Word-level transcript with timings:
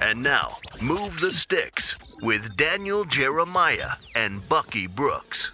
And 0.00 0.22
now, 0.22 0.48
Move 0.80 1.20
the 1.20 1.32
Sticks 1.32 1.96
with 2.22 2.56
Daniel 2.56 3.04
Jeremiah 3.04 3.92
and 4.14 4.46
Bucky 4.48 4.86
Brooks. 4.86 5.50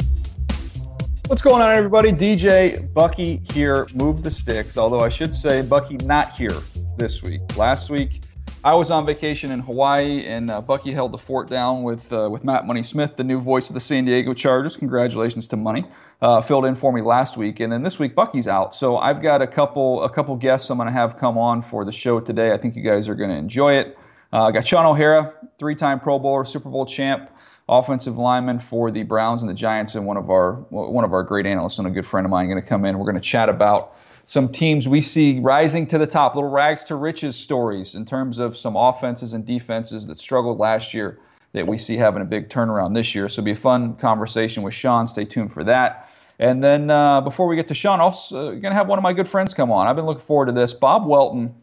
What's 1.28 1.42
going 1.42 1.60
on, 1.60 1.76
everybody? 1.76 2.10
DJ 2.10 2.92
Bucky 2.94 3.42
here. 3.52 3.86
Move 3.94 4.22
the 4.22 4.30
sticks. 4.30 4.78
Although 4.78 5.00
I 5.00 5.10
should 5.10 5.34
say, 5.34 5.60
Bucky 5.60 5.98
not 5.98 6.30
here 6.32 6.56
this 6.96 7.22
week. 7.22 7.42
Last 7.56 7.90
week, 7.90 8.22
I 8.64 8.74
was 8.74 8.90
on 8.90 9.04
vacation 9.04 9.50
in 9.50 9.60
Hawaii, 9.60 10.24
and 10.24 10.50
uh, 10.50 10.62
Bucky 10.62 10.90
held 10.90 11.12
the 11.12 11.18
fort 11.18 11.48
down 11.48 11.82
with 11.82 12.10
uh, 12.12 12.28
with 12.30 12.44
Matt 12.44 12.66
Money 12.66 12.82
Smith, 12.82 13.16
the 13.16 13.24
new 13.24 13.38
voice 13.38 13.68
of 13.68 13.74
the 13.74 13.80
San 13.80 14.06
Diego 14.06 14.32
Chargers. 14.32 14.74
Congratulations 14.74 15.46
to 15.48 15.56
Money. 15.56 15.84
Uh, 16.22 16.40
filled 16.40 16.64
in 16.64 16.74
for 16.74 16.92
me 16.92 17.02
last 17.02 17.36
week, 17.36 17.60
and 17.60 17.70
then 17.70 17.82
this 17.82 17.98
week 17.98 18.14
Bucky's 18.14 18.48
out. 18.48 18.74
So 18.74 18.96
I've 18.96 19.20
got 19.20 19.42
a 19.42 19.46
couple 19.46 20.02
a 20.02 20.10
couple 20.10 20.34
guests 20.34 20.70
I'm 20.70 20.78
going 20.78 20.88
to 20.88 20.92
have 20.92 21.18
come 21.18 21.36
on 21.36 21.60
for 21.60 21.84
the 21.84 21.92
show 21.92 22.20
today. 22.20 22.52
I 22.52 22.56
think 22.56 22.74
you 22.74 22.82
guys 22.82 23.08
are 23.08 23.14
going 23.14 23.30
to 23.30 23.36
enjoy 23.36 23.74
it. 23.74 23.98
Uh, 24.32 24.50
got 24.50 24.66
Shaun 24.66 24.84
O'Hara, 24.84 25.32
three-time 25.58 26.00
Pro 26.00 26.18
Bowler, 26.18 26.44
Super 26.44 26.68
Bowl 26.68 26.84
champ 26.84 27.30
offensive 27.68 28.16
lineman 28.16 28.58
for 28.58 28.90
the 28.90 29.02
Browns 29.02 29.42
and 29.42 29.50
the 29.50 29.54
Giants, 29.54 29.94
and 29.94 30.06
one 30.06 30.16
of 30.16 30.30
our 30.30 30.54
one 30.70 31.04
of 31.04 31.12
our 31.12 31.22
great 31.22 31.46
analysts 31.46 31.78
and 31.78 31.86
a 31.86 31.90
good 31.90 32.06
friend 32.06 32.24
of 32.24 32.30
mine 32.30 32.48
going 32.48 32.60
to 32.60 32.66
come 32.66 32.84
in. 32.84 32.98
We're 32.98 33.04
going 33.04 33.14
to 33.14 33.20
chat 33.20 33.48
about 33.48 33.96
some 34.24 34.50
teams 34.50 34.88
we 34.88 35.00
see 35.00 35.40
rising 35.40 35.86
to 35.86 35.98
the 35.98 36.06
top, 36.06 36.34
little 36.34 36.50
rags 36.50 36.84
to 36.84 36.96
riches 36.96 37.36
stories 37.36 37.94
in 37.94 38.04
terms 38.04 38.38
of 38.38 38.56
some 38.56 38.76
offenses 38.76 39.32
and 39.32 39.44
defenses 39.44 40.06
that 40.06 40.18
struggled 40.18 40.58
last 40.58 40.92
year 40.92 41.18
that 41.52 41.66
we 41.66 41.78
see 41.78 41.96
having 41.96 42.20
a 42.20 42.26
big 42.26 42.50
turnaround 42.50 42.94
this 42.94 43.14
year. 43.14 43.28
So 43.28 43.40
it'll 43.40 43.46
be 43.46 43.52
a 43.52 43.56
fun 43.56 43.96
conversation 43.96 44.62
with 44.62 44.74
Sean. 44.74 45.08
Stay 45.08 45.24
tuned 45.24 45.50
for 45.50 45.64
that. 45.64 46.10
And 46.38 46.62
then 46.62 46.90
uh, 46.90 47.22
before 47.22 47.46
we 47.48 47.56
get 47.56 47.68
to 47.68 47.90
also 47.90 48.36
uh, 48.38 48.50
going 48.50 48.62
to 48.64 48.74
have 48.74 48.86
one 48.86 48.98
of 48.98 49.02
my 49.02 49.12
good 49.12 49.26
friends 49.26 49.54
come 49.54 49.72
on. 49.72 49.86
I've 49.86 49.96
been 49.96 50.06
looking 50.06 50.22
forward 50.22 50.46
to 50.46 50.52
this. 50.52 50.72
Bob 50.74 51.06
Welton, 51.06 51.54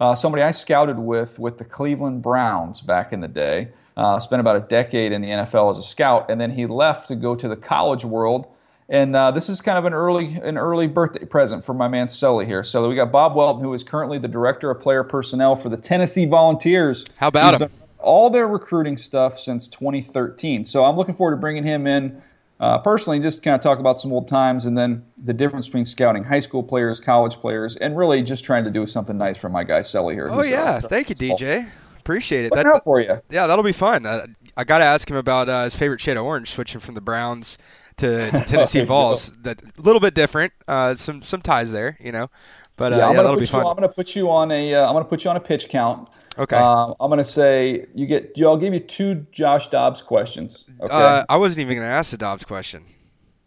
uh, 0.00 0.14
somebody 0.14 0.42
I 0.42 0.50
scouted 0.50 0.98
with 0.98 1.38
with 1.38 1.58
the 1.58 1.64
Cleveland 1.64 2.22
Browns 2.22 2.80
back 2.80 3.12
in 3.12 3.20
the 3.20 3.28
day. 3.28 3.68
Uh, 3.96 4.18
spent 4.18 4.40
about 4.40 4.56
a 4.56 4.60
decade 4.60 5.10
in 5.10 5.22
the 5.22 5.28
NFL 5.28 5.70
as 5.70 5.78
a 5.78 5.82
scout, 5.82 6.30
and 6.30 6.38
then 6.38 6.50
he 6.50 6.66
left 6.66 7.08
to 7.08 7.16
go 7.16 7.34
to 7.34 7.48
the 7.48 7.56
college 7.56 8.04
world. 8.04 8.46
And 8.88 9.16
uh, 9.16 9.30
this 9.30 9.48
is 9.48 9.62
kind 9.62 9.78
of 9.78 9.84
an 9.84 9.94
early 9.94 10.34
an 10.34 10.58
early 10.58 10.86
birthday 10.86 11.24
present 11.24 11.64
for 11.64 11.74
my 11.74 11.88
man 11.88 12.08
Sully 12.08 12.46
here. 12.46 12.62
So 12.62 12.88
we 12.88 12.94
got 12.94 13.10
Bob 13.10 13.34
Welton, 13.34 13.62
who 13.62 13.72
is 13.72 13.82
currently 13.82 14.18
the 14.18 14.28
director 14.28 14.70
of 14.70 14.80
player 14.80 15.02
personnel 15.02 15.56
for 15.56 15.70
the 15.70 15.76
Tennessee 15.76 16.26
Volunteers. 16.26 17.04
How 17.16 17.28
about 17.28 17.54
He's 17.54 17.62
him? 17.62 17.72
All 17.98 18.30
their 18.30 18.46
recruiting 18.46 18.96
stuff 18.96 19.38
since 19.38 19.66
2013. 19.66 20.64
So 20.64 20.84
I'm 20.84 20.96
looking 20.96 21.14
forward 21.14 21.32
to 21.32 21.40
bringing 21.40 21.64
him 21.64 21.86
in 21.86 22.22
uh, 22.58 22.78
personally, 22.78 23.20
just 23.20 23.42
kind 23.42 23.54
of 23.54 23.60
talk 23.60 23.78
about 23.78 24.00
some 24.00 24.12
old 24.12 24.28
times 24.28 24.64
and 24.64 24.76
then 24.76 25.04
the 25.22 25.34
difference 25.34 25.66
between 25.66 25.84
scouting 25.84 26.24
high 26.24 26.40
school 26.40 26.62
players, 26.62 26.98
college 27.00 27.36
players, 27.36 27.76
and 27.76 27.96
really 27.96 28.22
just 28.22 28.44
trying 28.44 28.64
to 28.64 28.70
do 28.70 28.86
something 28.86 29.18
nice 29.18 29.36
for 29.36 29.48
my 29.48 29.62
guy 29.62 29.82
Sully 29.82 30.14
here. 30.14 30.28
Oh 30.30 30.40
uh, 30.40 30.42
yeah, 30.42 30.78
thank 30.78 31.10
you, 31.10 31.16
DJ. 31.16 31.68
Appreciate 31.98 32.46
it. 32.46 32.52
Looking 32.52 32.70
out 32.72 32.84
for 32.84 33.00
you. 33.00 33.20
yeah, 33.30 33.46
that'll 33.46 33.64
be 33.64 33.72
fun. 33.72 34.06
Uh, 34.06 34.26
I 34.56 34.64
got 34.64 34.78
to 34.78 34.84
ask 34.84 35.10
him 35.10 35.16
about 35.16 35.48
uh, 35.48 35.64
his 35.64 35.74
favorite 35.74 36.00
shade 36.00 36.16
of 36.16 36.24
orange, 36.24 36.50
switching 36.50 36.80
from 36.80 36.94
the 36.94 37.00
Browns 37.00 37.58
to, 37.98 38.30
to 38.30 38.40
Tennessee 38.46 38.84
Vols. 38.84 39.32
That 39.42 39.60
a 39.62 39.82
little 39.82 40.00
bit 40.00 40.14
different. 40.14 40.52
Uh, 40.66 40.94
some 40.94 41.22
some 41.22 41.42
ties 41.42 41.72
there, 41.72 41.98
you 42.00 42.12
know. 42.12 42.30
But 42.76 42.92
uh, 42.92 42.96
yeah, 42.96 43.02
yeah, 43.02 43.08
I'm 43.08 43.14
gonna 43.16 43.28
that'll 43.28 43.40
put. 43.40 43.52
You, 43.52 43.58
I'm 43.58 43.64
going 43.76 43.88
to 43.88 43.94
put 43.94 44.16
you 44.16 44.30
on 44.30 44.50
a. 44.50 44.74
am 44.74 44.92
going 44.92 45.04
to 45.04 45.08
put 45.08 45.24
you 45.24 45.30
on 45.30 45.36
a 45.36 45.40
pitch 45.40 45.68
count. 45.68 46.08
Okay. 46.38 46.56
Um, 46.56 46.94
I'm 47.00 47.08
going 47.08 47.18
to 47.18 47.24
say 47.24 47.86
you 47.94 48.06
get. 48.06 48.32
I'll 48.42 48.58
give 48.58 48.74
you 48.74 48.80
two 48.80 49.26
Josh 49.32 49.68
Dobbs 49.68 50.02
questions. 50.02 50.66
Okay. 50.80 50.94
Uh, 50.94 51.24
I 51.28 51.36
wasn't 51.38 51.60
even 51.60 51.76
going 51.76 51.86
to 51.88 51.92
ask 51.92 52.10
the 52.10 52.18
Dobbs 52.18 52.44
question. 52.44 52.84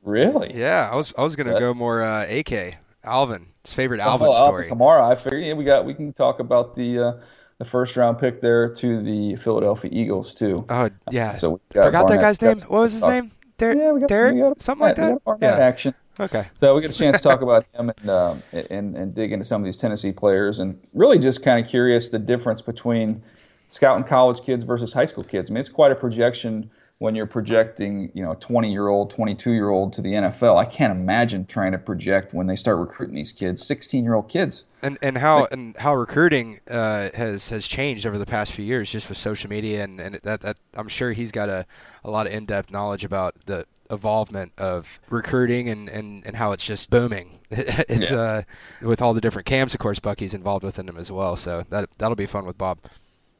really? 0.03 0.53
Yeah, 0.55 0.89
I 0.91 0.95
was 0.95 1.13
I 1.17 1.23
was 1.23 1.35
going 1.35 1.53
to 1.53 1.59
go 1.59 1.73
more 1.73 2.01
uh, 2.01 2.25
AK 2.27 2.75
Alvin. 3.03 3.45
His 3.63 3.73
favorite 3.73 3.99
Alvin 3.99 4.29
Oh, 4.31 4.33
story. 4.33 4.69
Kamara. 4.69 5.11
I 5.11 5.15
figure 5.15 5.37
yeah, 5.39 5.53
we 5.53 5.63
got. 5.63 5.85
We 5.85 5.93
can 5.93 6.11
talk 6.13 6.39
about 6.39 6.73
the 6.73 6.99
uh, 6.99 7.13
the 7.59 7.65
first 7.65 7.95
round 7.97 8.17
pick 8.17 8.41
there 8.41 8.73
to 8.73 9.01
the 9.03 9.35
Philadelphia 9.35 9.91
Eagles 9.93 10.33
too. 10.33 10.65
Oh 10.69 10.89
yeah, 11.11 11.31
So 11.33 11.51
we 11.51 11.57
got 11.73 11.85
forgot 11.85 12.07
that 12.07 12.21
guy's 12.21 12.41
name. 12.41 12.57
What 12.67 12.79
was 12.79 12.93
his 12.93 13.03
uh, 13.03 13.09
name? 13.09 13.31
Der- 13.59 13.75
Yeah, 13.75 13.91
we 13.91 13.99
got, 13.99 14.09
Derek, 14.09 14.33
we 14.35 14.39
got 14.41 14.61
something 14.61 14.87
like 14.87 14.97
we 14.97 15.03
got 15.03 15.39
that. 15.41 15.59
Yeah. 15.59 15.65
action. 15.65 15.93
Okay. 16.19 16.47
So 16.57 16.75
we 16.75 16.81
get 16.81 16.91
a 16.91 16.93
chance 16.93 17.17
to 17.17 17.23
talk 17.23 17.41
about 17.41 17.65
him 17.73 17.91
and, 17.97 18.09
um, 18.09 18.43
and 18.51 18.95
and 18.95 19.13
dig 19.13 19.31
into 19.31 19.45
some 19.45 19.61
of 19.61 19.65
these 19.65 19.77
Tennessee 19.77 20.11
players, 20.11 20.59
and 20.59 20.79
really 20.93 21.19
just 21.19 21.43
kind 21.43 21.63
of 21.63 21.69
curious 21.69 22.09
the 22.09 22.19
difference 22.19 22.61
between 22.61 23.21
scouting 23.69 24.03
college 24.03 24.41
kids 24.41 24.63
versus 24.63 24.91
high 24.91 25.05
school 25.05 25.23
kids. 25.23 25.49
I 25.49 25.53
mean, 25.53 25.61
it's 25.61 25.69
quite 25.69 25.91
a 25.91 25.95
projection 25.95 26.69
when 26.99 27.15
you're 27.15 27.25
projecting, 27.25 28.11
you 28.13 28.21
know, 28.21 28.31
a 28.31 28.35
20 28.35 28.69
year 28.69 28.89
old, 28.89 29.09
22 29.09 29.51
year 29.51 29.69
old 29.69 29.93
to 29.93 30.01
the 30.01 30.13
NFL. 30.13 30.57
I 30.57 30.65
can't 30.65 30.91
imagine 30.91 31.45
trying 31.45 31.71
to 31.71 31.77
project 31.77 32.33
when 32.33 32.47
they 32.47 32.57
start 32.57 32.77
recruiting 32.77 33.15
these 33.15 33.31
kids, 33.31 33.65
16 33.65 34.03
year 34.03 34.15
old 34.15 34.27
kids. 34.27 34.65
and 34.81 34.97
and 35.01 35.17
how 35.17 35.45
and 35.51 35.75
how 35.77 35.95
recruiting 35.95 36.59
uh, 36.69 37.09
has 37.15 37.49
has 37.49 37.65
changed 37.67 38.05
over 38.05 38.17
the 38.17 38.25
past 38.25 38.51
few 38.51 38.65
years 38.65 38.91
just 38.91 39.07
with 39.07 39.17
social 39.17 39.49
media 39.49 39.83
and, 39.83 39.99
and 39.99 40.15
that, 40.23 40.41
that 40.41 40.57
I'm 40.75 40.87
sure 40.89 41.13
he's 41.13 41.31
got 41.31 41.49
a, 41.49 41.65
a 42.03 42.09
lot 42.11 42.27
of 42.27 42.33
in 42.33 42.45
depth 42.45 42.69
knowledge 42.71 43.03
about 43.03 43.35
the 43.45 43.65
evolvement 43.89 44.51
of 44.57 44.99
recruiting 45.09 45.69
and, 45.69 45.89
and, 45.89 46.25
and 46.25 46.35
how 46.35 46.51
it's 46.51 46.63
just 46.65 46.89
booming. 46.89 47.39
it's 47.51 48.11
Yeah. 48.11 48.17
uh 48.17 48.41
with 48.81 49.01
all 49.01 49.13
the 49.13 49.21
different 49.21 49.45
camps 49.47 49.73
of 49.73 49.79
course 49.79 49.97
Bucky's 49.99 50.33
involved 50.35 50.63
within 50.63 50.85
them 50.85 50.97
as 50.97 51.11
well. 51.11 51.35
So 51.35 51.65
that 51.69 51.89
that'll 51.97 52.15
be 52.15 52.25
fun 52.27 52.45
with 52.45 52.57
Bob. 52.57 52.79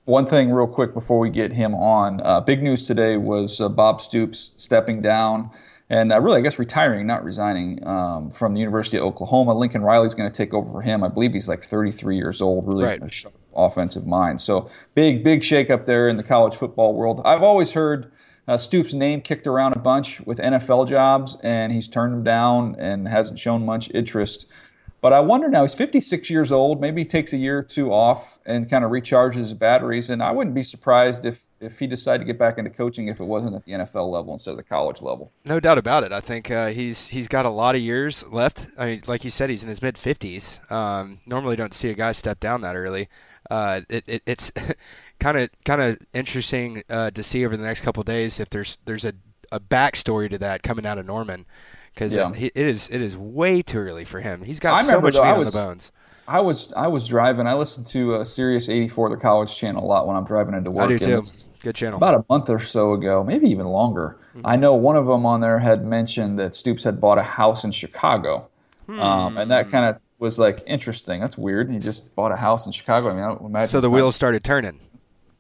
One 0.06 0.26
thing, 0.26 0.50
real 0.50 0.66
quick, 0.66 0.96
before 0.96 1.20
we 1.20 1.30
get 1.30 1.54
him 1.54 1.76
on, 1.76 2.20
uh, 2.22 2.42
big 2.42 2.64
news 2.64 2.88
today 2.88 3.18
was 3.18 3.62
uh, 3.62 3.70
Bob 3.70 4.02
Stoops 4.02 4.52
stepping 4.56 5.02
down 5.04 5.52
and 5.92 6.12
uh, 6.12 6.20
really, 6.20 6.40
I 6.40 6.42
guess, 6.42 6.58
retiring, 6.58 7.06
not 7.06 7.24
resigning 7.24 7.86
um, 7.86 8.32
from 8.32 8.54
the 8.56 8.60
University 8.60 8.98
of 8.98 9.04
Oklahoma. 9.04 9.54
Lincoln 9.54 9.84
Riley's 9.84 10.16
going 10.16 10.32
to 10.32 10.36
take 10.36 10.52
over 10.54 10.72
for 10.72 10.82
him. 10.82 11.04
I 11.04 11.10
believe 11.10 11.34
he's 11.34 11.48
like 11.48 11.64
33 11.64 12.16
years 12.18 12.42
old, 12.42 12.66
really 12.68 12.86
Right. 12.86 13.26
offensive 13.56 14.08
mind. 14.08 14.42
So 14.42 14.70
big, 14.96 15.24
big 15.24 15.42
shakeup 15.42 15.86
there 15.86 16.10
in 16.10 16.18
the 16.18 16.24
college 16.24 16.56
football 16.56 16.96
world. 16.96 17.22
I've 17.24 17.44
always 17.44 17.72
heard 17.72 18.12
uh, 18.50 18.58
Stoops' 18.58 18.94
name 18.94 19.22
kicked 19.22 19.46
around 19.46 19.76
a 19.76 19.80
bunch 19.80 20.22
with 20.22 20.40
NFL 20.40 20.88
jobs, 20.88 21.38
and 21.44 21.72
he's 21.72 21.88
turned 21.88 22.14
them 22.14 22.24
down 22.24 22.76
and 22.80 23.08
hasn't 23.08 23.38
shown 23.38 23.64
much 23.64 23.92
interest. 23.92 24.48
But 25.02 25.14
I 25.14 25.20
wonder 25.20 25.50
now, 25.50 25.62
he's 25.62 25.76
56 25.76 26.32
years 26.32 26.52
old. 26.52 26.82
Maybe 26.82 27.02
he 27.02 27.06
takes 27.06 27.32
a 27.32 27.38
year 27.38 27.60
or 27.60 27.64
two 27.64 27.94
off 27.94 28.40
and 28.48 28.68
kind 28.68 28.84
of 28.84 28.90
recharges 28.90 29.36
his 29.36 29.54
batteries. 29.54 30.10
And 30.10 30.24
I 30.24 30.32
wouldn't 30.32 30.56
be 30.56 30.64
surprised 30.64 31.26
if, 31.26 31.46
if 31.62 31.78
he 31.78 31.86
decided 31.86 32.20
to 32.20 32.26
get 32.26 32.40
back 32.40 32.58
into 32.58 32.72
coaching 32.72 33.08
if 33.08 33.20
it 33.20 33.24
wasn't 33.24 33.56
at 33.56 33.64
the 33.66 33.72
NFL 33.74 34.12
level 34.12 34.34
instead 34.34 34.52
of 34.52 34.58
the 34.58 34.64
college 34.64 35.02
level. 35.02 35.32
No 35.46 35.60
doubt 35.60 35.78
about 35.78 36.04
it. 36.04 36.12
I 36.12 36.20
think 36.20 36.50
uh, 36.50 36.68
he's 36.68 37.08
he's 37.08 37.30
got 37.30 37.46
a 37.46 37.50
lot 37.50 37.76
of 37.76 37.82
years 37.82 38.26
left. 38.30 38.68
I 38.78 38.88
mean, 38.88 39.04
like 39.08 39.24
you 39.24 39.30
said, 39.30 39.50
he's 39.50 39.64
in 39.64 39.70
his 39.70 39.82
mid 39.82 39.98
fifties. 39.98 40.60
Um, 40.70 41.20
normally, 41.26 41.56
don't 41.56 41.74
see 41.74 41.90
a 41.90 41.94
guy 41.94 42.12
step 42.12 42.40
down 42.40 42.62
that 42.62 42.76
early. 42.76 43.08
Uh, 43.50 43.82
it, 43.90 44.04
it, 44.06 44.22
it's 44.26 44.52
kind 45.20 45.38
of 45.38 45.50
kind 45.66 45.82
of 45.82 45.98
interesting 46.14 46.84
uh, 46.90 47.12
to 47.12 47.24
see 47.24 47.46
over 47.46 47.56
the 47.58 47.64
next 47.66 47.82
couple 47.82 48.02
of 48.02 48.08
days 48.08 48.40
if 48.40 48.50
there's 48.50 48.78
there's 48.86 49.06
a, 49.06 49.14
a 49.52 49.60
backstory 49.60 50.30
to 50.30 50.38
that 50.38 50.64
coming 50.64 50.86
out 50.86 50.98
of 50.98 51.06
Norman 51.06 51.46
because 51.94 52.16
Yeah. 52.16 52.32
it 52.36 52.52
is 52.56 52.88
it 52.90 53.02
is 53.02 53.18
way 53.18 53.62
too 53.62 53.80
early 53.80 54.06
for 54.06 54.22
him. 54.22 54.44
He's 54.44 54.60
I 54.60 54.64
got 54.64 54.82
so 54.82 54.88
remember, 54.88 55.08
much 55.08 55.14
though, 55.16 55.22
meat 55.24 55.28
I 55.28 55.34
on 55.34 55.40
was- 55.40 55.54
the 55.54 55.60
bones. 55.60 55.92
I 56.28 56.40
was 56.42 56.72
I 56.74 56.86
was 56.86 57.08
driving. 57.08 57.48
I 57.48 57.56
listened 57.56 57.88
to 57.88 58.14
uh, 58.18 58.24
Sirius 58.24 58.70
84, 58.70 59.10
the 59.10 59.18
college 59.18 59.56
channel, 59.58 59.84
a 59.84 59.88
lot 59.88 60.06
when 60.06 60.16
I'm 60.16 60.26
driving 60.26 60.54
into 60.54 60.70
work. 60.70 60.86
I 60.86 60.88
do 60.90 61.00
too. 61.00 61.22
Good 61.62 61.74
channel. 61.76 61.98
About 61.98 62.14
a 62.14 62.24
month 62.30 62.52
or 62.52 62.60
so 62.60 62.94
ago, 62.94 63.24
maybe 63.24 63.50
even 63.50 63.66
longer. 63.66 64.20
I 64.46 64.56
know 64.56 64.76
one 64.76 64.96
of 64.96 65.08
them 65.08 65.26
on 65.26 65.42
there 65.42 65.58
had 65.58 65.84
mentioned 65.84 66.38
that 66.38 66.54
Stoops 66.54 66.84
had 66.84 67.02
bought 67.02 67.18
a 67.18 67.24
house 67.24 67.64
in 67.64 67.72
Chicago, 67.72 68.48
um, 68.88 69.40
and 69.40 69.50
that 69.50 69.72
kind 69.72 69.86
of 69.86 70.00
was 70.20 70.38
like 70.38 70.62
interesting. 70.68 71.20
That's 71.20 71.36
weird. 71.36 71.72
He 71.72 71.80
just 71.80 72.14
bought 72.14 72.32
a 72.32 72.36
house 72.36 72.68
in 72.68 72.74
Chicago. 72.74 73.10
I 73.10 73.14
mean, 73.16 73.24
I 73.24 73.46
imagine. 73.46 73.68
So 73.70 73.82
the 73.82 73.90
wheels 73.90 74.14
not- 74.14 74.18
started 74.18 74.44
turning. 74.44 74.80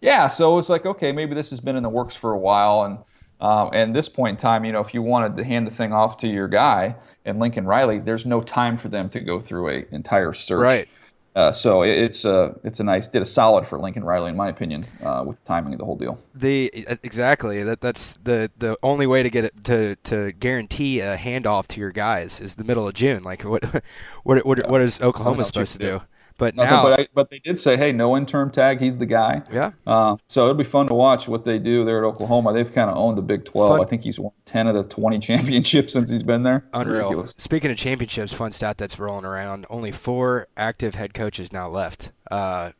Yeah, 0.01 0.28
so 0.28 0.51
it 0.54 0.56
was 0.56 0.69
like, 0.69 0.86
okay, 0.86 1.12
maybe 1.12 1.36
this 1.36 1.50
has 1.50 1.60
been 1.60 1.75
in 1.75 1.84
the 1.84 1.90
works 1.90 2.16
for 2.16 2.31
a 2.31 2.40
while, 2.40 2.84
and 2.84 2.98
um, 3.42 3.69
and 3.74 3.96
this 3.96 4.10
point 4.10 4.31
in 4.31 4.38
time, 4.38 4.66
you 4.66 4.72
know, 4.74 4.81
if 4.81 4.94
you 4.94 5.01
wanted 5.01 5.38
to 5.38 5.44
hand 5.46 5.66
the 5.66 5.72
thing 5.72 5.94
off 5.94 6.18
to 6.18 6.28
your 6.28 6.48
guy 6.50 6.96
and 7.24 7.40
Lincoln 7.40 7.66
Riley, 7.66 8.00
there's 8.00 8.25
no 8.25 8.42
time 8.42 8.75
for 8.75 8.90
them 8.90 9.07
to 9.10 9.19
go 9.22 9.40
through 9.40 9.69
a 9.69 9.86
entire 9.96 10.34
search. 10.34 10.60
Right. 10.62 10.90
Uh, 11.36 11.51
so 11.51 11.84
it- 11.84 11.98
it's 11.98 12.25
a 12.25 12.54
it's 12.66 12.81
a 12.81 12.84
nice 12.84 13.07
did 13.07 13.22
a 13.22 13.25
solid 13.25 13.66
for 13.66 13.80
Lincoln 13.80 14.04
Riley 14.04 14.30
in 14.31 14.36
my 14.36 14.50
opinion 14.50 14.86
uh, 15.04 15.24
with 15.25 15.40
the 15.42 15.48
timing 15.48 15.72
of 15.74 15.80
the 15.80 15.86
whole 15.86 15.96
deal. 15.96 16.19
The 16.36 16.69
exactly 17.04 17.63
that 17.63 17.80
that's 17.80 18.18
the 18.24 18.52
the 18.57 18.78
only 18.84 19.07
way 19.07 19.24
to 19.24 19.30
get 19.30 19.45
it 19.45 19.63
to 19.66 19.95
to 19.98 20.34
guarantee 20.34 21.00
a 21.00 21.16
handoff 21.16 21.68
to 21.68 21.80
your 21.80 21.92
guys 21.92 22.42
is 22.42 22.56
the 22.56 22.63
middle 22.66 22.88
of 22.88 22.94
June. 22.94 23.24
Like 23.24 23.44
what 23.44 23.63
what 24.24 24.45
what, 24.45 24.69
what 24.69 24.81
is 24.81 25.00
Oklahoma 25.02 25.45
supposed 25.45 25.74
to 25.74 25.80
do. 25.80 26.00
do? 26.00 26.02
But 26.39 26.56
Nothing, 26.56 26.71
now, 26.71 26.81
but, 26.83 27.00
I, 27.01 27.07
but 27.13 27.30
they 27.30 27.38
did 27.38 27.59
say, 27.59 27.77
hey, 27.77 27.91
no 27.91 28.18
interim 28.18 28.50
tag. 28.50 28.80
He's 28.80 28.97
the 28.97 29.06
guy. 29.06 29.44
yeah, 29.53 29.74
Uh, 29.86 30.15
so 30.27 30.45
it'll 30.45 30.56
be 30.56 30.63
fun 30.63 30.88
to 30.88 30.95
watch 30.95 31.27
what 31.27 31.45
they 31.45 31.59
do 31.59 31.86
there 31.86 32.00
at 32.00 32.07
Oklahoma. 32.07 32.53
They've 32.53 32.74
kind 32.74 32.89
of 32.89 32.97
owned 32.97 33.18
the 33.18 33.21
Big 33.21 33.45
12. 33.45 33.69
Fun. 33.77 33.86
I 33.86 33.88
think 33.88 34.03
he's 34.03 34.19
won 34.19 34.31
10 34.45 34.65
of 34.68 34.74
the 34.75 34.83
20 34.86 35.19
championships 35.30 35.94
since 35.94 36.09
he's 36.09 36.24
been 36.24 36.41
there. 36.41 36.65
unreal. 36.74 36.95
Ridiculous. 37.03 37.36
Speaking 37.36 37.69
of 37.69 37.77
championships, 37.77 38.33
fun 38.33 38.51
stat 38.51 38.77
that's 38.80 38.97
rolling 38.97 39.25
around: 39.25 39.68
only 39.69 39.91
four 39.91 40.47
active 40.57 40.95
head 40.95 41.13
coaches 41.13 41.51
now 41.53 41.68
left. 41.69 42.12
Uh, 42.31 42.71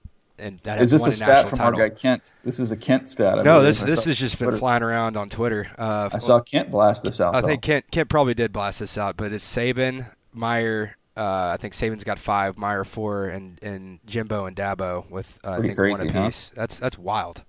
and 0.41 0.57
that 0.59 0.81
Is 0.81 0.91
this 0.91 1.05
a 1.05 1.12
stat 1.12 1.50
from 1.50 1.57
title. 1.57 1.81
our 1.81 1.89
guy 1.89 1.94
Kent? 1.94 2.23
This 2.45 2.59
is 2.62 2.71
a 2.71 2.77
Kent 2.77 3.09
stat. 3.09 3.39
I 3.39 3.44
No, 3.44 3.55
believe. 3.59 3.65
this 3.65 3.81
this 3.81 4.05
has 4.05 4.17
just 4.17 4.39
been 4.39 4.45
Twitter. 4.47 4.57
flying 4.57 4.83
around 4.83 5.17
on 5.17 5.27
Twitter. 5.27 5.69
Uh, 5.77 6.09
I 6.13 6.17
saw 6.19 6.39
Kent 6.39 6.71
blast 6.71 7.03
this 7.03 7.19
out. 7.19 7.35
I 7.35 7.41
though. 7.41 7.47
think 7.47 7.62
Kent 7.62 7.91
Kent 7.91 8.07
probably 8.07 8.33
did 8.33 8.53
blast 8.53 8.79
this 8.79 8.97
out, 8.97 9.17
but 9.17 9.33
it's 9.33 9.45
Saban, 9.45 10.09
Meyer. 10.31 10.95
Uh, 11.19 11.51
I 11.54 11.57
think 11.57 11.74
Saban's 11.74 12.06
got 12.06 12.18
five, 12.18 12.57
Meyer 12.57 12.86
four, 12.86 13.25
and 13.25 13.60
and 13.62 14.00
Jimbo 14.06 14.45
and 14.45 14.56
Dabo 14.56 15.10
with 15.10 15.38
uh, 15.44 15.51
I 15.51 15.56
think 15.60 15.77
one 15.77 15.95
crazy, 15.98 16.07
huh? 16.07 16.19
apiece. 16.21 16.51
That's 16.56 16.80
that's 16.80 16.98
wild. 16.98 17.44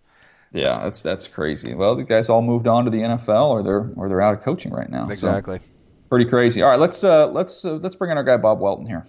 Yeah, 0.53 0.81
that's 0.83 1.03
that's 1.03 1.29
crazy. 1.29 1.75
Well, 1.75 1.95
the 1.95 2.03
guys 2.03 2.29
all 2.29 2.43
moved 2.43 2.67
on 2.67 2.85
to 2.85 2.91
the 2.91 2.99
NFL, 2.99 3.51
or 3.51 3.63
they're 3.63 3.93
or 3.95 4.09
they're 4.09 4.21
out 4.21 4.35
of 4.35 4.43
coaching 4.43 4.73
right 4.73 4.91
now. 4.91 5.05
So, 5.05 5.11
Exactly. 5.13 5.61
pretty 6.09 6.25
crazy. 6.25 6.63
All 6.63 6.71
right, 6.71 6.81
let's 6.81 7.05
uh, 7.05 7.29
let's 7.29 7.65
uh, 7.65 7.75
let's 7.75 7.95
bring 7.95 8.11
in 8.11 8.17
our 8.17 8.25
guy 8.25 8.37
Bob 8.37 8.59
Welton 8.59 8.87
here. 8.87 9.07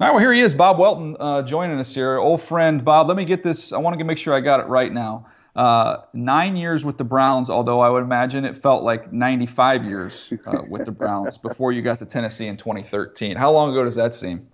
All 0.00 0.08
right, 0.08 0.10
well 0.10 0.20
here 0.20 0.32
he 0.32 0.40
is, 0.40 0.54
Bob 0.54 0.78
Welton, 0.78 1.14
uh, 1.20 1.42
joining 1.42 1.78
us 1.78 1.94
here. 1.94 2.16
Old 2.16 2.40
friend 2.40 2.82
Bob. 2.82 3.08
Let 3.08 3.18
me 3.18 3.26
get 3.26 3.42
this. 3.42 3.72
I 3.74 3.76
want 3.76 3.98
to 3.98 4.04
make 4.04 4.16
sure 4.16 4.32
I 4.32 4.40
got 4.40 4.60
it 4.60 4.66
right 4.66 4.92
now. 4.92 5.26
Uh, 5.54 5.98
nine 6.12 6.56
years 6.56 6.84
with 6.84 6.98
the 6.98 7.04
Browns, 7.04 7.48
although 7.48 7.80
I 7.80 7.88
would 7.88 8.02
imagine 8.02 8.44
it 8.44 8.56
felt 8.56 8.82
like 8.82 9.12
95 9.12 9.84
years 9.84 10.32
uh, 10.46 10.62
with 10.68 10.84
the 10.84 10.90
Browns 10.90 11.38
before 11.48 11.70
you 11.70 11.80
got 11.80 12.00
to 12.00 12.06
Tennessee 12.06 12.48
in 12.48 12.56
2013. 12.56 13.36
How 13.36 13.52
long 13.52 13.70
ago 13.70 13.84
does 13.84 13.94
that 13.94 14.14
seem? 14.14 14.48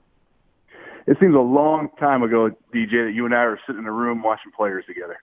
It 1.06 1.16
seems 1.18 1.34
a 1.34 1.38
long 1.38 1.88
time 1.98 2.22
ago, 2.22 2.50
DJ, 2.74 3.06
that 3.06 3.12
you 3.14 3.24
and 3.24 3.34
I 3.34 3.46
were 3.46 3.58
sitting 3.66 3.80
in 3.80 3.86
a 3.86 3.92
room 3.92 4.22
watching 4.22 4.52
players 4.54 4.84
together. 4.86 5.16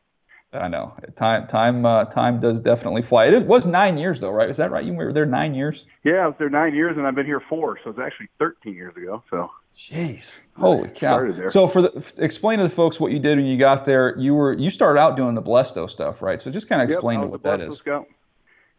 I 0.54 0.70
know 0.70 0.94
time 1.16 1.46
time 1.46 1.86
uh, 1.86 2.06
time 2.06 2.40
does 2.40 2.62
definitely 2.62 3.02
fly. 3.02 3.26
It 3.26 3.34
is, 3.34 3.44
was 3.44 3.66
nine 3.66 3.98
years 3.98 4.22
though, 4.22 4.32
right? 4.32 4.50
Is 4.50 4.58
that 4.58 4.72
right? 4.72 4.84
You 4.84 4.94
were 4.94 5.12
there 5.12 5.26
nine 5.26 5.54
years. 5.54 5.86
Yeah, 6.06 6.24
I 6.24 6.28
was 6.28 6.36
there 6.40 6.50
nine 6.50 6.74
years, 6.74 6.96
and 6.98 7.06
I've 7.06 7.16
been 7.16 7.26
here 7.26 7.42
four, 7.50 7.78
so 7.84 7.90
it's 7.90 8.00
actually 8.00 8.30
13 8.40 8.74
years 8.74 8.96
ago. 8.96 9.22
So 9.30 9.52
Jeez, 9.74 10.40
holy 10.58 10.90
cow! 10.90 11.48
So 11.48 11.68
for 11.68 11.82
the 11.82 11.92
f- 11.98 12.18
explain 12.18 12.60
to 12.60 12.64
the 12.64 12.70
folks 12.70 13.00
what 13.00 13.12
you 13.12 13.20
did 13.20 13.38
when 13.38 13.46
you 13.46 13.58
got 13.58 13.84
there. 13.84 14.18
You 14.18 14.34
were 14.36 14.54
you 14.54 14.70
started 14.70 15.00
out 15.00 15.18
doing 15.18 15.36
the 15.36 15.42
Blesto 15.42 15.90
stuff, 15.90 16.22
right? 16.22 16.42
So 16.42 16.50
just 16.50 16.70
kind 16.70 16.82
of 16.82 16.90
explain 16.90 17.22
to 17.22 17.28
what 17.28 17.42
that 17.44 17.60
is. 17.60 17.78
Scout. 17.78 18.08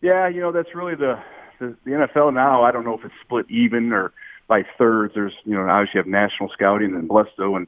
Yeah, 0.00 0.26
you 0.26 0.41
know 0.41 0.53
that's 0.53 0.75
really 0.75 0.94
the, 0.94 1.23
the 1.61 1.76
the 1.85 1.91
NFL 1.91 2.32
now. 2.32 2.65
I 2.65 2.73
don't 2.73 2.85
know 2.85 2.94
if 2.94 3.05
it's 3.05 3.15
split 3.23 3.47
even 3.50 3.93
or 3.93 4.12
by 4.49 4.65
thirds. 4.79 5.15
There's 5.15 5.35
you 5.44 5.55
know 5.55 5.69
obviously 5.69 5.99
you 5.99 6.00
have 6.00 6.06
national 6.06 6.49
scouting 6.49 6.94
and 6.94 7.09
Blesto, 7.09 7.56
and 7.56 7.67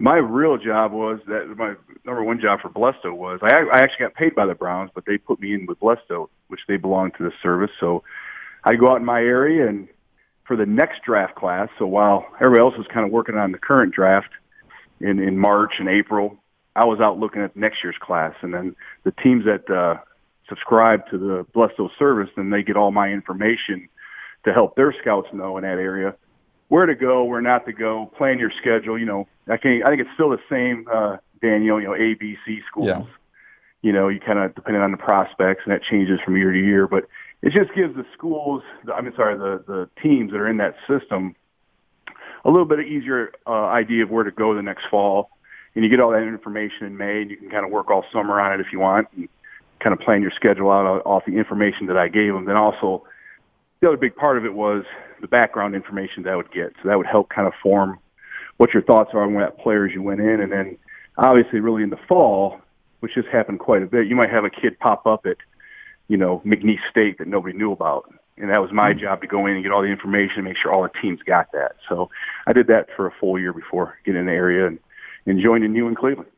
my 0.00 0.16
real 0.16 0.56
job 0.56 0.92
was 0.92 1.20
that 1.26 1.54
my 1.58 1.74
number 2.06 2.24
one 2.24 2.40
job 2.40 2.60
for 2.62 2.70
Blesto 2.70 3.14
was 3.14 3.38
I, 3.42 3.64
I 3.72 3.80
actually 3.80 4.06
got 4.06 4.14
paid 4.14 4.34
by 4.34 4.46
the 4.46 4.54
Browns, 4.54 4.90
but 4.94 5.04
they 5.04 5.18
put 5.18 5.40
me 5.40 5.52
in 5.52 5.66
with 5.66 5.78
Blesto, 5.78 6.30
which 6.48 6.60
they 6.66 6.78
belong 6.78 7.12
to 7.12 7.22
the 7.22 7.32
service. 7.42 7.70
So 7.78 8.02
I 8.64 8.76
go 8.76 8.90
out 8.90 8.96
in 8.96 9.04
my 9.04 9.20
area 9.20 9.68
and 9.68 9.88
for 10.46 10.56
the 10.56 10.64
next 10.64 11.02
draft 11.02 11.34
class. 11.34 11.68
So 11.78 11.86
while 11.86 12.26
everybody 12.40 12.62
else 12.62 12.78
was 12.78 12.86
kind 12.86 13.04
of 13.04 13.12
working 13.12 13.36
on 13.36 13.52
the 13.52 13.58
current 13.58 13.94
draft 13.94 14.30
in 15.00 15.18
in 15.18 15.36
March 15.36 15.74
and 15.78 15.88
April, 15.88 16.38
I 16.74 16.84
was 16.84 17.00
out 17.00 17.18
looking 17.18 17.42
at 17.42 17.54
next 17.54 17.84
year's 17.84 17.98
class, 18.00 18.34
and 18.40 18.54
then 18.54 18.74
the 19.04 19.12
teams 19.12 19.44
that 19.44 19.68
uh, 19.68 19.98
subscribe 20.48 21.06
to 21.10 21.18
the 21.18 21.46
Blesto 21.54 21.90
service, 21.98 22.30
then 22.36 22.48
they 22.48 22.62
get 22.62 22.76
all 22.76 22.90
my 22.90 23.10
information 23.10 23.86
to 24.44 24.52
help 24.54 24.76
their 24.76 24.94
scouts 24.98 25.28
know 25.34 25.58
in 25.58 25.64
that 25.64 25.78
area 25.78 26.14
where 26.70 26.86
to 26.86 26.94
go, 26.94 27.24
where 27.24 27.42
not 27.42 27.66
to 27.66 27.72
go, 27.72 28.10
plan 28.16 28.38
your 28.38 28.50
schedule. 28.50 28.98
You 28.98 29.04
know, 29.04 29.28
I 29.48 29.58
can 29.58 29.82
I 29.84 29.90
think 29.90 30.00
it's 30.00 30.14
still 30.14 30.30
the 30.30 30.40
same, 30.48 30.86
uh, 30.90 31.18
Daniel. 31.42 31.78
You 31.78 31.88
know, 31.88 31.94
A, 31.94 32.14
B, 32.14 32.38
C 32.46 32.60
schools. 32.66 32.88
Yeah. 32.88 33.02
You 33.82 33.92
know, 33.92 34.08
you 34.08 34.20
kind 34.20 34.38
of 34.38 34.54
depending 34.54 34.82
on 34.82 34.92
the 34.92 34.96
prospects, 34.96 35.62
and 35.64 35.74
that 35.74 35.82
changes 35.82 36.20
from 36.24 36.36
year 36.36 36.52
to 36.52 36.58
year. 36.58 36.86
But 36.86 37.08
it 37.42 37.52
just 37.52 37.74
gives 37.74 37.94
the 37.96 38.04
schools, 38.14 38.62
I 38.94 39.00
mean, 39.00 39.12
sorry, 39.16 39.36
the 39.36 39.62
the 39.66 39.88
teams 40.02 40.30
that 40.30 40.38
are 40.38 40.48
in 40.48 40.58
that 40.58 40.76
system, 40.88 41.34
a 42.44 42.50
little 42.50 42.66
bit 42.66 42.78
of 42.78 42.86
easier 42.86 43.32
uh, 43.46 43.66
idea 43.66 44.04
of 44.04 44.10
where 44.10 44.24
to 44.24 44.30
go 44.30 44.54
the 44.54 44.62
next 44.62 44.86
fall. 44.90 45.30
And 45.74 45.84
you 45.84 45.90
get 45.90 46.00
all 46.00 46.10
that 46.10 46.22
information 46.22 46.86
in 46.86 46.96
May, 46.96 47.22
and 47.22 47.30
you 47.30 47.36
can 47.36 47.48
kind 47.48 47.64
of 47.64 47.70
work 47.70 47.90
all 47.90 48.04
summer 48.12 48.40
on 48.40 48.52
it 48.52 48.60
if 48.60 48.72
you 48.72 48.80
want, 48.80 49.08
and 49.16 49.28
kind 49.80 49.92
of 49.92 50.00
plan 50.00 50.20
your 50.20 50.32
schedule 50.32 50.70
out 50.70 51.02
off 51.06 51.24
the 51.26 51.36
information 51.36 51.86
that 51.86 51.96
I 51.96 52.08
gave 52.08 52.32
them. 52.32 52.44
Then 52.44 52.56
also, 52.56 53.04
the 53.80 53.88
other 53.88 53.96
big 53.96 54.14
part 54.14 54.36
of 54.36 54.44
it 54.44 54.54
was 54.54 54.84
the 55.20 55.28
background 55.28 55.74
information 55.74 56.22
that 56.24 56.32
I 56.32 56.36
would 56.36 56.52
get. 56.52 56.72
So 56.82 56.88
that 56.88 56.96
would 56.96 57.06
help 57.06 57.28
kind 57.30 57.46
of 57.46 57.54
form 57.62 57.98
what 58.58 58.74
your 58.74 58.82
thoughts 58.82 59.10
are 59.14 59.22
on 59.22 59.34
what 59.34 59.58
players 59.58 59.92
you 59.94 60.02
went 60.02 60.20
in. 60.20 60.40
And 60.40 60.52
then 60.52 60.76
obviously 61.16 61.60
really 61.60 61.82
in 61.82 61.90
the 61.90 61.98
fall, 62.08 62.60
which 63.00 63.12
has 63.14 63.24
happened 63.32 63.58
quite 63.58 63.82
a 63.82 63.86
bit, 63.86 64.06
you 64.06 64.16
might 64.16 64.30
have 64.30 64.44
a 64.44 64.50
kid 64.50 64.78
pop 64.78 65.06
up 65.06 65.24
at, 65.24 65.38
you 66.08 66.16
know, 66.16 66.42
McNeese 66.44 66.86
State 66.90 67.18
that 67.18 67.28
nobody 67.28 67.56
knew 67.56 67.72
about. 67.72 68.12
And 68.36 68.50
that 68.50 68.60
was 68.60 68.72
my 68.72 68.92
job 68.92 69.20
to 69.22 69.26
go 69.26 69.46
in 69.46 69.54
and 69.54 69.62
get 69.62 69.72
all 69.72 69.82
the 69.82 69.88
information 69.88 70.38
and 70.38 70.44
make 70.44 70.56
sure 70.56 70.72
all 70.72 70.82
the 70.82 71.00
teams 71.00 71.20
got 71.22 71.52
that. 71.52 71.76
So 71.88 72.10
I 72.46 72.52
did 72.52 72.66
that 72.68 72.88
for 72.96 73.06
a 73.06 73.10
full 73.10 73.38
year 73.38 73.52
before 73.52 73.98
getting 74.04 74.20
in 74.20 74.26
the 74.26 74.32
area 74.32 74.66
and, 74.66 74.78
and 75.26 75.40
joining 75.40 75.74
you 75.74 75.88
in 75.88 75.94
Cleveland. 75.94 76.30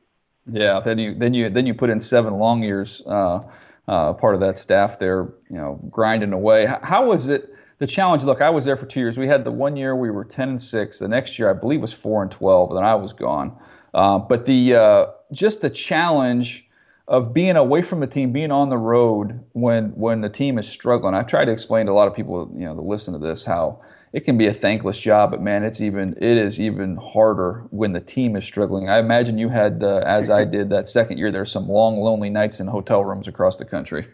Yeah. 0.51 0.81
Then 0.81 0.99
you 0.99 1.15
then 1.15 1.35
you 1.35 1.49
then 1.51 1.67
you 1.67 1.75
put 1.75 1.91
in 1.91 2.01
seven 2.01 2.35
long 2.35 2.65
years, 2.65 3.03
uh, 3.07 3.41
uh, 3.89 4.13
part 4.15 4.35
of 4.35 4.41
that 4.41 4.59
staff 4.59 4.99
there, 4.99 5.35
you 5.51 5.57
know, 5.57 5.81
grinding 5.91 6.33
away. 6.33 6.67
How 6.83 7.07
was 7.07 7.29
it? 7.29 7.55
The 7.79 7.87
challenge. 7.87 8.23
Look, 8.23 8.41
I 8.41 8.49
was 8.49 8.65
there 8.65 8.77
for 8.77 8.87
two 8.87 9.01
years. 9.01 9.19
We 9.19 9.27
had 9.27 9.43
the 9.43 9.51
one 9.51 9.77
year 9.77 9.97
we 9.97 10.11
were 10.11 10.25
ten 10.25 10.51
and 10.51 10.63
six. 10.63 11.01
The 11.01 11.09
next 11.09 11.37
year, 11.39 11.51
I 11.51 11.53
believe, 11.53 11.81
was 11.81 11.93
four 11.93 12.23
and 12.23 12.31
twelve. 12.31 12.71
And 12.71 12.79
then 12.79 12.85
I 12.85 12.95
was 12.95 13.13
gone. 13.13 13.57
Uh, 13.93 14.19
but 14.19 14.45
the 14.45 14.75
uh, 14.75 15.07
just 15.33 15.63
the 15.63 15.71
challenge 15.71 16.69
of 17.09 17.35
being 17.35 17.57
away 17.57 17.83
from 17.83 17.99
the 17.99 18.07
team, 18.07 18.33
being 18.33 18.53
on 18.53 18.69
the 18.69 18.79
road 18.79 19.43
when 19.53 19.87
when 19.97 20.21
the 20.21 20.29
team 20.29 20.59
is 20.59 20.69
struggling. 20.69 21.15
I've 21.15 21.27
tried 21.27 21.47
to 21.47 21.53
explain 21.53 21.87
to 21.87 21.93
a 21.93 21.95
lot 21.95 22.07
of 22.07 22.15
people, 22.15 22.51
you 22.55 22.65
know, 22.65 22.77
that 22.77 22.83
listen 22.83 23.13
to 23.15 23.19
this 23.19 23.45
how 23.45 23.81
it 24.13 24.21
can 24.21 24.37
be 24.37 24.47
a 24.47 24.53
thankless 24.53 25.01
job, 25.01 25.31
but 25.31 25.41
man, 25.41 25.65
it's 25.65 25.81
even 25.81 26.15
it 26.19 26.37
is 26.37 26.61
even 26.61 26.97
harder 26.97 27.65
when 27.71 27.93
the 27.93 28.01
team 28.01 28.37
is 28.37 28.45
struggling. 28.45 28.91
I 28.91 28.99
imagine 28.99 29.39
you 29.39 29.49
had, 29.49 29.83
uh, 29.83 30.03
as 30.07 30.29
I 30.29 30.45
did 30.45 30.69
that 30.71 30.87
second 30.87 31.19
year, 31.19 31.33
there's 31.33 31.51
some 31.51 31.69
long, 31.69 31.99
lonely 31.99 32.29
nights 32.29 32.61
in 32.61 32.67
hotel 32.67 33.05
rooms 33.05 33.27
across 33.27 33.57
the 33.57 33.65
country. 33.65 34.07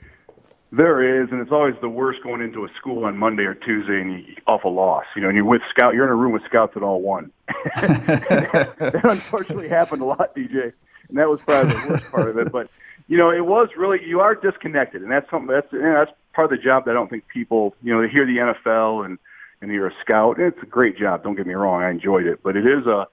There 0.71 1.23
is, 1.23 1.31
and 1.33 1.41
it's 1.41 1.51
always 1.51 1.75
the 1.81 1.89
worst 1.89 2.23
going 2.23 2.43
into 2.43 2.65
a 2.65 2.69
school 2.77 3.07
on 3.07 3.17
Monday 3.17 3.45
or 3.45 3.55
Tuesday 3.55 4.01
and 4.01 4.21
you 4.21 4.37
off 4.47 4.65
a 4.65 4.69
loss. 4.69 5.07
You 5.17 5.23
know, 5.23 5.29
and 5.29 5.37
you're 5.37 5.45
with 5.45 5.63
scout, 5.71 5.95
you're 5.95 6.05
in 6.05 6.11
a 6.11 6.15
room 6.15 6.33
with 6.33 6.45
scouts 6.45 6.75
that 6.75 6.83
all 6.83 7.01
won. 7.01 7.33
that 7.75 9.01
unfortunately 9.03 9.69
happened 9.69 10.03
a 10.03 10.05
lot, 10.05 10.37
DJ, 10.37 10.73
and 11.09 11.19
that 11.19 11.29
was 11.29 11.41
probably 11.43 11.73
the 11.73 11.89
worst 11.89 12.11
part 12.11 12.29
of 12.29 12.39
it. 12.39 12.53
But 12.53 12.71
you 13.09 13.17
know, 13.17 13.31
it 13.31 13.45
was 13.47 13.71
really 13.77 14.07
you 14.07 14.21
are 14.21 14.37
disconnected, 14.37 15.03
and 15.03 15.11
that's 15.11 15.29
something 15.29 15.49
that's 15.49 15.73
you 15.73 15.81
know, 15.81 16.05
that's 16.05 16.13
part 16.35 16.53
of 16.53 16.57
the 16.57 16.63
job 16.63 16.85
that 16.85 16.93
I 16.93 16.95
don't 16.95 17.11
think 17.11 17.27
people 17.27 17.75
you 17.83 17.93
know 17.93 18.03
they 18.03 18.09
hear 18.09 18.27
the 18.27 18.37
NFL 18.37 19.07
and 19.07 19.19
and 19.61 19.71
you're 19.71 19.89
a 19.89 19.95
scout. 20.01 20.39
It's 20.39 20.63
a 20.63 20.67
great 20.67 20.97
job. 20.97 21.23
Don't 21.23 21.37
get 21.37 21.47
me 21.47 21.55
wrong, 21.55 21.83
I 21.83 21.91
enjoyed 21.91 22.27
it, 22.27 22.41
but 22.43 22.57
it 22.57 22.67
is 22.67 22.87
a 22.87 23.07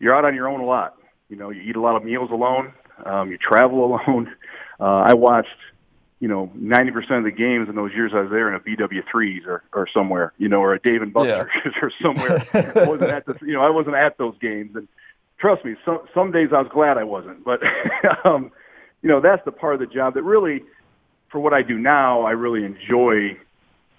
you're 0.00 0.14
out 0.14 0.24
on 0.24 0.34
your 0.34 0.48
own 0.48 0.60
a 0.60 0.66
lot. 0.66 0.96
You 1.28 1.36
know, 1.36 1.50
you 1.50 1.62
eat 1.62 1.76
a 1.76 1.80
lot 1.80 1.96
of 1.96 2.04
meals 2.04 2.30
alone. 2.30 2.72
Um, 3.04 3.30
you 3.30 3.38
travel 3.38 3.84
alone. 3.86 4.34
Uh, 4.80 4.84
I 5.06 5.14
watched 5.14 5.48
you 6.24 6.28
know, 6.28 6.50
90% 6.58 7.18
of 7.18 7.24
the 7.24 7.30
games 7.30 7.68
in 7.68 7.74
those 7.74 7.92
years 7.92 8.12
I 8.14 8.20
was 8.22 8.30
there 8.30 8.48
in 8.48 8.54
a 8.54 8.60
BW3s 8.60 9.46
or, 9.46 9.62
or 9.74 9.86
somewhere, 9.92 10.32
you 10.38 10.48
know, 10.48 10.60
or 10.60 10.72
a 10.72 10.80
Dave 10.80 11.02
and 11.02 11.12
Buster's 11.12 11.50
or 11.82 11.92
somewhere. 12.00 12.42
I 12.54 12.88
wasn't 12.88 13.10
at 13.10 13.26
the, 13.26 13.36
you 13.42 13.52
know, 13.52 13.60
I 13.60 13.68
wasn't 13.68 13.96
at 13.96 14.16
those 14.16 14.34
games. 14.38 14.74
And 14.74 14.88
trust 15.38 15.66
me, 15.66 15.74
some, 15.84 16.00
some 16.14 16.30
days 16.30 16.48
I 16.50 16.62
was 16.62 16.70
glad 16.72 16.96
I 16.96 17.04
wasn't, 17.04 17.44
but, 17.44 17.60
um, 18.24 18.50
you 19.02 19.10
know, 19.10 19.20
that's 19.20 19.44
the 19.44 19.52
part 19.52 19.74
of 19.74 19.80
the 19.80 19.86
job 19.86 20.14
that 20.14 20.22
really, 20.22 20.62
for 21.28 21.40
what 21.40 21.52
I 21.52 21.60
do 21.60 21.78
now, 21.78 22.22
I 22.22 22.30
really 22.30 22.64
enjoy 22.64 23.36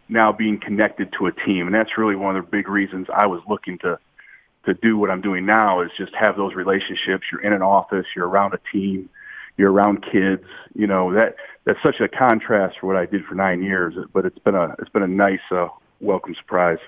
now 0.07 0.31
being 0.31 0.59
connected 0.59 1.11
to 1.17 1.27
a 1.27 1.31
team. 1.31 1.65
And 1.65 1.75
that's 1.75 1.97
really 1.97 2.15
one 2.15 2.35
of 2.35 2.45
the 2.45 2.51
big 2.51 2.67
reasons 2.67 3.07
I 3.13 3.25
was 3.25 3.41
looking 3.47 3.77
to, 3.79 3.97
to 4.65 4.73
do 4.73 4.97
what 4.97 5.09
I'm 5.09 5.21
doing 5.21 5.45
now 5.45 5.81
is 5.81 5.91
just 5.97 6.13
have 6.15 6.37
those 6.37 6.53
relationships. 6.53 7.25
You're 7.31 7.41
in 7.41 7.53
an 7.53 7.61
office, 7.61 8.05
you're 8.15 8.27
around 8.27 8.53
a 8.53 8.59
team, 8.71 9.09
you're 9.57 9.71
around 9.71 10.03
kids, 10.03 10.43
you 10.73 10.85
know, 10.85 11.13
that, 11.13 11.35
that's 11.63 11.81
such 11.81 11.99
a 11.99 12.07
contrast 12.07 12.77
for 12.79 12.87
what 12.87 12.95
I 12.95 13.05
did 13.05 13.25
for 13.25 13.35
nine 13.35 13.63
years, 13.63 13.95
but 14.13 14.25
it's 14.25 14.39
been 14.39 14.55
a, 14.55 14.75
it's 14.79 14.89
been 14.89 15.03
a 15.03 15.07
nice, 15.07 15.39
uh, 15.49 15.67
welcome 16.01 16.35
surprise. 16.35 16.79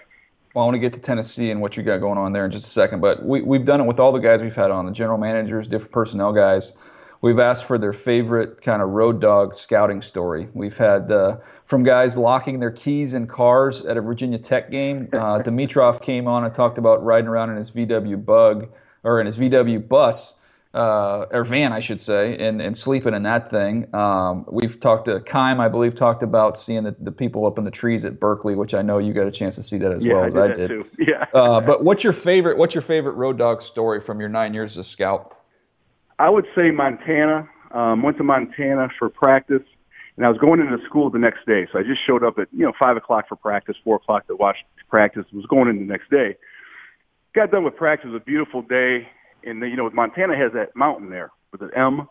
Well, 0.53 0.63
I 0.63 0.65
want 0.65 0.75
to 0.75 0.79
get 0.79 0.93
to 0.93 1.00
Tennessee 1.00 1.51
and 1.51 1.62
what 1.62 1.77
you 1.77 1.83
got 1.83 2.00
going 2.00 2.17
on 2.17 2.33
there 2.33 2.45
in 2.45 2.51
just 2.51 2.65
a 2.65 2.69
second, 2.69 3.00
but 3.00 3.24
we, 3.24 3.41
we've 3.41 3.65
done 3.65 3.81
it 3.81 3.86
with 3.86 4.00
all 4.00 4.12
the 4.12 4.19
guys 4.19 4.41
we've 4.41 4.55
had 4.55 4.71
on 4.71 4.86
the 4.86 4.91
general 4.91 5.17
managers, 5.17 5.67
different 5.67 5.91
personnel 5.91 6.33
guys. 6.33 6.74
We've 7.21 7.39
asked 7.39 7.65
for 7.65 7.77
their 7.77 7.93
favorite 7.93 8.62
kind 8.62 8.81
of 8.81 8.89
road 8.89 9.19
dog 9.19 9.55
scouting 9.55 10.01
story. 10.01 10.50
We've 10.53 10.77
had 10.77 11.12
uh, 11.12 11.38
from 11.65 11.83
guys 11.83 12.17
locking 12.17 12.59
their 12.59 12.71
keys 12.71 13.13
in 13.13 13.27
cars 13.27 13.86
at 13.86 13.97
a 13.97 14.01
Virginia 14.01 14.38
Tech 14.38 14.69
game. 14.69 15.09
Uh, 15.12 15.39
Dimitroff 15.43 16.01
came 16.01 16.27
on 16.27 16.43
and 16.43 16.53
talked 16.53 16.77
about 16.77 17.03
riding 17.03 17.27
around 17.27 17.50
in 17.50 17.57
his 17.57 17.71
VW 17.71 18.24
Bug 18.24 18.69
or 19.03 19.19
in 19.19 19.25
his 19.25 19.38
VW 19.38 19.88
bus 19.88 20.36
uh, 20.74 21.25
or 21.31 21.43
van, 21.43 21.74
I 21.74 21.79
should 21.79 22.01
say, 22.01 22.38
and, 22.38 22.62
and 22.62 22.77
sleeping 22.77 23.13
in 23.13 23.24
that 23.24 23.50
thing. 23.50 23.93
Um, 23.95 24.45
we've 24.47 24.79
talked 24.79 25.05
to 25.05 25.21
Keim, 25.21 25.59
I 25.59 25.69
believe, 25.69 25.95
talked 25.95 26.21
about 26.21 26.57
seeing 26.57 26.83
the, 26.83 26.95
the 27.00 27.12
people 27.12 27.47
up 27.47 27.57
in 27.57 27.63
the 27.63 27.71
trees 27.71 28.05
at 28.05 28.19
Berkeley, 28.19 28.53
which 28.53 28.74
I 28.74 28.81
know 28.83 29.00
you 29.00 29.13
got 29.13 29.25
a 29.25 29.31
chance 29.31 29.55
to 29.55 29.63
see 29.63 29.77
that 29.77 29.91
as 29.91 30.05
yeah, 30.05 30.13
well 30.13 30.24
I 30.24 30.27
as 30.27 30.33
did 30.33 30.43
I 30.43 30.55
did. 30.55 30.67
Too. 30.67 30.86
Yeah. 31.00 31.25
Uh, 31.33 31.62
but 31.62 31.83
what's 31.83 32.03
your 32.03 32.13
favorite? 32.13 32.57
What's 32.57 32.75
your 32.75 32.81
favorite 32.81 33.13
road 33.13 33.38
dog 33.38 33.62
story 33.62 34.01
from 34.01 34.19
your 34.19 34.29
nine 34.29 34.53
years 34.53 34.77
as 34.77 34.86
a 34.86 34.89
scout? 34.89 35.37
I 36.19 36.29
would 36.29 36.47
say 36.55 36.71
Montana. 36.71 37.50
Um, 37.71 38.01
went 38.01 38.17
to 38.17 38.24
Montana 38.24 38.89
for 38.97 39.09
practice, 39.09 39.62
and 40.15 40.25
I 40.25 40.29
was 40.29 40.38
going 40.38 40.62
into 40.62 40.77
school 40.86 41.09
the 41.09 41.19
next 41.19 41.45
day. 41.45 41.67
So 41.71 41.79
I 41.79 41.83
just 41.83 42.03
showed 42.05 42.24
up 42.24 42.39
at 42.39 42.47
you 42.53 42.65
know 42.65 42.71
five 42.79 42.95
o'clock 42.95 43.27
for 43.27 43.36
practice, 43.36 43.75
four 43.83 43.97
o'clock 43.97 44.25
to 44.27 44.36
watch 44.36 44.57
practice. 44.89 45.25
Was 45.33 45.45
going 45.47 45.67
in 45.67 45.77
the 45.79 45.86
next 45.86 46.09
day. 46.09 46.38
Got 47.36 47.51
done 47.51 47.65
with 47.65 47.75
practice. 47.75 48.07
It 48.07 48.13
was 48.13 48.21
a 48.21 48.25
beautiful 48.25 48.62
day, 48.62 49.07
and 49.43 49.62
then, 49.62 49.69
you 49.69 49.75
know 49.75 49.89
Montana 49.89 50.38
has 50.38 50.53
that 50.53 50.75
mountain 50.75 51.09
there 51.09 51.31
with 51.51 51.62
an 51.62 51.71
M. 51.75 52.07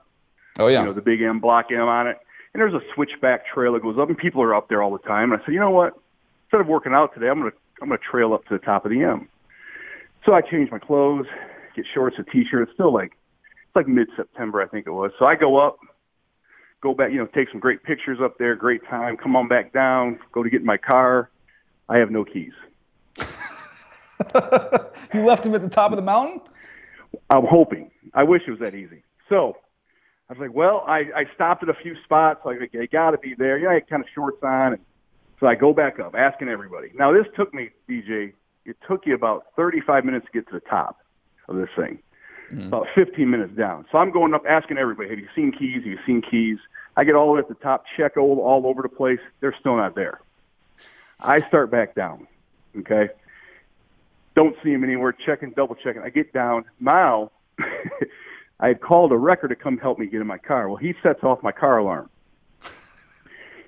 Oh 0.59 0.69
yeah, 0.69 0.81
You 0.81 0.87
know 0.87 0.93
the 0.93 1.01
big 1.01 1.23
M 1.23 1.41
block 1.41 1.73
M 1.73 1.81
on 1.81 2.07
it, 2.07 2.19
and 2.53 2.61
there's 2.61 2.75
a 2.75 2.83
switchback 2.95 3.47
trail 3.47 3.73
that 3.73 3.83
goes 3.83 3.99
up, 3.99 4.09
and 4.09 4.17
people 4.17 4.43
are 4.43 4.55
up 4.55 4.69
there 4.69 4.83
all 4.83 4.93
the 4.93 4.99
time. 4.99 5.33
And 5.33 5.41
I 5.41 5.45
said, 5.45 5.55
you 5.55 5.61
know 5.61 5.71
what? 5.71 5.95
Instead 6.45 6.61
of 6.61 6.67
working 6.67 6.93
out 6.93 7.15
today, 7.15 7.29
I'm 7.29 7.39
gonna 7.39 7.53
I'm 7.81 7.89
gonna 7.89 7.99
trail 7.99 8.35
up 8.35 8.45
to 8.47 8.55
the 8.55 8.65
top 8.65 8.85
of 8.85 8.91
the 8.91 9.03
M. 9.03 9.29
So 10.27 10.35
I 10.35 10.43
changed 10.43 10.71
my 10.71 10.79
clothes, 10.79 11.27
get 11.75 11.87
shorts, 11.93 12.17
a 12.19 12.25
t-shirt. 12.25 12.69
It's 12.69 12.73
still 12.75 12.93
like 12.93 13.13
like 13.77 13.87
mid-September, 13.87 14.63
I 14.63 14.67
think 14.67 14.87
it 14.87 14.91
was. 14.91 15.13
So 15.19 15.27
I 15.27 15.37
go 15.37 15.59
up, 15.59 15.79
go 16.81 16.95
back, 16.95 17.13
you 17.13 17.19
know, 17.19 17.27
take 17.27 17.49
some 17.51 17.61
great 17.61 17.83
pictures 17.83 18.19
up 18.23 18.39
there, 18.39 18.57
great 18.57 18.85
time. 18.89 19.17
Come 19.17 19.37
on 19.37 19.49
back 19.49 19.73
down, 19.73 20.19
go 20.33 20.43
to 20.43 20.51
get 20.51 20.61
in 20.61 20.67
my 20.67 20.77
car. 20.77 21.31
I 21.89 21.99
have 21.99 22.11
no 22.11 22.25
keys. 22.25 22.53
you 25.15 25.23
left 25.23 25.47
him 25.47 25.55
at 25.55 25.63
the 25.63 25.69
top 25.69 25.93
of 25.93 25.97
the 25.97 26.03
mountain. 26.03 26.41
I'm 27.31 27.47
hoping. 27.47 27.91
I 28.15 28.25
wish 28.25 28.43
it 28.47 28.51
was 28.51 28.61
that 28.61 28.75
easy. 28.75 29.03
So 29.29 29.57
I 30.29 30.33
was 30.33 30.41
like, 30.41 30.55
well, 30.55 30.85
I, 30.87 31.05
I 31.15 31.25
stopped 31.35 31.63
at 31.63 31.69
a 31.69 31.75
few 31.75 31.95
spots. 32.05 32.41
Like, 32.45 32.59
they 32.73 32.87
got 32.87 33.13
to 33.13 33.19
be 33.19 33.35
there. 33.37 33.61
Know, 33.61 33.71
I 33.71 33.75
had 33.75 33.89
kind 33.89 34.03
of 34.03 34.09
shorts 34.15 34.43
on. 34.43 34.75
And 34.75 34.83
so 35.39 35.47
I 35.47 35.55
go 35.55 35.73
back 35.73 36.01
up, 36.01 36.15
asking 36.17 36.49
everybody. 36.49 36.89
Now, 36.95 37.13
this 37.13 37.27
took 37.37 37.55
me, 37.55 37.71
DJ, 37.89 38.33
it 38.65 38.77
took 38.89 39.07
you 39.07 39.15
about 39.15 39.47
35 39.57 40.05
minutes 40.05 40.27
to 40.27 40.33
get 40.33 40.49
to 40.49 40.55
the 40.55 40.61
top 40.61 40.99
of 41.49 41.57
this 41.57 41.69
thing. 41.77 42.01
Mm-hmm. 42.53 42.69
About 42.69 42.87
15 42.95 43.29
minutes 43.29 43.57
down. 43.57 43.87
So 43.91 43.99
I'm 43.99 44.13
going 44.13 44.33
up 44.33 44.45
asking 44.49 44.79
everybody, 44.79 45.09
have 45.11 45.19
you 45.19 45.29
seen 45.35 45.51
keys? 45.51 45.77
Have 45.77 45.87
you 45.87 45.99
seen 46.07 46.23
keys? 46.23 46.59
I 46.97 47.05
get 47.05 47.15
all 47.15 47.27
the 47.27 47.33
way 47.33 47.39
at 47.41 47.49
the 47.49 47.55
top, 47.55 47.85
check 47.97 48.17
all, 48.17 48.39
all 48.41 48.67
over 48.67 48.83
the 48.83 48.89
place. 48.89 49.19
They're 49.41 49.55
still 49.59 49.77
not 49.77 49.95
there. 49.95 50.21
I 51.21 51.41
start 51.49 51.71
back 51.71 51.95
down. 51.95 52.27
Okay. 52.79 53.09
Don't 54.35 54.55
see 54.63 54.71
him 54.71 54.85
anywhere. 54.85 55.13
Checking, 55.13 55.51
double 55.51 55.75
checking. 55.75 56.03
I 56.03 56.11
get 56.11 56.33
down. 56.33 56.65
Now, 56.79 57.33
I 58.61 58.69
had 58.69 58.81
called 58.81 59.13
a 59.13 59.17
wrecker 59.17 59.49
to 59.49 59.57
come 59.57 59.79
help 59.79 59.99
me 59.99 60.07
get 60.07 60.21
in 60.21 60.27
my 60.27 60.39
car. 60.39 60.69
Well, 60.69 60.77
he 60.77 60.95
sets 61.03 61.23
off 61.23 61.43
my 61.43 61.53
car 61.53 61.79
alarm. 61.79 62.11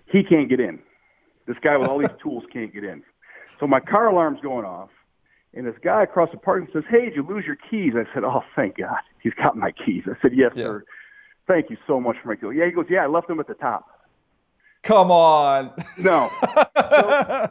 He 0.06 0.22
can't 0.22 0.48
get 0.48 0.60
in. 0.60 0.78
This 1.46 1.56
guy 1.62 1.76
with 1.76 1.88
all 1.88 1.98
these 1.98 2.08
tools 2.22 2.44
can't 2.52 2.72
get 2.72 2.84
in. 2.84 3.02
So 3.60 3.66
my 3.66 3.80
car 3.80 4.08
alarm's 4.08 4.40
going 4.40 4.64
off, 4.64 4.90
and 5.54 5.66
this 5.66 5.74
guy 5.82 6.02
across 6.02 6.30
the 6.32 6.38
parking 6.38 6.68
says, 6.72 6.84
"Hey, 6.90 7.06
did 7.06 7.16
you 7.16 7.22
lose 7.26 7.44
your 7.46 7.56
keys?" 7.70 7.94
I 7.96 8.04
said, 8.14 8.24
"Oh, 8.24 8.42
thank 8.56 8.76
God, 8.78 8.98
he's 9.22 9.34
got 9.34 9.56
my 9.56 9.72
keys." 9.72 10.04
I 10.06 10.20
said, 10.22 10.32
"Yes, 10.34 10.52
Yeah. 10.54 10.64
sir. 10.64 10.84
Thank 11.46 11.70
you 11.70 11.76
so 11.86 12.00
much 12.00 12.16
for 12.22 12.28
my 12.28 12.36
keys." 12.36 12.50
Yeah, 12.54 12.66
he 12.66 12.72
goes, 12.72 12.86
"Yeah, 12.90 13.04
I 13.04 13.06
left 13.06 13.28
them 13.28 13.40
at 13.40 13.46
the 13.46 13.54
top." 13.54 13.86
Come 14.82 15.10
on. 15.10 15.72
No. 15.98 16.30
So 16.76 17.50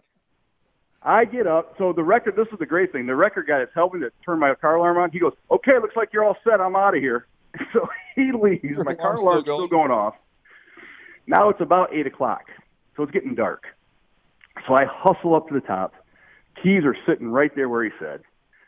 I 1.04 1.24
get 1.26 1.48
up. 1.48 1.76
So 1.78 1.94
the 1.94 2.04
record, 2.04 2.36
this 2.36 2.48
is 2.52 2.60
the 2.60 2.66
great 2.66 2.92
thing. 2.92 3.06
The 3.06 3.16
record 3.16 3.48
guy 3.48 3.60
that's 3.60 3.72
helping 3.74 4.02
to 4.02 4.12
turn 4.26 4.40
my 4.40 4.54
car 4.56 4.76
alarm 4.76 4.98
on, 4.98 5.10
he 5.12 5.20
goes, 5.20 5.32
okay, 5.52 5.74
looks 5.82 5.96
like 5.96 6.10
you're 6.12 6.24
all 6.26 6.36
set. 6.44 6.60
I'm 6.60 6.76
out 6.76 6.96
of 6.96 7.02
here. 7.02 7.28
So 7.72 7.88
he 8.16 8.32
leaves. 8.34 8.84
My 8.84 8.94
car 8.94 9.16
alarm's 9.16 9.44
still 9.44 9.58
still 9.58 9.68
going? 9.68 9.90
off. 9.92 10.16
Now 11.28 11.48
it's 11.50 11.62
about 11.62 11.94
8 11.94 12.08
o'clock. 12.08 12.42
So 12.98 13.04
it's 13.04 13.12
getting 13.12 13.36
dark. 13.36 13.64
So 14.68 14.74
I 14.74 14.86
hustle 14.86 15.34
up 15.36 15.48
to 15.48 15.54
the 15.54 15.62
top. 15.62 15.94
Keys 16.62 16.84
are 16.86 16.96
sitting 17.08 17.28
right 17.30 17.52
there 17.56 17.70
where 17.70 17.84
he 17.84 17.92
said. 18.00 18.22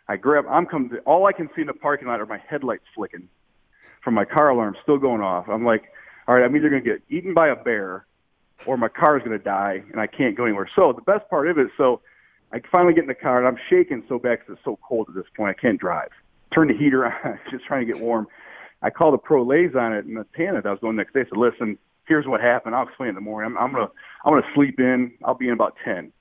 I 0.07 0.17
grab, 0.17 0.45
I'm 0.49 0.65
coming, 0.65 0.91
all 1.05 1.27
I 1.27 1.33
can 1.33 1.49
see 1.55 1.61
in 1.61 1.67
the 1.67 1.73
parking 1.73 2.07
lot 2.07 2.19
are 2.19 2.25
my 2.25 2.39
headlights 2.49 2.83
flicking 2.95 3.29
from 4.03 4.13
my 4.13 4.25
car 4.25 4.49
alarm 4.49 4.75
still 4.81 4.97
going 4.97 5.21
off. 5.21 5.45
I'm 5.47 5.65
like, 5.65 5.83
all 6.27 6.35
right, 6.35 6.43
I'm 6.43 6.55
either 6.55 6.69
going 6.69 6.83
to 6.83 6.89
get 6.89 7.01
eaten 7.09 7.33
by 7.33 7.49
a 7.49 7.55
bear 7.55 8.05
or 8.65 8.77
my 8.77 8.87
car 8.87 9.17
is 9.17 9.23
going 9.23 9.37
to 9.37 9.43
die 9.43 9.83
and 9.91 9.99
I 9.99 10.07
can't 10.07 10.35
go 10.35 10.45
anywhere. 10.45 10.69
So 10.75 10.93
the 10.93 11.01
best 11.01 11.29
part 11.29 11.47
of 11.49 11.57
it, 11.57 11.67
so 11.77 12.01
I 12.51 12.61
finally 12.71 12.93
get 12.93 13.01
in 13.03 13.07
the 13.07 13.15
car 13.15 13.37
and 13.39 13.47
I'm 13.47 13.61
shaking 13.69 14.03
so 14.09 14.17
bad 14.19 14.39
'cause 14.39 14.55
it's 14.55 14.63
so 14.65 14.79
cold 14.87 15.07
at 15.09 15.15
this 15.15 15.25
point. 15.35 15.55
I 15.57 15.61
can't 15.61 15.79
drive. 15.79 16.09
Turn 16.53 16.67
the 16.67 16.73
heater 16.73 17.05
on, 17.25 17.39
just 17.51 17.65
trying 17.65 17.85
to 17.85 17.91
get 17.93 18.01
warm. 18.01 18.27
I 18.81 18.89
called 18.89 19.13
the 19.13 19.17
pro 19.17 19.43
lays 19.43 19.75
on 19.75 19.91
liaison 19.91 19.93
at 19.93 20.07
Montana 20.07 20.61
that 20.61 20.67
I 20.67 20.71
was 20.71 20.79
going 20.79 20.95
next 20.95 21.13
day. 21.13 21.21
I 21.21 21.23
said, 21.25 21.37
listen, 21.37 21.77
here's 22.07 22.25
what 22.25 22.41
happened. 22.41 22.75
I'll 22.75 22.87
explain 22.87 23.07
it 23.07 23.09
in 23.09 23.15
the 23.15 23.21
morning. 23.21 23.51
I'm, 23.51 23.63
I'm 23.63 23.73
going 23.73 23.87
to, 23.87 23.93
I'm 24.25 24.33
going 24.33 24.43
to 24.43 24.49
sleep 24.55 24.79
in. 24.79 25.11
I'll 25.23 25.35
be 25.35 25.47
in 25.47 25.53
about 25.53 25.75
10. 25.83 26.11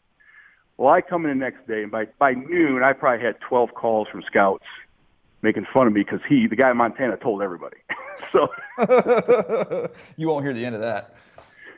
Well, 0.79 0.95
I 0.95 1.01
come 1.01 1.27
in 1.27 1.39
the 1.39 1.45
next 1.45 1.67
day 1.67 1.83
and 1.83 1.91
by, 1.91 2.07
by 2.19 2.33
noon, 2.33 2.83
I 2.83 2.93
probably 2.93 3.25
had 3.25 3.39
12 3.41 3.75
calls 3.75 4.09
from 4.09 4.23
scouts 4.23 4.65
making 5.43 5.67
fun 5.73 5.87
of 5.87 5.93
me 5.93 6.03
because 6.03 6.21
he, 6.29 6.47
the 6.47 6.57
guy 6.57 6.71
in 6.71 6.77
Montana 6.77 7.17
told 7.17 7.43
everybody. 7.43 7.77
so 8.33 8.49
you 10.17 10.29
won't 10.29 10.45
hear 10.45 10.55
the 10.55 10.65
end 10.65 10.75
of 10.75 10.81
that. 10.81 11.15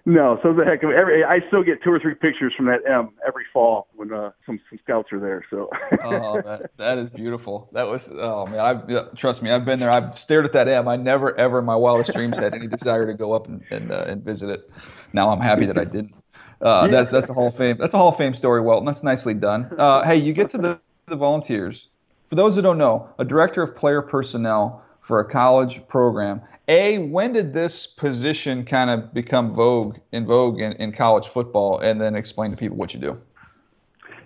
No, 0.07 0.38
so 0.42 0.54
the 0.54 0.64
heck, 0.64 0.83
of 0.83 0.90
every 0.90 1.23
I 1.23 1.40
still 1.49 1.62
get 1.62 1.83
two 1.83 1.92
or 1.92 2.00
three 2.00 2.14
pictures 2.14 2.54
from 2.57 2.64
that 2.66 2.80
M 2.88 3.11
every 3.26 3.45
fall 3.52 3.87
when 3.95 4.11
uh, 4.12 4.30
some 4.47 4.59
some 4.71 4.78
scouts 4.83 5.12
are 5.12 5.21
there. 5.21 5.45
So 5.50 5.69
oh, 6.04 6.40
that, 6.40 6.71
that 6.78 6.97
is 6.97 7.11
beautiful. 7.11 7.69
That 7.73 7.87
was 7.87 8.11
oh 8.11 8.47
man, 8.47 8.61
I 8.61 9.02
trust 9.14 9.42
me, 9.42 9.50
I've 9.50 9.66
been 9.66 9.78
there. 9.78 9.90
I've 9.90 10.14
stared 10.14 10.47
at 10.47 10.52
that 10.52 10.69
M. 10.69 10.88
I 10.88 10.97
never 10.97 11.38
ever 11.38 11.59
in 11.59 11.66
my 11.66 11.76
wildest 11.76 12.14
dreams 12.14 12.38
had 12.38 12.54
any 12.54 12.66
desire 12.66 13.07
to 13.07 13.14
go 13.14 13.33
up 13.33 13.47
and 13.47 13.62
and, 13.71 13.92
uh, 13.92 14.07
and 14.09 14.25
visit 14.25 14.49
it. 14.49 14.71
Now 15.12 15.28
I'm 15.28 15.40
happy 15.40 15.66
that 15.66 15.76
I 15.76 15.85
didn't. 15.85 16.14
Uh, 16.61 16.87
that's 16.88 17.11
that's 17.11 17.31
a 17.31 17.35
Hall 17.35 17.49
of 17.49 17.57
Fame. 17.57 17.76
That's 17.79 17.95
a 17.95 17.99
Hall 17.99 18.09
of 18.09 18.17
Fame 18.17 18.35
story, 18.35 18.61
Welton. 18.61 18.85
That's 18.85 19.02
nicely 19.02 19.35
done. 19.35 19.71
Uh, 19.79 20.05
hey, 20.05 20.17
you 20.17 20.33
get 20.33 20.50
to 20.50 20.59
the 20.59 20.81
the 21.07 21.17
volunteers. 21.17 21.88
For 22.26 22.35
those 22.35 22.57
that 22.57 22.62
don't 22.62 22.79
know, 22.79 23.09
a 23.19 23.25
director 23.25 23.62
of 23.62 23.75
player 23.75 24.02
personnel 24.02 24.85
for 25.00 25.19
a 25.21 25.25
college 25.25 25.87
program. 25.88 26.43
A, 26.69 26.99
when 26.99 27.33
did 27.33 27.52
this 27.52 27.87
position 27.87 28.64
kind 28.64 28.90
of 28.90 29.12
become 29.12 29.52
vogue 29.52 29.97
in 30.12 30.26
vogue 30.26 30.61
in, 30.61 30.73
in 30.75 30.93
college 30.93 31.26
football? 31.26 31.81
And 31.81 32.00
then 32.00 32.14
explain 32.14 32.52
to 32.52 32.57
people 32.57 32.76
what 32.76 32.95
you 32.95 33.00
do. 33.00 33.21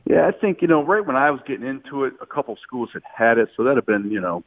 yeah, 0.04 0.26
I 0.26 0.32
think 0.32 0.60
you 0.60 0.68
know 0.68 0.84
right 0.84 1.04
when 1.04 1.16
I 1.16 1.30
was 1.30 1.40
getting 1.46 1.66
into 1.66 2.04
it, 2.04 2.14
a 2.20 2.26
couple 2.26 2.56
schools 2.62 2.90
had 2.92 3.02
had 3.04 3.38
it, 3.38 3.48
so 3.56 3.62
that'd 3.62 3.78
have 3.78 3.86
been 3.86 4.10
you 4.10 4.20
know 4.20 4.44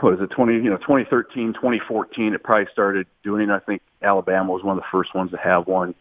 what 0.00 0.14
is 0.14 0.20
it 0.20 0.30
20 0.30 0.54
you 0.54 0.70
know 0.70 0.76
2013 0.76 1.54
2014 1.54 2.34
it 2.34 2.42
probably 2.42 2.66
started 2.70 3.06
doing. 3.22 3.50
I 3.50 3.60
think 3.60 3.80
Alabama 4.02 4.52
was 4.52 4.62
one 4.62 4.76
of 4.76 4.82
the 4.82 4.88
first 4.90 5.14
ones 5.14 5.30
to 5.30 5.38
have 5.38 5.66
one. 5.66 5.94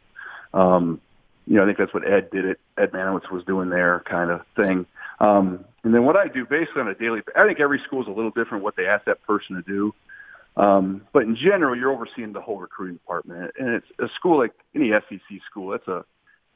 Um, 0.53 0.99
you 1.47 1.55
know, 1.55 1.63
I 1.63 1.65
think 1.65 1.77
that's 1.77 1.93
what 1.93 2.07
Ed 2.07 2.29
did 2.31 2.45
it. 2.45 2.59
Ed 2.77 2.91
Marynowitz 2.91 3.31
was 3.31 3.43
doing 3.45 3.69
there 3.69 4.01
kind 4.05 4.29
of 4.31 4.41
thing. 4.55 4.85
Um, 5.19 5.65
and 5.83 5.93
then 5.93 6.03
what 6.05 6.15
I 6.15 6.27
do 6.27 6.45
basically 6.45 6.81
on 6.81 6.87
a 6.87 6.95
daily, 6.95 7.21
I 7.35 7.45
think 7.47 7.59
every 7.59 7.79
school 7.79 8.01
is 8.01 8.07
a 8.07 8.11
little 8.11 8.31
different 8.31 8.63
what 8.63 8.75
they 8.75 8.85
ask 8.87 9.05
that 9.05 9.21
person 9.23 9.55
to 9.55 9.61
do. 9.63 9.93
Um, 10.57 11.01
but 11.13 11.23
in 11.23 11.35
general, 11.35 11.75
you're 11.75 11.91
overseeing 11.91 12.33
the 12.33 12.41
whole 12.41 12.59
recruiting 12.59 12.95
department, 12.97 13.51
and 13.57 13.69
it's 13.69 13.87
a 13.99 14.09
school 14.15 14.37
like 14.37 14.51
any 14.75 14.91
SEC 14.91 15.39
school. 15.49 15.69
That's 15.71 15.87
a, 15.87 16.03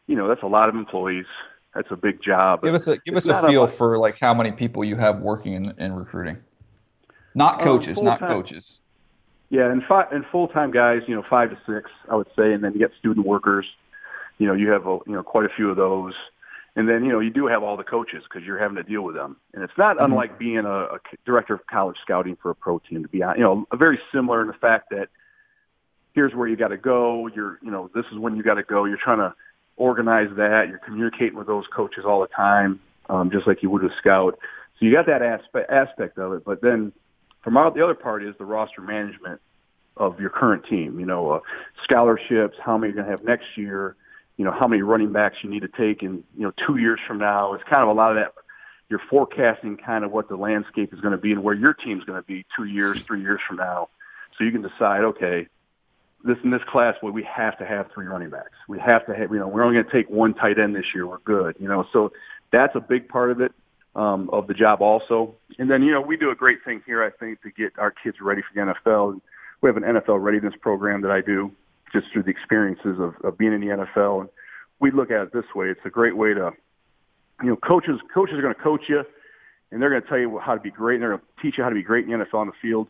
you 0.07 0.15
know, 0.15 0.27
that's 0.27 0.43
a 0.43 0.47
lot 0.47 0.67
of 0.69 0.75
employees. 0.75 1.25
That's 1.73 1.89
a 1.91 1.95
big 1.95 2.21
job. 2.21 2.61
Give 2.63 2.73
us 2.75 2.87
a 2.87 2.97
give 2.97 3.15
It's 3.15 3.27
us 3.29 3.43
a 3.43 3.47
feel 3.47 3.63
unlike- 3.63 3.75
for 3.77 3.97
like 3.97 4.19
how 4.19 4.33
many 4.33 4.51
people 4.51 4.83
you 4.83 4.97
have 4.97 5.19
working 5.19 5.53
in, 5.53 5.73
in 5.77 5.93
recruiting. 5.93 6.37
Not 7.33 7.55
Um, 7.55 7.67
coaches, 7.67 8.01
not 8.01 8.19
coaches. 8.19 8.81
Yeah, 9.49 9.71
and 9.71 9.83
five 9.83 10.11
and 10.11 10.25
full 10.27 10.47
time 10.47 10.71
guys, 10.71 11.01
you 11.07 11.15
know, 11.15 11.23
five 11.23 11.49
to 11.49 11.57
six, 11.65 11.89
I 12.09 12.15
would 12.15 12.27
say, 12.35 12.53
and 12.53 12.63
then 12.63 12.73
you 12.73 12.79
get 12.79 12.91
student 12.99 13.25
workers. 13.25 13.65
You 14.37 14.47
know, 14.47 14.53
you 14.53 14.69
have 14.71 14.85
a, 14.85 14.99
you 15.05 15.13
know 15.13 15.23
quite 15.23 15.45
a 15.45 15.53
few 15.55 15.69
of 15.69 15.77
those, 15.77 16.13
and 16.75 16.87
then 16.89 17.05
you 17.05 17.11
know 17.11 17.19
you 17.19 17.29
do 17.29 17.47
have 17.47 17.63
all 17.63 17.77
the 17.77 17.83
coaches 17.83 18.23
because 18.23 18.45
you're 18.45 18.59
having 18.59 18.75
to 18.75 18.83
deal 18.83 19.01
with 19.01 19.15
them, 19.15 19.37
and 19.53 19.63
it's 19.63 19.77
not 19.77 20.01
unlike 20.01 20.37
being 20.37 20.65
a, 20.65 20.83
a 20.95 20.99
director 21.25 21.53
of 21.53 21.65
college 21.67 21.97
scouting 22.01 22.37
for 22.41 22.51
a 22.51 22.55
pro 22.55 22.79
team. 22.79 23.03
To 23.03 23.09
be 23.09 23.23
honest, 23.23 23.39
you 23.39 23.43
know, 23.43 23.65
very 23.77 23.99
similar 24.13 24.41
in 24.41 24.47
the 24.47 24.53
fact 24.53 24.89
that 24.91 25.07
here's 26.13 26.33
where 26.33 26.47
you 26.47 26.55
got 26.55 26.69
to 26.69 26.77
go. 26.77 27.27
You're, 27.27 27.59
you 27.61 27.71
know, 27.71 27.89
this 27.93 28.05
is 28.11 28.17
when 28.17 28.35
you 28.35 28.43
got 28.43 28.55
to 28.55 28.63
go. 28.63 28.85
You're 28.85 28.97
trying 28.97 29.19
to 29.19 29.33
organize 29.77 30.29
that. 30.37 30.67
You're 30.69 30.79
communicating 30.79 31.37
with 31.37 31.47
those 31.47 31.65
coaches 31.75 32.05
all 32.07 32.21
the 32.21 32.27
time, 32.27 32.79
um, 33.09 33.29
just 33.31 33.45
like 33.45 33.61
you 33.61 33.69
would 33.69 33.83
with 33.83 33.91
scout. 33.99 34.39
So 34.79 34.85
you 34.85 34.91
got 34.91 35.05
that 35.05 35.21
aspect 35.21 35.69
aspect 35.69 36.17
of 36.17 36.33
it, 36.33 36.43
but 36.43 36.61
then 36.61 36.91
from 37.43 37.57
out 37.57 37.75
the 37.75 37.83
other 37.83 37.93
part 37.93 38.23
is 38.23 38.35
the 38.37 38.45
roster 38.45 38.81
management 38.81 39.39
of 39.97 40.19
your 40.19 40.29
current 40.29 40.65
team. 40.65 40.99
You 40.99 41.05
know, 41.05 41.31
uh, 41.31 41.39
scholarships, 41.83 42.57
how 42.63 42.77
many 42.77 42.91
you're 42.91 43.03
going 43.03 43.11
to 43.11 43.17
have 43.17 43.25
next 43.25 43.45
year, 43.55 43.95
you 44.37 44.43
know, 44.43 44.51
how 44.51 44.67
many 44.67 44.81
running 44.81 45.11
backs 45.11 45.37
you 45.41 45.49
need 45.49 45.61
to 45.61 45.67
take 45.67 46.03
in, 46.03 46.23
you 46.37 46.43
know, 46.43 46.51
two 46.65 46.77
years 46.77 46.99
from 47.07 47.19
now. 47.19 47.53
It's 47.53 47.63
kind 47.63 47.81
of 47.81 47.89
a 47.89 47.93
lot 47.93 48.11
of 48.11 48.17
that. 48.17 48.33
You're 48.89 49.01
forecasting 49.09 49.77
kind 49.77 50.03
of 50.03 50.11
what 50.11 50.29
the 50.29 50.35
landscape 50.35 50.93
is 50.93 50.99
going 50.99 51.13
to 51.13 51.17
be 51.17 51.31
and 51.31 51.43
where 51.43 51.55
your 51.55 51.73
team's 51.73 52.03
going 52.03 52.21
to 52.21 52.27
be 52.27 52.45
two 52.55 52.65
years, 52.65 53.01
three 53.03 53.21
years 53.21 53.39
from 53.47 53.57
now. 53.57 53.89
So 54.37 54.43
you 54.43 54.51
can 54.51 54.61
decide, 54.61 55.03
okay, 55.03 55.47
this 56.23 56.37
in 56.43 56.51
this 56.51 56.61
class, 56.67 56.95
well, 57.01 57.11
we 57.11 57.23
have 57.23 57.57
to 57.59 57.65
have 57.65 57.87
three 57.93 58.05
running 58.05 58.29
backs. 58.29 58.51
We 58.67 58.79
have 58.79 59.05
to 59.07 59.15
have, 59.15 59.31
you 59.31 59.39
know, 59.39 59.47
we're 59.47 59.63
only 59.63 59.75
going 59.75 59.85
to 59.85 59.91
take 59.91 60.09
one 60.09 60.33
tight 60.33 60.59
end 60.59 60.75
this 60.75 60.85
year. 60.93 61.07
We're 61.07 61.19
good, 61.19 61.55
you 61.59 61.67
know. 61.67 61.87
So 61.93 62.11
that's 62.51 62.75
a 62.75 62.79
big 62.79 63.07
part 63.07 63.31
of 63.31 63.41
it 63.41 63.53
um, 63.95 64.29
of 64.31 64.47
the 64.47 64.53
job 64.53 64.81
also. 64.81 65.35
And 65.57 65.69
then, 65.69 65.81
you 65.81 65.91
know, 65.91 66.01
we 66.01 66.17
do 66.17 66.29
a 66.29 66.35
great 66.35 66.63
thing 66.63 66.83
here, 66.85 67.03
I 67.03 67.09
think, 67.09 67.41
to 67.43 67.51
get 67.51 67.77
our 67.79 67.91
kids 67.91 68.17
ready 68.21 68.41
for 68.41 68.53
the 68.53 68.73
NFL. 68.73 69.21
We 69.61 69.69
have 69.69 69.77
an 69.77 69.83
NFL 69.83 70.21
readiness 70.21 70.53
program 70.59 71.01
that 71.01 71.11
I 71.11 71.21
do 71.21 71.51
just 71.95 72.11
through 72.11 72.23
the 72.23 72.29
experiences 72.29 72.97
of, 72.99 73.13
of 73.23 73.37
being 73.37 73.53
in 73.53 73.61
the 73.61 73.67
NFL. 73.67 74.21
And 74.21 74.29
we 74.79 74.91
look 74.91 75.11
at 75.11 75.21
it 75.21 75.33
this 75.33 75.45
way: 75.55 75.67
it's 75.67 75.85
a 75.85 75.89
great 75.89 76.15
way 76.15 76.33
to, 76.33 76.51
you 77.41 77.49
know, 77.49 77.55
coaches 77.55 77.99
coaches 78.13 78.35
are 78.37 78.41
going 78.41 78.53
to 78.53 78.61
coach 78.61 78.81
you, 78.89 79.03
and 79.71 79.81
they're 79.81 79.89
going 79.89 80.01
to 80.01 80.07
tell 80.07 80.19
you 80.19 80.39
how 80.39 80.53
to 80.53 80.61
be 80.61 80.71
great, 80.71 80.95
and 80.95 81.03
they're 81.03 81.11
going 81.11 81.21
to 81.21 81.41
teach 81.41 81.57
you 81.57 81.63
how 81.63 81.69
to 81.69 81.75
be 81.75 81.83
great 81.83 82.05
in 82.05 82.11
the 82.11 82.25
NFL 82.25 82.35
on 82.35 82.47
the 82.47 82.53
field. 82.61 82.87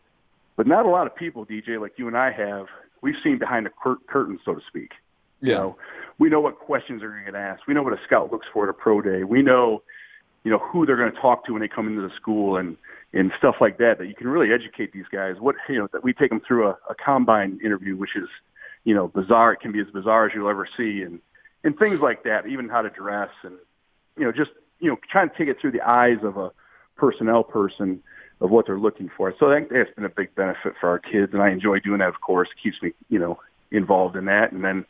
But 0.57 0.67
not 0.67 0.85
a 0.85 0.89
lot 0.89 1.05
of 1.07 1.15
people, 1.15 1.45
DJ, 1.45 1.79
like 1.79 1.93
you 1.97 2.07
and 2.07 2.17
I 2.17 2.31
have, 2.31 2.67
we've 3.01 3.15
seen 3.23 3.37
behind 3.37 3.65
the 3.65 3.71
cur- 3.81 3.99
curtain, 4.07 4.39
so 4.45 4.55
to 4.55 4.61
speak. 4.67 4.91
Yeah. 5.41 5.49
You 5.49 5.55
know, 5.55 5.75
we 6.17 6.29
know 6.29 6.39
what 6.39 6.59
questions 6.59 7.03
are 7.03 7.09
going 7.09 7.25
to 7.25 7.31
get 7.31 7.39
asked. 7.39 7.63
We 7.67 7.73
know 7.73 7.83
what 7.83 7.93
a 7.93 7.99
scout 8.05 8.31
looks 8.31 8.47
for 8.53 8.63
at 8.63 8.69
a 8.69 8.73
pro 8.73 9.01
day. 9.01 9.23
We 9.23 9.41
know, 9.41 9.83
you 10.43 10.51
know, 10.51 10.59
who 10.59 10.85
they're 10.85 10.95
going 10.95 11.11
to 11.11 11.19
talk 11.19 11.45
to 11.45 11.53
when 11.53 11.61
they 11.61 11.67
come 11.67 11.87
into 11.87 12.01
the 12.01 12.13
school 12.15 12.57
and 12.57 12.77
and 13.13 13.31
stuff 13.37 13.55
like 13.61 13.77
that. 13.77 13.95
That 13.99 14.07
you 14.07 14.15
can 14.15 14.27
really 14.27 14.53
educate 14.53 14.91
these 14.93 15.05
guys. 15.11 15.35
What 15.39 15.55
you 15.69 15.79
know, 15.79 15.87
that 15.93 16.03
we 16.03 16.13
take 16.13 16.29
them 16.29 16.41
through 16.45 16.67
a, 16.67 16.77
a 16.89 16.95
combine 16.95 17.59
interview, 17.63 17.95
which 17.95 18.15
is, 18.15 18.29
you 18.85 18.93
know, 18.93 19.09
bizarre. 19.09 19.51
It 19.51 19.59
can 19.59 19.73
be 19.73 19.81
as 19.81 19.87
bizarre 19.87 20.27
as 20.27 20.31
you'll 20.33 20.49
ever 20.49 20.67
see, 20.77 21.01
and 21.01 21.19
and 21.63 21.77
things 21.77 21.99
like 21.99 22.23
that. 22.23 22.47
Even 22.47 22.69
how 22.69 22.81
to 22.81 22.89
dress 22.89 23.31
and, 23.43 23.55
you 24.17 24.23
know, 24.23 24.31
just 24.31 24.51
you 24.79 24.89
know, 24.89 24.97
trying 25.11 25.29
to 25.29 25.37
take 25.37 25.49
it 25.49 25.59
through 25.59 25.71
the 25.71 25.81
eyes 25.81 26.19
of 26.23 26.37
a 26.37 26.51
personnel 26.95 27.43
person 27.43 28.01
of 28.41 28.51
what 28.51 28.65
they're 28.67 28.79
looking 28.79 29.09
for. 29.15 29.33
So 29.39 29.51
I 29.51 29.55
think 29.55 29.69
that's 29.69 29.93
been 29.95 30.05
a 30.05 30.09
big 30.09 30.35
benefit 30.35 30.73
for 30.79 30.89
our 30.89 30.99
kids, 30.99 31.33
and 31.33 31.41
I 31.41 31.49
enjoy 31.49 31.79
doing 31.79 31.99
that. 31.99 32.09
Of 32.09 32.21
course, 32.21 32.49
keeps 32.61 32.81
me, 32.81 32.91
you 33.09 33.19
know, 33.19 33.39
involved 33.71 34.15
in 34.15 34.25
that. 34.25 34.51
And 34.51 34.63
then, 34.63 34.85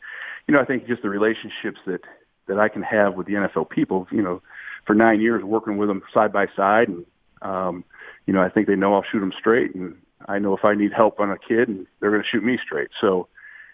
you 0.46 0.54
know, 0.54 0.60
I 0.60 0.64
think 0.64 0.86
just 0.86 1.02
the 1.02 1.08
relationships 1.08 1.80
that 1.86 2.02
that 2.48 2.60
I 2.60 2.68
can 2.68 2.82
have 2.82 3.14
with 3.14 3.26
the 3.26 3.32
NFL 3.32 3.70
people, 3.70 4.06
you 4.12 4.22
know, 4.22 4.40
for 4.84 4.94
nine 4.94 5.20
years 5.20 5.42
working 5.42 5.78
with 5.78 5.88
them 5.88 6.02
side 6.14 6.32
by 6.32 6.46
side, 6.54 6.88
and 6.88 7.04
um, 7.42 7.84
you 8.26 8.32
know, 8.32 8.42
I 8.42 8.48
think 8.48 8.66
they 8.66 8.76
know 8.76 8.94
I'll 8.94 9.04
shoot 9.10 9.20
them 9.20 9.32
straight, 9.38 9.74
and 9.74 9.96
I 10.28 10.38
know 10.38 10.56
if 10.56 10.64
I 10.64 10.74
need 10.74 10.92
help 10.92 11.20
on 11.20 11.30
a 11.30 11.38
kid, 11.38 11.68
and 11.68 11.86
they're 12.00 12.10
going 12.10 12.22
to 12.22 12.28
shoot 12.28 12.44
me 12.44 12.58
straight. 12.64 12.88
So 13.00 13.28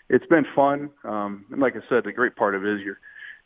it's 0.09 0.27
been 0.27 0.47
fun. 0.55 0.91
Um, 1.05 1.45
and 1.51 1.61
like 1.61 1.77
I 1.77 1.81
said, 1.89 2.05
the 2.05 2.13
great 2.13 2.37
part 2.37 2.55
of 2.55 2.65
it 2.65 2.75
is 2.75 2.81
you're 2.83 2.99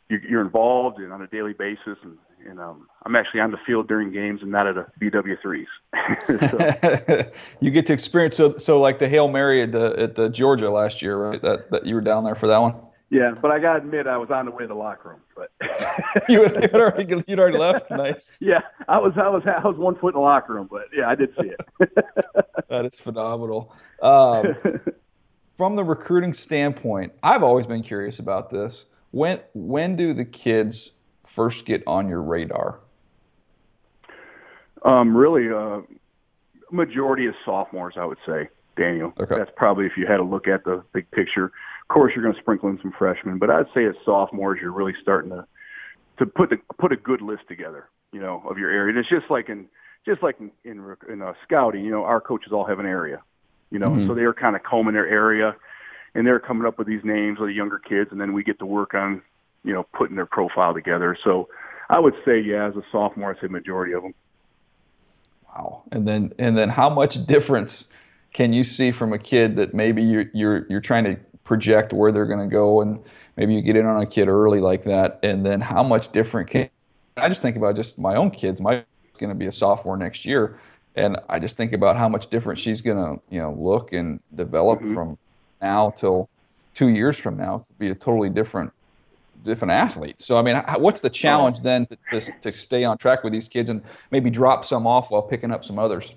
you're 0.09 0.41
involved 0.41 0.99
and 0.99 1.11
on 1.11 1.21
a 1.21 1.27
daily 1.27 1.53
basis, 1.53 1.97
and 2.03 2.17
and 2.47 2.59
um, 2.59 2.87
I'm 3.05 3.15
actually 3.15 3.41
on 3.41 3.51
the 3.51 3.57
field 3.65 3.87
during 3.87 4.11
games 4.11 4.41
and 4.41 4.51
not 4.51 4.67
at 4.67 4.77
a 4.77 4.87
BW 5.01 5.41
threes. 5.41 5.67
you 7.59 7.71
get 7.71 7.85
to 7.87 7.93
experience 7.93 8.37
so 8.37 8.57
so 8.57 8.79
like 8.79 8.99
the 8.99 9.09
hail 9.09 9.27
mary 9.27 9.61
at 9.61 9.71
the 9.71 9.95
at 9.97 10.15
the 10.15 10.29
Georgia 10.29 10.69
last 10.69 11.01
year, 11.01 11.17
right? 11.17 11.41
That 11.41 11.71
that 11.71 11.85
you 11.85 11.95
were 11.95 12.01
down 12.01 12.23
there 12.23 12.35
for 12.35 12.47
that 12.47 12.59
one. 12.59 12.75
Yeah, 13.09 13.33
but 13.41 13.51
I 13.51 13.59
gotta 13.59 13.79
admit, 13.79 14.05
I 14.05 14.17
was 14.17 14.29
on 14.31 14.45
the 14.45 14.51
way 14.51 14.63
to 14.63 14.67
the 14.67 14.73
locker 14.73 15.09
room. 15.09 15.21
But 15.33 15.51
you 16.29 16.43
had 16.43 16.75
already 16.75 17.23
you'd 17.27 17.39
already 17.39 17.57
left. 17.57 17.89
Nice. 17.89 18.37
Yeah, 18.41 18.61
I 18.87 18.97
was 18.97 19.13
I 19.15 19.29
was 19.29 19.43
I 19.45 19.65
was 19.65 19.77
one 19.77 19.95
foot 19.95 20.09
in 20.09 20.19
the 20.19 20.25
locker 20.25 20.53
room, 20.53 20.67
but 20.69 20.83
yeah, 20.95 21.09
I 21.09 21.15
did 21.15 21.33
see 21.39 21.47
it. 21.47 22.67
that 22.69 22.85
is 22.85 22.99
phenomenal. 22.99 23.73
Um, 24.01 24.55
from 25.57 25.75
the 25.75 25.83
recruiting 25.83 26.33
standpoint, 26.33 27.13
I've 27.23 27.43
always 27.43 27.65
been 27.65 27.83
curious 27.83 28.19
about 28.19 28.49
this. 28.49 28.85
When 29.11 29.39
when 29.53 29.95
do 29.95 30.13
the 30.13 30.25
kids 30.25 30.91
first 31.25 31.65
get 31.65 31.83
on 31.87 32.07
your 32.07 32.21
radar? 32.21 32.79
Um, 34.85 35.17
really, 35.17 35.49
uh, 35.49 35.81
majority 36.71 37.25
is 37.25 37.35
sophomores, 37.43 37.95
I 37.97 38.05
would 38.05 38.19
say, 38.25 38.49
Daniel. 38.77 39.13
Okay. 39.19 39.35
That's 39.35 39.51
probably 39.55 39.85
if 39.85 39.93
you 39.97 40.05
had 40.05 40.19
a 40.19 40.23
look 40.23 40.47
at 40.47 40.63
the 40.63 40.83
big 40.93 41.09
picture. 41.11 41.45
Of 41.45 41.87
course, 41.89 42.13
you're 42.15 42.23
going 42.23 42.35
to 42.35 42.41
sprinkle 42.41 42.69
in 42.69 42.79
some 42.81 42.93
freshmen, 42.97 43.39
but 43.39 43.49
I'd 43.49 43.65
say 43.73 43.85
as 43.85 43.95
sophomores, 44.05 44.59
you're 44.61 44.71
really 44.71 44.93
starting 45.01 45.31
to 45.31 45.45
to 46.19 46.25
put 46.25 46.49
the 46.49 46.57
put 46.77 46.91
a 46.91 46.97
good 46.97 47.21
list 47.21 47.43
together, 47.47 47.89
you 48.11 48.19
know, 48.19 48.43
of 48.49 48.57
your 48.57 48.69
area. 48.69 48.89
And 48.89 48.97
it's 48.97 49.09
just 49.09 49.29
like 49.29 49.49
in 49.49 49.67
just 50.05 50.21
like 50.21 50.39
in 50.39 50.51
in, 50.63 50.95
in 51.09 51.21
uh, 51.21 51.33
scouting, 51.43 51.83
you 51.83 51.91
know, 51.91 52.03
our 52.03 52.21
coaches 52.21 52.51
all 52.51 52.65
have 52.65 52.79
an 52.79 52.85
area, 52.85 53.21
you 53.71 53.79
know, 53.79 53.89
Mhm. 53.89 54.07
so 54.07 54.13
they 54.13 54.25
were 54.25 54.33
kind 54.33 54.55
of 54.55 54.63
combing 54.63 54.93
their 54.93 55.07
area, 55.07 55.55
and 56.15 56.25
they're 56.25 56.39
coming 56.39 56.65
up 56.65 56.77
with 56.77 56.87
these 56.87 57.03
names 57.03 57.39
of 57.39 57.47
the 57.47 57.53
younger 57.53 57.79
kids, 57.79 58.11
and 58.11 58.19
then 58.19 58.33
we 58.33 58.43
get 58.43 58.59
to 58.59 58.65
work 58.65 58.93
on, 58.93 59.21
you 59.63 59.73
know, 59.73 59.83
putting 59.93 60.15
their 60.15 60.25
profile 60.25 60.73
together. 60.73 61.15
So 61.23 61.49
I 61.89 61.99
would 61.99 62.15
say, 62.25 62.39
yeah, 62.39 62.65
as 62.65 62.75
a 62.75 62.83
sophomore, 62.91 63.31
I'd 63.31 63.39
say 63.39 63.47
majority 63.47 63.93
of 63.93 64.03
them. 64.03 64.13
Wow. 65.47 65.83
And 65.91 66.07
then 66.07 66.33
and 66.37 66.57
then 66.57 66.69
how 66.69 66.89
much 66.89 67.25
difference 67.25 67.87
can 68.33 68.53
you 68.53 68.63
see 68.63 68.91
from 68.91 69.13
a 69.13 69.17
kid 69.17 69.55
that 69.55 69.73
maybe 69.73 70.03
you're 70.03 70.25
you're 70.33 70.65
you're 70.69 70.81
trying 70.81 71.03
to 71.05 71.17
project 71.43 71.93
where 71.93 72.11
they're 72.11 72.25
going 72.25 72.47
to 72.47 72.53
go 72.53 72.81
and 72.81 72.99
maybe 73.37 73.53
you 73.55 73.61
get 73.61 73.75
in 73.77 73.85
on 73.85 74.01
a 74.01 74.05
kid 74.05 74.27
early 74.27 74.59
like 74.59 74.83
that 74.83 75.17
and 75.23 75.45
then 75.45 75.61
how 75.61 75.81
much 75.81 76.11
different 76.11 76.49
can 76.49 76.69
I 77.15 77.29
just 77.29 77.41
think 77.41 77.55
about 77.55 77.75
just 77.75 77.97
my 77.97 78.15
own 78.15 78.29
kids. 78.31 78.61
My 78.61 78.83
going 79.17 79.29
to 79.29 79.35
be 79.35 79.47
a 79.47 79.51
sophomore 79.51 79.97
next 79.97 80.25
year 80.25 80.59
and 80.97 81.17
I 81.29 81.39
just 81.39 81.55
think 81.55 81.73
about 81.73 81.95
how 81.95 82.09
much 82.09 82.27
different 82.29 82.59
she's 82.59 82.81
going 82.81 82.97
to, 82.97 83.21
you 83.29 83.39
know, 83.39 83.53
look 83.53 83.93
and 83.93 84.19
develop 84.35 84.81
Mhm. 84.81 84.93
from 84.93 85.17
now 85.61 85.91
till 85.91 86.29
2 86.73 86.89
years 86.89 87.17
from 87.17 87.37
now. 87.37 87.65
Be 87.77 87.89
a 87.89 87.95
totally 87.95 88.29
different 88.29 88.73
different 89.43 89.71
athlete. 89.71 90.19
So 90.19 90.37
I 90.37 90.41
mean, 90.41 90.57
what's 90.79 91.01
the 91.01 91.11
challenge 91.11 91.61
then 91.61 91.85
to, 91.85 92.19
to, 92.19 92.31
to 92.41 92.51
stay 92.51 92.83
on 92.83 92.97
track 92.97 93.23
with 93.23 93.31
these 93.31 93.47
kids 93.47 93.69
and 93.69 93.81
maybe 94.11 94.29
drop 94.29 94.65
some 94.65 94.85
off 94.87 95.11
while 95.11 95.21
picking 95.21 95.51
up 95.51 95.63
some 95.63 95.79
others? 95.79 96.15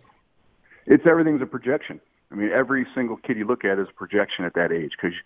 it's 0.87 1.07
everything's 1.07 1.43
a 1.43 1.47
projection. 1.47 2.01
I 2.33 2.35
mean, 2.35 2.51
every 2.51 2.85
single 2.95 3.17
kid 3.19 3.37
you 3.37 3.45
look 3.47 3.65
at 3.65 3.79
is 3.79 3.89
a 3.89 3.93
projection 3.93 4.45
at 4.45 4.55
that 4.55 4.73
age 4.73 4.93
because, 4.97 5.17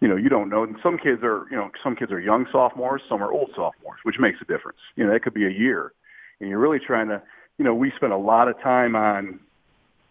you 0.00 0.08
know, 0.08 0.16
you 0.16 0.28
don't 0.28 0.48
know. 0.48 0.64
And 0.64 0.76
some 0.82 0.98
kids 0.98 1.22
are, 1.22 1.44
you 1.50 1.56
know, 1.56 1.70
some 1.84 1.94
kids 1.94 2.10
are 2.10 2.18
young 2.18 2.46
sophomores, 2.50 3.02
some 3.08 3.22
are 3.22 3.30
old 3.30 3.50
sophomores, 3.54 4.00
which 4.02 4.16
makes 4.18 4.40
a 4.40 4.44
difference. 4.46 4.78
You 4.96 5.06
know, 5.06 5.12
that 5.12 5.22
could 5.22 5.34
be 5.34 5.46
a 5.46 5.50
year, 5.50 5.92
and 6.40 6.48
you're 6.48 6.58
really 6.58 6.80
trying 6.80 7.08
to, 7.08 7.22
you 7.58 7.64
know, 7.64 7.74
we 7.74 7.92
spend 7.96 8.12
a 8.12 8.18
lot 8.18 8.48
of 8.48 8.60
time 8.60 8.94
on 8.96 9.40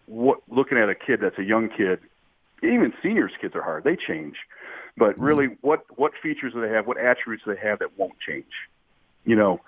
what 0.06 0.38
looking 0.48 0.78
at 0.78 0.88
a 0.88 0.94
kid 0.94 1.20
that's 1.22 1.38
a 1.38 1.44
young 1.44 1.68
kid. 1.68 2.00
Even 2.62 2.92
seniors' 3.02 3.32
kids 3.40 3.54
are 3.54 3.62
hard; 3.62 3.84
they 3.84 3.96
change. 3.96 4.36
But 4.96 5.14
mm-hmm. 5.14 5.22
really, 5.22 5.46
what 5.60 5.84
what 5.96 6.12
features 6.22 6.52
do 6.52 6.60
they 6.60 6.70
have? 6.70 6.86
What 6.86 6.98
attributes 6.98 7.44
do 7.44 7.54
they 7.54 7.60
have 7.60 7.78
that 7.80 7.98
won't 7.98 8.18
change? 8.26 8.52
You 9.24 9.36
know, 9.36 9.60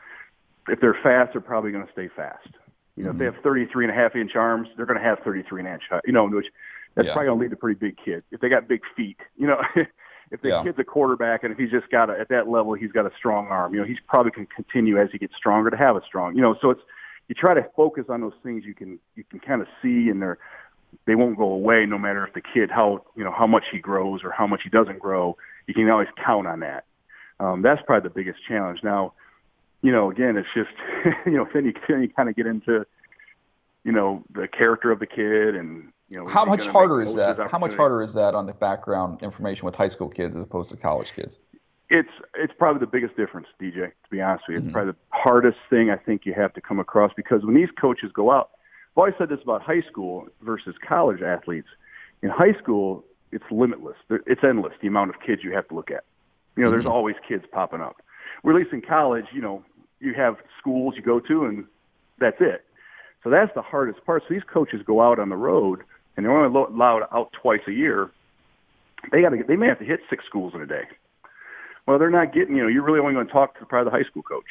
if 0.68 0.80
they're 0.80 0.98
fast, 1.02 1.32
they're 1.32 1.40
probably 1.40 1.72
going 1.72 1.86
to 1.86 1.92
stay 1.92 2.08
fast. 2.14 2.48
You 2.96 3.04
know, 3.04 3.10
if 3.10 3.18
they 3.18 3.26
mm-hmm. 3.26 3.34
have 3.36 3.44
33 3.44 3.84
and 3.84 3.92
a 3.92 3.96
half 3.96 4.16
inch 4.16 4.34
arms, 4.34 4.68
they're 4.76 4.86
going 4.86 4.98
to 4.98 5.04
have 5.04 5.18
33 5.20 5.60
and 5.60 5.68
a 5.68 5.70
half. 5.70 6.00
You 6.04 6.12
know, 6.12 6.26
which 6.26 6.46
that's 6.94 7.06
Yeah. 7.06 7.12
probably 7.12 7.26
going 7.26 7.38
to 7.38 7.42
lead 7.44 7.50
to 7.50 7.56
pretty 7.56 7.78
big 7.78 7.96
kid. 7.96 8.24
If 8.32 8.40
they 8.40 8.48
got 8.48 8.66
big 8.66 8.80
feet, 8.96 9.18
you 9.36 9.46
know, 9.46 9.62
if 10.32 10.42
the 10.42 10.48
Yeah. 10.48 10.64
kid's 10.64 10.78
a 10.78 10.84
quarterback 10.84 11.44
and 11.44 11.52
if 11.52 11.58
he's 11.58 11.70
just 11.70 11.88
got 11.90 12.10
a, 12.10 12.18
at 12.18 12.28
that 12.30 12.48
level, 12.48 12.74
he's 12.74 12.90
got 12.90 13.06
a 13.06 13.12
strong 13.16 13.46
arm. 13.48 13.72
You 13.72 13.80
know, 13.80 13.86
he's 13.86 14.00
probably 14.08 14.32
can 14.32 14.46
continue 14.46 14.98
as 14.98 15.10
he 15.12 15.18
gets 15.18 15.36
stronger 15.36 15.70
to 15.70 15.76
have 15.76 15.94
a 15.94 16.02
strong. 16.04 16.34
You 16.34 16.42
know, 16.42 16.56
so 16.60 16.70
it's 16.70 16.82
you 17.28 17.34
try 17.34 17.54
to 17.54 17.66
focus 17.76 18.06
on 18.08 18.20
those 18.20 18.34
things 18.42 18.64
you 18.64 18.74
can 18.74 18.98
you 19.14 19.24
can 19.24 19.38
kind 19.38 19.60
of 19.62 19.68
see 19.82 20.08
and 20.08 20.20
they're 20.20 20.38
they 21.06 21.14
won't 21.14 21.36
go 21.36 21.44
away 21.44 21.86
no 21.86 21.98
matter 21.98 22.26
if 22.26 22.34
the 22.34 22.40
kid 22.40 22.70
how 22.70 23.04
you 23.14 23.24
know 23.24 23.32
how 23.32 23.46
much 23.46 23.64
he 23.70 23.78
grows 23.78 24.24
or 24.24 24.30
how 24.30 24.46
much 24.46 24.62
he 24.64 24.70
doesn't 24.70 24.98
grow. 24.98 25.36
You 25.66 25.74
can 25.74 25.88
always 25.90 26.08
count 26.24 26.46
on 26.46 26.60
that. 26.60 26.84
Um, 27.40 27.62
that's 27.62 27.80
probably 27.86 28.08
the 28.08 28.14
biggest 28.14 28.40
challenge. 28.46 28.80
Now, 28.82 29.12
you 29.82 29.92
know, 29.92 30.10
again, 30.10 30.36
it's 30.36 30.48
just 30.54 30.70
you 31.26 31.32
know 31.32 31.46
then 31.52 31.66
you 31.66 31.74
then 31.88 32.02
you 32.02 32.08
kind 32.08 32.28
of 32.28 32.36
get 32.36 32.46
into 32.46 32.86
you 33.84 33.92
know 33.92 34.22
the 34.32 34.48
character 34.48 34.90
of 34.90 34.98
the 34.98 35.06
kid 35.06 35.54
and 35.54 35.92
you 36.08 36.16
know 36.18 36.26
how 36.26 36.44
much 36.44 36.66
harder 36.66 37.02
is 37.02 37.14
the 37.14 37.20
most 37.20 37.30
of 37.30 37.36
that? 37.36 37.50
How 37.50 37.58
much 37.58 37.74
harder 37.74 38.02
is 38.02 38.14
that 38.14 38.34
on 38.34 38.46
the 38.46 38.54
background 38.54 39.22
information 39.22 39.66
with 39.66 39.74
high 39.74 39.88
school 39.88 40.08
kids 40.08 40.36
as 40.36 40.42
opposed 40.42 40.70
to 40.70 40.76
college 40.76 41.12
kids? 41.12 41.38
It's 41.90 42.08
it's 42.34 42.52
probably 42.58 42.80
the 42.80 42.86
biggest 42.86 43.16
difference, 43.16 43.46
DJ. 43.60 43.88
To 43.88 44.10
be 44.10 44.20
honest 44.20 44.44
with 44.46 44.54
you, 44.54 44.62
it's 44.62 44.72
probably 44.72 44.92
the 44.92 44.98
hardest 45.10 45.58
thing 45.70 45.90
I 45.90 45.96
think 45.96 46.26
you 46.26 46.34
have 46.34 46.52
to 46.54 46.60
come 46.60 46.78
across 46.78 47.12
because 47.16 47.44
when 47.44 47.54
these 47.54 47.70
coaches 47.80 48.10
go 48.12 48.30
out, 48.30 48.50
I've 48.92 48.98
always 48.98 49.14
said 49.18 49.30
this 49.30 49.40
about 49.42 49.62
high 49.62 49.80
school 49.90 50.26
versus 50.42 50.74
college 50.86 51.22
athletes. 51.22 51.68
In 52.22 52.28
high 52.28 52.52
school, 52.60 53.04
it's 53.32 53.44
limitless. 53.50 53.96
It's 54.10 54.42
endless 54.44 54.74
the 54.82 54.88
amount 54.88 55.10
of 55.10 55.16
kids 55.24 55.42
you 55.42 55.52
have 55.52 55.66
to 55.68 55.74
look 55.74 55.90
at. 55.90 56.04
You 56.56 56.64
know, 56.64 56.70
there's 56.70 56.84
Mhm. 56.84 56.90
always 56.90 57.16
kids 57.26 57.46
popping 57.46 57.80
up. 57.80 58.02
Where 58.42 58.54
at 58.54 58.58
least 58.60 58.72
in 58.72 58.82
college, 58.82 59.32
you 59.32 59.40
know, 59.40 59.64
you 60.00 60.12
have 60.14 60.36
schools 60.58 60.94
you 60.96 61.02
go 61.02 61.20
to 61.20 61.44
and 61.46 61.66
that's 62.18 62.40
it. 62.40 62.64
So 63.22 63.30
that's 63.30 63.52
the 63.54 63.62
hardest 63.62 64.04
part. 64.04 64.22
So 64.24 64.34
these 64.34 64.44
coaches 64.44 64.82
go 64.82 65.00
out 65.00 65.18
on 65.18 65.28
the 65.28 65.36
road 65.36 65.84
and 66.16 66.26
they're 66.26 66.36
only 66.36 66.48
allowed 66.48 67.08
out 67.12 67.32
twice 67.32 67.66
a 67.66 67.72
year. 67.72 68.10
They 69.10 69.22
got 69.22 69.30
to 69.30 69.42
they 69.42 69.56
may 69.56 69.68
have 69.68 69.78
to 69.78 69.84
hit 69.84 70.00
six 70.10 70.24
schools 70.26 70.54
in 70.54 70.60
a 70.60 70.66
day. 70.66 70.86
Well, 71.88 71.98
they're 71.98 72.10
not 72.10 72.34
getting, 72.34 72.54
you 72.54 72.60
know, 72.62 72.68
you're 72.68 72.82
really 72.82 73.00
only 73.00 73.14
going 73.14 73.26
to 73.26 73.32
talk 73.32 73.58
to 73.58 73.64
probably 73.64 73.90
the 73.90 73.96
high 73.96 74.06
school 74.06 74.20
coach. 74.22 74.44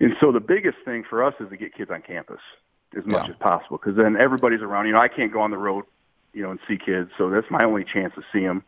And 0.00 0.14
so 0.18 0.32
the 0.32 0.40
biggest 0.40 0.78
thing 0.82 1.04
for 1.08 1.22
us 1.22 1.34
is 1.40 1.50
to 1.50 1.58
get 1.58 1.74
kids 1.74 1.90
on 1.90 2.00
campus 2.00 2.40
as 2.96 3.04
much 3.04 3.26
Yeah. 3.26 3.34
as 3.34 3.36
possible 3.38 3.76
because 3.76 3.94
then 3.94 4.16
everybody's 4.16 4.62
around. 4.62 4.86
You 4.86 4.94
know, 4.94 5.00
I 5.00 5.08
can't 5.08 5.30
go 5.30 5.42
on 5.42 5.50
the 5.50 5.58
road, 5.58 5.84
you 6.32 6.42
know, 6.42 6.50
and 6.52 6.58
see 6.66 6.78
kids, 6.78 7.10
so 7.18 7.28
that's 7.28 7.50
my 7.50 7.64
only 7.64 7.84
chance 7.84 8.14
to 8.14 8.22
see 8.32 8.40
them. 8.40 8.64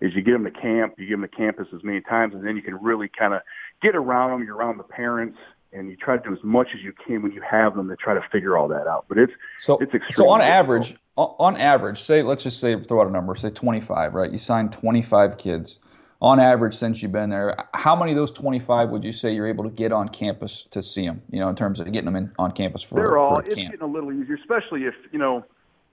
is 0.00 0.12
you 0.14 0.22
get 0.22 0.32
them 0.32 0.44
to 0.44 0.50
camp, 0.50 0.94
you 0.98 1.06
give 1.06 1.20
them 1.20 1.28
to 1.28 1.36
campus 1.36 1.68
as 1.74 1.84
many 1.84 2.00
times, 2.00 2.34
and 2.34 2.42
then 2.42 2.56
you 2.56 2.62
can 2.62 2.74
really 2.82 3.08
kind 3.08 3.32
of 3.34 3.42
get 3.80 3.94
around 3.94 4.30
them. 4.30 4.42
You're 4.44 4.56
around 4.56 4.78
the 4.78 4.82
parents, 4.84 5.38
and 5.72 5.88
you 5.88 5.96
try 5.96 6.16
to 6.16 6.22
do 6.22 6.32
as 6.32 6.42
much 6.42 6.68
as 6.74 6.82
you 6.82 6.92
can 7.06 7.22
when 7.22 7.30
you 7.32 7.42
have 7.42 7.76
them 7.76 7.88
to 7.88 7.96
try 7.96 8.14
to 8.14 8.22
figure 8.32 8.56
all 8.56 8.66
that 8.68 8.86
out. 8.88 9.04
But 9.08 9.18
it's 9.18 9.32
so 9.58 9.76
it's 9.78 9.94
extreme. 9.94 10.12
so 10.12 10.30
on 10.30 10.40
difficult. 10.40 10.58
average, 10.58 10.96
on 11.16 11.56
average, 11.58 12.00
say 12.02 12.22
let's 12.22 12.42
just 12.42 12.58
say 12.58 12.78
throw 12.80 13.02
out 13.02 13.06
a 13.06 13.10
number, 13.10 13.34
say 13.36 13.50
25, 13.50 14.14
right? 14.14 14.32
You 14.32 14.38
signed 14.38 14.72
25 14.72 15.38
kids 15.38 15.78
on 16.24 16.40
average 16.40 16.74
since 16.74 17.02
you've 17.02 17.12
been 17.12 17.28
there. 17.28 17.54
How 17.74 17.94
many 17.94 18.12
of 18.12 18.16
those 18.16 18.30
25 18.30 18.88
would 18.88 19.04
you 19.04 19.12
say 19.12 19.34
you're 19.34 19.46
able 19.46 19.62
to 19.64 19.68
get 19.70 19.92
on 19.92 20.08
campus 20.08 20.66
to 20.70 20.82
see 20.82 21.06
them? 21.06 21.20
You 21.30 21.40
know, 21.40 21.48
in 21.50 21.54
terms 21.54 21.80
of 21.80 21.86
getting 21.92 22.06
them 22.06 22.16
in 22.16 22.32
on 22.38 22.50
campus 22.52 22.82
for, 22.82 22.94
they're 22.94 23.08
for 23.10 23.18
all 23.18 23.36
a 23.36 23.40
it's 23.40 23.54
camp. 23.56 23.72
getting 23.72 23.86
a 23.86 23.92
little 23.92 24.10
easier, 24.10 24.34
especially 24.36 24.84
if 24.84 24.94
you 25.12 25.18
know 25.18 25.44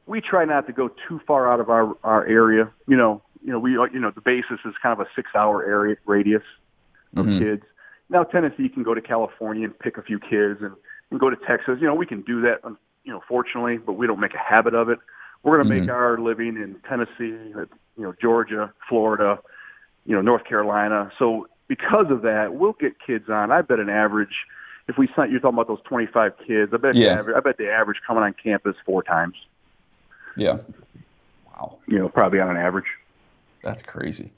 we 0.05 0.21
try 0.21 0.45
not 0.45 0.67
to 0.67 0.73
go 0.73 0.89
too 1.09 1.19
far 1.27 1.51
out 1.51 1.59
of 1.59 1.69
our 1.69 1.97
our 2.05 2.25
area. 2.27 2.71
You 2.87 2.95
know, 2.95 3.21
you 3.43 3.51
know 3.51 3.59
we 3.59 3.71
you 3.71 3.99
know 3.99 4.11
the 4.15 4.21
basis 4.21 4.59
is 4.63 4.73
kind 4.81 4.93
of 4.97 5.05
a 5.05 5.09
six 5.17 5.31
hour 5.35 5.65
area 5.65 5.97
radius 6.05 6.43
of 7.17 7.25
Mhm. 7.25 7.39
kids. 7.39 7.63
Now 8.09 8.23
Tennessee 8.23 8.69
can 8.69 8.83
go 8.83 8.93
to 8.93 9.01
California 9.01 9.65
and 9.65 9.77
pick 9.79 9.97
a 9.97 10.01
few 10.01 10.17
kids 10.17 10.61
and, 10.61 10.71
and 11.11 11.19
go 11.19 11.29
to 11.29 11.35
Texas. 11.45 11.79
You 11.81 11.87
know, 11.87 11.95
we 11.95 12.05
can 12.05 12.21
do 12.21 12.39
that. 12.43 12.63
um, 12.63 12.77
You 13.03 13.11
know, 13.11 13.21
fortunately, 13.27 13.79
but 13.79 13.93
we 13.93 14.07
don't 14.07 14.19
make 14.21 14.33
a 14.35 14.37
habit 14.37 14.73
of 14.75 14.87
it. 14.87 14.99
We're 15.43 15.57
going 15.57 15.67
to 15.67 15.73
make 15.75 15.89
Mhm. 15.89 15.93
our 15.93 16.19
living 16.19 16.55
in 16.55 16.75
Tennessee, 16.87 17.35
you 17.49 17.67
know, 17.97 18.13
Georgia, 18.21 18.71
Florida, 18.87 19.39
you 20.05 20.15
know, 20.15 20.21
North 20.21 20.45
Carolina. 20.45 21.11
So 21.19 21.47
because 21.67 22.07
of 22.09 22.21
that, 22.23 22.53
we'll 22.55 22.73
get 22.73 22.93
kids 23.05 23.29
on. 23.29 23.51
I 23.51 23.61
bet 23.61 23.79
an 23.79 23.89
average, 23.89 24.35
if 24.87 24.97
we 24.97 25.07
sent, 25.15 25.31
you're 25.31 25.39
talking 25.39 25.55
about 25.57 25.67
those 25.67 25.81
25 25.85 26.33
kids, 26.45 26.71
I 26.73 26.77
bet 26.77 26.95
Yeah. 26.95 27.13
the 27.13 27.19
average, 27.19 27.35
I 27.37 27.39
bet 27.39 27.57
the 27.57 27.69
average 27.71 27.97
coming 28.05 28.23
on 28.23 28.33
campus 28.33 28.75
four 28.85 29.03
times. 29.03 29.35
Yeah. 30.35 30.57
Wow, 31.47 31.77
You 31.87 31.99
know, 31.99 32.09
probably 32.09 32.39
on 32.39 32.49
an 32.49 32.57
average. 32.57 32.85
that's 33.63 33.83
crazy. 33.83 34.31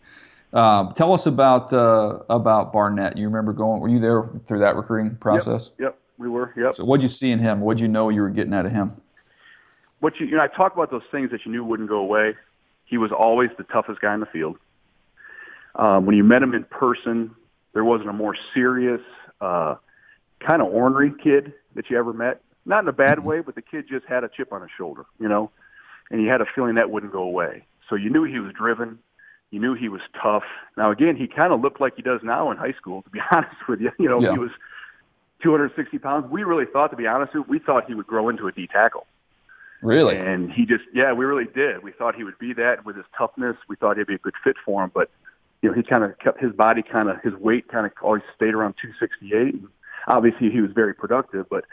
Um, 0.51 0.93
tell 0.93 1.13
us 1.13 1.25
about 1.25 1.73
uh, 1.73 2.19
about 2.29 2.71
Barnett. 2.71 3.17
You 3.17 3.25
remember 3.25 3.53
going? 3.53 3.81
Were 3.81 3.89
you 3.89 3.99
there 3.99 4.29
through 4.45 4.59
that 4.59 4.75
recruiting 4.75 5.15
process? 5.15 5.71
Yep, 5.79 5.79
yep, 5.79 5.99
we 6.19 6.29
were. 6.29 6.53
Yep. 6.55 6.75
So 6.75 6.85
what'd 6.85 7.01
you 7.01 7.09
see 7.09 7.31
in 7.31 7.39
him? 7.39 7.61
What'd 7.61 7.79
you 7.81 7.87
know 7.87 8.09
you 8.09 8.21
were 8.21 8.29
getting 8.29 8.53
out 8.53 8.65
of 8.67 8.71
him? 8.71 9.01
what 9.99 10.19
you, 10.19 10.27
you 10.27 10.35
know, 10.35 10.43
I 10.43 10.47
talk 10.47 10.73
about 10.73 10.91
those 10.91 11.01
things 11.11 11.31
that 11.31 11.45
you 11.45 11.51
knew 11.51 11.63
wouldn't 11.63 11.87
go 11.89 11.95
away. 11.97 12.35
He 12.85 12.97
was 12.97 13.11
always 13.11 13.49
the 13.57 13.63
toughest 13.63 14.01
guy 14.01 14.13
in 14.13 14.19
the 14.19 14.25
field. 14.27 14.57
Um, 15.75 16.05
when 16.05 16.15
you 16.15 16.23
met 16.23 16.41
him 16.41 16.53
in 16.53 16.63
person, 16.65 17.31
there 17.73 17.83
wasn't 17.83 18.09
a 18.09 18.13
more 18.13 18.35
serious, 18.53 19.01
uh, 19.41 19.75
kind 20.45 20.61
of 20.61 20.67
ornery 20.67 21.11
kid 21.23 21.53
that 21.75 21.89
you 21.89 21.97
ever 21.97 22.13
met. 22.13 22.41
Not 22.65 22.83
in 22.83 22.87
a 22.87 22.93
bad 22.93 23.23
way, 23.23 23.41
but 23.41 23.55
the 23.55 23.61
kid 23.61 23.85
just 23.89 24.05
had 24.05 24.23
a 24.23 24.29
chip 24.29 24.53
on 24.53 24.61
his 24.61 24.69
shoulder, 24.77 25.05
you 25.19 25.27
know, 25.27 25.51
and 26.11 26.21
you 26.21 26.29
had 26.29 26.41
a 26.41 26.45
feeling 26.53 26.75
that 26.75 26.91
wouldn't 26.91 27.11
go 27.11 27.23
away. 27.23 27.65
So 27.89 27.95
you 27.95 28.09
knew 28.09 28.23
he 28.23 28.39
was 28.39 28.53
driven. 28.53 28.99
You 29.51 29.59
knew 29.59 29.73
he 29.73 29.89
was 29.89 30.01
tough. 30.21 30.43
Now 30.77 30.91
again, 30.91 31.15
he 31.15 31.27
kind 31.27 31.51
of 31.53 31.61
looked 31.61 31.81
like 31.81 31.95
he 31.95 32.01
does 32.01 32.21
now 32.23 32.51
in 32.51 32.57
high 32.57 32.73
school. 32.73 33.01
To 33.01 33.09
be 33.09 33.19
honest 33.35 33.55
with 33.67 33.81
you, 33.81 33.91
you 33.99 34.07
know, 34.07 34.21
Yeah. 34.21 34.33
he 34.33 34.39
was 34.39 34.51
260 35.41 35.97
pounds. 35.99 36.29
We 36.31 36.43
really 36.43 36.65
thought, 36.71 36.91
to 36.91 36.97
be 36.97 37.05
honest 37.07 37.33
with 37.33 37.45
you, 37.47 37.51
we 37.51 37.59
thought 37.59 37.85
he 37.87 37.93
would 37.93 38.07
grow 38.07 38.29
into 38.29 38.47
a 38.47 38.51
D 38.51 38.67
tackle. 38.67 39.05
Really? 39.81 40.15
And 40.17 40.49
he 40.49 40.65
just, 40.65 40.83
yeah, 40.93 41.11
we 41.11 41.25
really 41.25 41.47
did. 41.53 41.83
We 41.83 41.91
thought 41.91 42.15
he 42.15 42.23
would 42.23 42.39
be 42.39 42.53
that 42.53 42.85
with 42.85 42.95
his 42.95 43.05
toughness. 43.17 43.57
We 43.67 43.75
thought 43.75 43.97
he'd 43.97 44.07
be 44.07 44.15
a 44.15 44.19
good 44.19 44.35
fit 44.41 44.55
for 44.63 44.81
him. 44.83 44.91
But, 44.93 45.09
you 45.63 45.69
know, 45.69 45.75
he 45.75 45.81
kind 45.81 46.03
of 46.03 46.19
kept 46.19 46.41
his 46.41 46.51
body 46.51 46.83
kind 46.83 47.09
of, 47.09 47.21
his 47.23 47.33
weight 47.35 47.69
kind 47.69 47.85
of 47.85 47.93
always 48.01 48.21
stayed 48.35 48.53
around 48.53 48.75
268. 48.81 49.53
And 49.53 49.67
obviously, 50.07 50.51
he 50.51 50.59
was 50.59 50.71
very 50.71 50.93
productive. 50.93 51.47
But 51.49 51.63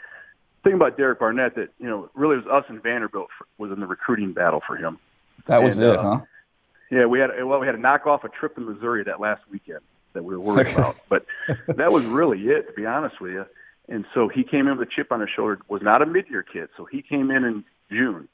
thing 0.63 0.73
about 0.73 0.97
Derek 0.97 1.19
Barnett 1.19 1.55
that, 1.55 1.69
you 1.77 1.87
know, 1.87 2.09
really 2.15 2.37
was 2.37 2.45
us 2.47 2.63
and 2.69 2.81
Vanderbilt 2.81 3.27
for, 3.37 3.45
was 3.57 3.69
in 3.69 3.81
the 3.81 3.85
recruiting 3.85 4.31
battle 4.31 4.61
for 4.65 4.77
him. 4.77 4.97
that 5.47 5.61
was 5.61 5.77
and, 5.77 5.87
it, 5.87 5.99
uh, 5.99 6.01
huh? 6.01 6.19
Yeah, 6.89 7.05
we 7.05 7.19
had, 7.19 7.31
well, 7.43 7.59
we 7.59 7.67
had 7.67 7.73
to 7.73 7.81
knock 7.81 8.07
off 8.07 8.23
a 8.23 8.29
trip 8.29 8.55
to 8.55 8.61
Missouri 8.61 9.03
that 9.03 9.19
last 9.19 9.41
weekend 9.51 9.81
that 10.13 10.23
we 10.23 10.35
were 10.35 10.39
worried 10.39 10.67
Okay. 10.67 10.75
about. 10.77 10.95
But 11.09 11.25
that 11.67 11.91
was 11.91 12.05
really 12.05 12.39
it, 12.47 12.67
to 12.67 12.73
be 12.73 12.85
honest 12.85 13.19
with 13.19 13.33
you. 13.33 13.45
And 13.89 14.05
so 14.13 14.29
he 14.29 14.43
came 14.43 14.67
in 14.67 14.77
with 14.77 14.87
a 14.87 14.91
chip 14.91 15.11
on 15.11 15.19
his 15.19 15.29
shoulder, 15.35 15.59
was 15.67 15.81
not 15.81 16.01
a 16.01 16.05
mid-year 16.05 16.43
kid. 16.43 16.69
So 16.77 16.85
he 16.85 17.01
came 17.01 17.29
in 17.29 17.43
in 17.43 17.65
June. 17.89 18.29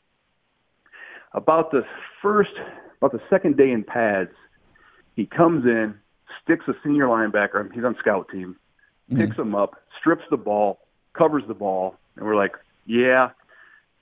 About 1.33 1.71
the 1.71 1.83
first, 2.21 2.51
about 2.97 3.11
the 3.11 3.21
second 3.27 3.57
day 3.57 3.71
in 3.71 3.83
pads, 3.83 4.31
he 5.17 5.25
comes 5.25 5.65
in, 5.65 5.95
sticks 6.43 6.65
a 6.67 6.75
senior 6.83 7.07
linebacker. 7.07 7.69
He's 7.73 7.83
on 7.83 7.97
scout 7.99 8.29
team, 8.31 8.55
picks 9.13 9.35
him 9.35 9.55
up, 9.55 9.81
strips 9.99 10.23
the 10.29 10.37
ball, 10.37 10.79
covers 11.13 11.43
the 11.47 11.55
ball, 11.55 11.95
and 12.15 12.25
we're 12.25 12.35
like, 12.35 12.53
yeah, 12.85 13.31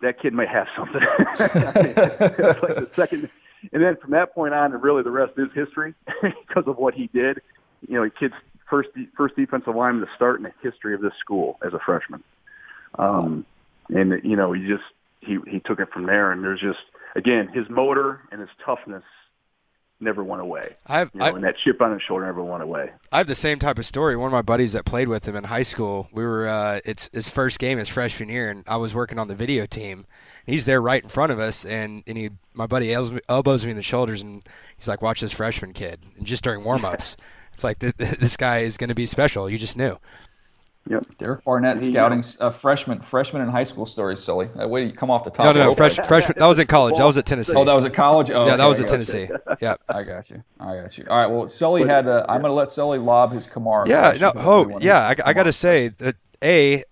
that 0.01 0.19
kid 0.21 0.33
might 0.33 0.49
have 0.49 0.67
something. 0.75 1.01
it's 1.39 2.61
like 2.61 2.75
the 2.75 2.89
second, 2.95 3.29
and 3.71 3.81
then 3.81 3.95
from 3.95 4.11
that 4.11 4.35
point 4.35 4.53
on, 4.53 4.73
and 4.73 4.83
really 4.83 5.03
the 5.03 5.09
rest 5.09 5.33
is 5.37 5.47
history 5.55 5.95
because 6.21 6.67
of 6.67 6.77
what 6.77 6.93
he 6.93 7.07
did. 7.07 7.41
You 7.87 7.95
know, 7.95 8.03
the 8.03 8.09
kid's 8.09 8.35
first 8.69 8.89
first 9.15 9.37
defensive 9.37 9.73
lineman 9.73 10.05
to 10.05 10.13
start 10.15 10.39
in 10.39 10.43
the 10.43 10.51
history 10.61 10.93
of 10.93 11.01
this 11.01 11.13
school 11.19 11.57
as 11.65 11.73
a 11.73 11.79
freshman. 11.79 12.23
Um, 12.99 13.45
and 13.87 14.21
you 14.23 14.35
know, 14.35 14.51
he 14.51 14.67
just 14.67 14.83
he 15.21 15.37
he 15.47 15.61
took 15.61 15.79
it 15.79 15.91
from 15.93 16.07
there, 16.07 16.33
and 16.33 16.43
there's 16.43 16.59
just 16.59 16.83
again 17.15 17.47
his 17.47 17.69
motor 17.69 18.19
and 18.33 18.41
his 18.41 18.49
toughness 18.65 19.03
never 19.99 20.23
went 20.23 20.41
away. 20.41 20.75
I've, 20.87 21.11
You 21.13 21.19
know, 21.19 21.25
I, 21.25 21.29
and 21.29 21.43
that 21.43 21.55
chip 21.63 21.81
on 21.81 21.91
his 21.93 22.01
shoulder 22.01 22.25
never 22.25 22.43
went 22.43 22.63
away. 22.63 22.91
I 23.11 23.17
have 23.19 23.27
the 23.27 23.35
same 23.35 23.59
type 23.59 23.77
of 23.79 23.85
story. 23.85 24.15
One 24.15 24.27
of 24.27 24.33
my 24.33 24.41
buddies 24.41 24.73
that 24.73 24.85
played 24.85 25.07
with 25.07 25.27
him 25.27 25.35
in 25.35 25.45
high 25.45 25.63
school, 25.63 26.09
we 26.11 26.23
were 26.25 26.47
uh, 26.47 26.79
it's 26.85 27.09
his 27.13 27.29
first 27.29 27.59
game 27.59 27.77
his 27.77 27.89
freshman 27.89 28.29
year, 28.29 28.49
and 28.49 28.63
I 28.67 28.77
was 28.77 28.93
working 28.93 29.19
on 29.19 29.27
the 29.27 29.35
video 29.35 29.65
team. 29.65 30.05
He's 30.45 30.65
there 30.65 30.81
right 30.81 31.01
in 31.01 31.09
front 31.09 31.31
of 31.31 31.39
us, 31.39 31.65
and, 31.65 32.03
and 32.07 32.17
he 32.17 32.31
my 32.53 32.67
buddy 32.67 32.93
elbows 32.93 33.65
me, 33.65 33.71
in 33.71 33.77
the 33.77 33.83
shoulders, 33.83 34.21
and 34.21 34.43
he's 34.77 34.87
like, 34.87 35.01
"Watch 35.01 35.21
this 35.21 35.33
freshman 35.33 35.73
kid." 35.73 36.01
And 36.17 36.25
just 36.25 36.43
during 36.43 36.63
warm-ups, 36.63 37.17
it's 37.53 37.63
like 37.63 37.79
th- 37.79 37.97
th- 37.97 38.17
this 38.17 38.37
guy 38.37 38.59
is 38.59 38.77
going 38.77 38.89
to 38.89 38.95
be 38.95 39.05
special. 39.05 39.49
You 39.49 39.57
just 39.57 39.77
knew. 39.77 39.97
Yep. 40.87 41.17
Derek 41.17 41.43
Barnett 41.43 41.81
He, 41.81 41.89
scouting 41.91 42.23
uh, 42.39 42.51
freshman 42.51 43.01
freshman 43.01 43.41
in 43.41 43.49
high 43.49 43.63
school 43.63 43.87
stories, 43.87 44.19
silly. 44.19 44.49
That 44.55 44.69
way 44.69 44.85
you 44.85 44.93
come 44.93 45.09
off 45.09 45.23
the 45.23 45.31
top. 45.31 45.45
No, 45.45 45.51
no, 45.53 45.69
no, 45.69 45.75
fresh, 45.75 45.95
freshman. 45.95 46.37
That 46.37 46.45
was 46.45 46.59
in 46.59 46.67
college. 46.67 46.97
That 46.97 47.05
was 47.05 47.17
at 47.17 47.25
Tennessee. 47.25 47.53
Oh, 47.55 47.65
that 47.65 47.73
was 47.73 47.85
at 47.85 47.93
college. 47.93 48.29
Oh, 48.29 48.45
yeah, 48.45 48.55
that 48.55 48.65
was 48.67 48.79
at 48.79 48.87
got 48.87 48.99
you. 48.99 49.05
Tennessee. 49.05 49.33
Yeah. 49.61 49.75
I 49.89 50.03
got 50.03 50.29
you. 50.29 50.43
I 50.59 50.75
got 50.75 50.95
you. 50.97 51.05
All 51.09 51.17
right. 51.17 51.25
Well, 51.27 51.49
Sully 51.49 51.87
had. 51.87 52.07
Uh, 52.07 52.23
I'm 52.29 52.41
going 52.41 52.51
to 52.51 52.55
let 52.55 52.69
Sully 52.69 52.99
lob 52.99 53.31
his 53.31 53.47
Kamara. 53.47 53.87
Yeah, 53.87 54.15
no. 54.19 54.31
Oh, 54.35 54.77
yeah. 54.79 54.99
I, 54.99 55.29
I 55.29 55.33
got 55.33 55.43
to 55.43 55.51
say 55.51 55.87
that 55.87 56.17
a 56.43 56.83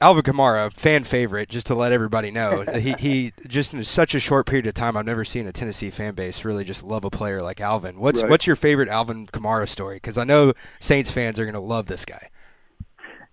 Alvin 0.00 0.22
Kamara, 0.22 0.72
fan 0.72 1.04
favorite. 1.04 1.48
Just 1.48 1.66
to 1.68 1.74
let 1.74 1.90
everybody 1.90 2.30
know, 2.30 2.62
he 2.74 2.92
he 2.98 3.32
just 3.48 3.74
in 3.74 3.82
such 3.82 4.14
a 4.14 4.20
short 4.20 4.46
period 4.46 4.66
of 4.66 4.74
time, 4.74 4.96
I've 4.96 5.06
never 5.06 5.24
seen 5.24 5.46
a 5.46 5.52
Tennessee 5.52 5.90
fan 5.90 6.14
base 6.14 6.44
really 6.44 6.64
just 6.64 6.82
love 6.82 7.04
a 7.04 7.10
player 7.10 7.42
like 7.42 7.60
Alvin. 7.60 7.98
What's 7.98 8.22
Right. 8.22 8.30
what's 8.30 8.46
your 8.46 8.56
favorite 8.56 8.88
Alvin 8.88 9.26
Kamara 9.26 9.68
story? 9.68 9.96
Because 9.96 10.18
I 10.18 10.24
know 10.24 10.52
Saints 10.80 11.10
fans 11.10 11.40
are 11.40 11.44
going 11.44 11.54
to 11.54 11.60
love 11.60 11.86
this 11.86 12.04
guy. 12.04 12.28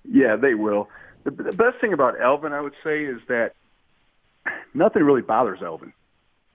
Yeah, 0.09 0.35
they 0.35 0.53
will. 0.53 0.89
The, 1.23 1.31
the 1.31 1.51
best 1.51 1.79
thing 1.79 1.93
about 1.93 2.19
Elvin, 2.21 2.53
I 2.53 2.61
would 2.61 2.73
say, 2.83 3.03
is 3.03 3.19
that 3.27 3.53
nothing 4.73 5.03
really 5.03 5.21
bothers 5.21 5.59
Elvin. 5.61 5.93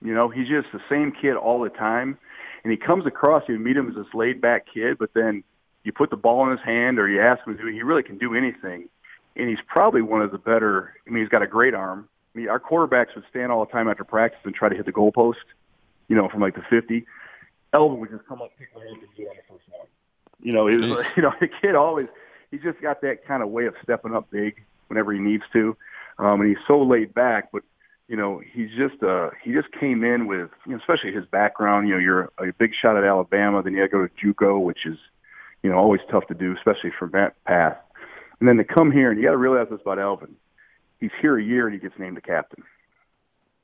You 0.02 0.14
know, 0.14 0.28
he's 0.28 0.48
just 0.48 0.68
the 0.72 0.80
same 0.88 1.12
kid 1.12 1.34
all 1.34 1.60
the 1.60 1.70
time, 1.70 2.18
and 2.62 2.70
he 2.70 2.76
comes 2.76 3.06
across. 3.06 3.42
You 3.48 3.58
meet 3.58 3.76
him 3.76 3.88
as 3.88 3.96
this 3.96 4.12
laid-back 4.14 4.66
kid, 4.72 4.98
but 4.98 5.10
then 5.14 5.42
you 5.82 5.92
put 5.92 6.10
the 6.10 6.16
ball 6.16 6.44
in 6.44 6.50
his 6.50 6.64
hand, 6.64 6.98
or 6.98 7.08
you 7.08 7.20
ask 7.20 7.44
him 7.46 7.56
to 7.56 7.62
do. 7.62 7.68
He 7.68 7.82
really 7.82 8.02
can 8.02 8.18
do 8.18 8.34
anything, 8.34 8.88
and 9.36 9.48
he's 9.48 9.58
probably 9.66 10.02
one 10.02 10.22
of 10.22 10.30
the 10.30 10.38
better. 10.38 10.94
I 11.06 11.10
mean, 11.10 11.22
he's 11.22 11.30
got 11.30 11.42
a 11.42 11.46
great 11.46 11.74
arm. 11.74 12.08
I 12.34 12.38
mean, 12.38 12.48
our 12.48 12.60
quarterbacks 12.60 13.14
would 13.16 13.24
stand 13.30 13.50
all 13.50 13.64
the 13.64 13.72
time 13.72 13.88
after 13.88 14.04
practice 14.04 14.40
and 14.44 14.54
try 14.54 14.68
to 14.68 14.76
hit 14.76 14.86
the 14.86 14.92
goalpost. 14.92 15.36
You 16.08 16.16
know, 16.16 16.28
from 16.28 16.40
like 16.40 16.54
the 16.54 16.62
fifty. 16.70 17.06
Elvin 17.74 18.00
would 18.00 18.10
just 18.10 18.26
come 18.26 18.40
up, 18.40 18.50
pick 18.58 18.74
one 18.74 18.86
up, 18.86 18.92
and 18.92 19.02
do 19.14 19.22
it 19.22 19.28
on 19.28 19.36
the 19.36 19.42
first 19.48 19.68
one. 19.68 19.86
You 20.40 20.52
know, 20.52 20.68
it 20.68 20.78
was, 20.78 21.00
Jeez. 21.00 21.12
you 21.16 21.22
know, 21.22 21.32
the 21.40 21.48
kid 21.48 21.74
always 21.74 22.06
he's 22.50 22.62
just 22.62 22.80
got 22.80 23.00
that 23.02 23.24
kind 23.26 23.42
of 23.42 23.50
way 23.50 23.66
of 23.66 23.74
stepping 23.82 24.14
up 24.14 24.30
big 24.30 24.62
whenever 24.88 25.12
he 25.12 25.18
needs 25.18 25.44
to, 25.52 25.76
um, 26.18 26.40
and 26.40 26.48
he's 26.48 26.64
so 26.66 26.82
laid 26.82 27.14
back. 27.14 27.50
But 27.52 27.62
you 28.08 28.16
know, 28.16 28.40
he's 28.52 28.70
just 28.76 29.02
uh, 29.02 29.30
he 29.42 29.52
just 29.52 29.70
came 29.72 30.02
in 30.02 30.26
with, 30.26 30.50
you 30.66 30.72
know, 30.72 30.78
especially 30.78 31.12
his 31.12 31.26
background. 31.26 31.88
You 31.88 31.94
know, 31.94 32.00
you're 32.00 32.32
a 32.38 32.52
big 32.52 32.74
shot 32.74 32.96
at 32.96 33.04
Alabama, 33.04 33.62
then 33.62 33.74
you 33.74 33.80
got 33.80 33.84
to 33.84 33.88
go 33.88 34.06
to 34.06 34.34
JUCO, 34.34 34.64
which 34.64 34.86
is 34.86 34.98
you 35.62 35.70
know 35.70 35.76
always 35.76 36.00
tough 36.10 36.26
to 36.28 36.34
do, 36.34 36.54
especially 36.56 36.90
from 36.98 37.10
that 37.12 37.42
path. 37.44 37.76
And 38.40 38.48
then 38.48 38.56
to 38.56 38.64
come 38.64 38.92
here, 38.92 39.10
and 39.10 39.18
you 39.18 39.26
got 39.26 39.32
to 39.32 39.38
realize 39.38 39.68
this 39.70 39.80
about 39.80 39.98
Alvin. 39.98 40.36
He's 41.00 41.10
here 41.20 41.38
a 41.38 41.42
year 41.42 41.66
and 41.66 41.74
he 41.74 41.80
gets 41.80 41.98
named 41.98 42.16
the 42.16 42.20
captain, 42.22 42.64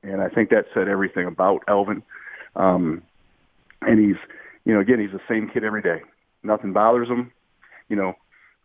and 0.02 0.20
I 0.20 0.28
think 0.28 0.50
that 0.50 0.66
said 0.74 0.88
everything 0.88 1.26
about 1.26 1.64
Elvin. 1.66 2.02
Um, 2.54 3.02
and 3.82 3.98
he's, 3.98 4.16
you 4.64 4.72
know, 4.72 4.80
again, 4.80 5.00
he's 5.00 5.10
the 5.10 5.20
same 5.28 5.48
kid 5.48 5.64
every 5.64 5.82
day. 5.82 6.02
Nothing 6.42 6.72
bothers 6.72 7.08
him. 7.08 7.32
You 7.88 7.96
know, 7.96 8.14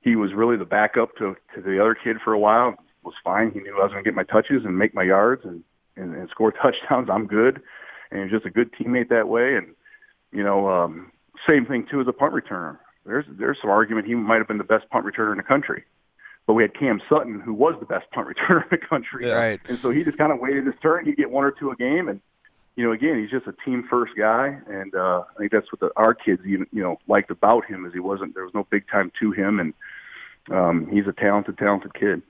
he 0.02 0.16
was 0.16 0.34
really 0.34 0.58
the 0.58 0.66
backup 0.66 1.16
to 1.18 1.36
to 1.56 1.62
the 1.62 1.80
other 1.80 1.96
kid 1.96 2.18
for 2.24 2.34
a 2.34 2.40
while. 2.40 2.76
Was 3.04 3.16
fine. 3.24 3.52
He 3.52 3.60
knew 3.60 3.78
I 3.80 3.84
was 3.84 3.92
going 3.92 4.04
to 4.04 4.08
get 4.08 4.16
my 4.16 4.24
touches 4.24 4.66
and 4.66 4.78
make 4.78 4.94
my 4.94 5.04
yards 5.04 5.46
and, 5.46 5.64
and 5.96 6.16
and 6.16 6.30
score 6.30 6.52
touchdowns. 6.62 7.10
I'm 7.10 7.28
good, 7.28 7.62
and 8.12 8.24
he's 8.24 8.32
just 8.32 8.46
a 8.46 8.50
good 8.50 8.72
teammate 8.74 9.10
that 9.10 9.28
way. 9.28 9.56
And 9.56 9.76
you 10.32 10.44
know, 10.44 10.70
um, 10.70 11.12
same 11.48 11.66
thing 11.66 11.86
too 11.90 12.02
as 12.02 12.08
a 12.08 12.14
punt 12.14 12.34
returner. 12.34 12.78
There's 13.06 13.26
there's 13.30 13.58
some 13.62 13.70
argument 13.70 14.08
he 14.08 14.16
might 14.16 14.38
have 14.38 14.48
been 14.48 14.58
the 14.58 14.64
best 14.64 14.90
punt 14.90 15.06
returner 15.06 15.32
in 15.32 15.38
the 15.38 15.44
country, 15.44 15.86
but 16.46 16.54
we 16.54 16.64
had 16.64 16.74
Cam 16.74 17.02
Sutton 17.10 17.40
who 17.40 17.54
was 17.54 17.76
the 17.80 17.86
best 17.86 18.10
punt 18.12 18.28
returner 18.36 18.64
in 18.64 18.70
the 18.72 18.86
country. 18.86 19.28
Yeah. 19.28 19.34
Right. 19.34 19.60
And 19.68 19.80
so 19.80 19.90
he 19.90 20.04
just 20.04 20.18
kind 20.18 20.32
of 20.32 20.40
waited 20.40 20.66
his 20.66 20.76
turn. 20.82 21.06
He'd 21.06 21.18
get 21.18 21.32
one 21.32 21.46
or 21.46 21.52
two 21.52 21.72
a 21.72 21.76
game, 21.76 22.10
and 22.10 22.22
you 22.80 22.86
know, 22.86 22.94
again, 22.94 23.20
he's 23.20 23.30
just 23.30 23.46
a 23.46 23.52
team 23.66 23.86
first 23.90 24.14
guy, 24.18 24.58
and 24.70 24.96
uh, 24.96 25.24
I 25.36 25.38
think 25.38 25.52
that's 25.52 25.70
what 25.70 25.82
the, 25.82 25.92
our 25.98 26.14
kids, 26.14 26.42
even 26.48 26.66
you 26.72 26.82
know, 26.82 26.98
liked 27.10 27.30
about 27.30 27.66
him 27.66 27.86
is 27.86 27.92
he 27.92 28.00
wasn't 28.00 28.34
there 28.36 28.46
was 28.46 28.54
no 28.54 28.66
big 28.70 28.88
time 28.90 29.12
to 29.20 29.34
him, 29.34 29.60
and 29.60 29.74
um, 30.50 30.88
he's 30.90 31.06
a 31.06 31.12
talented, 31.12 31.58
talented 31.58 31.94
kid. 31.94 32.22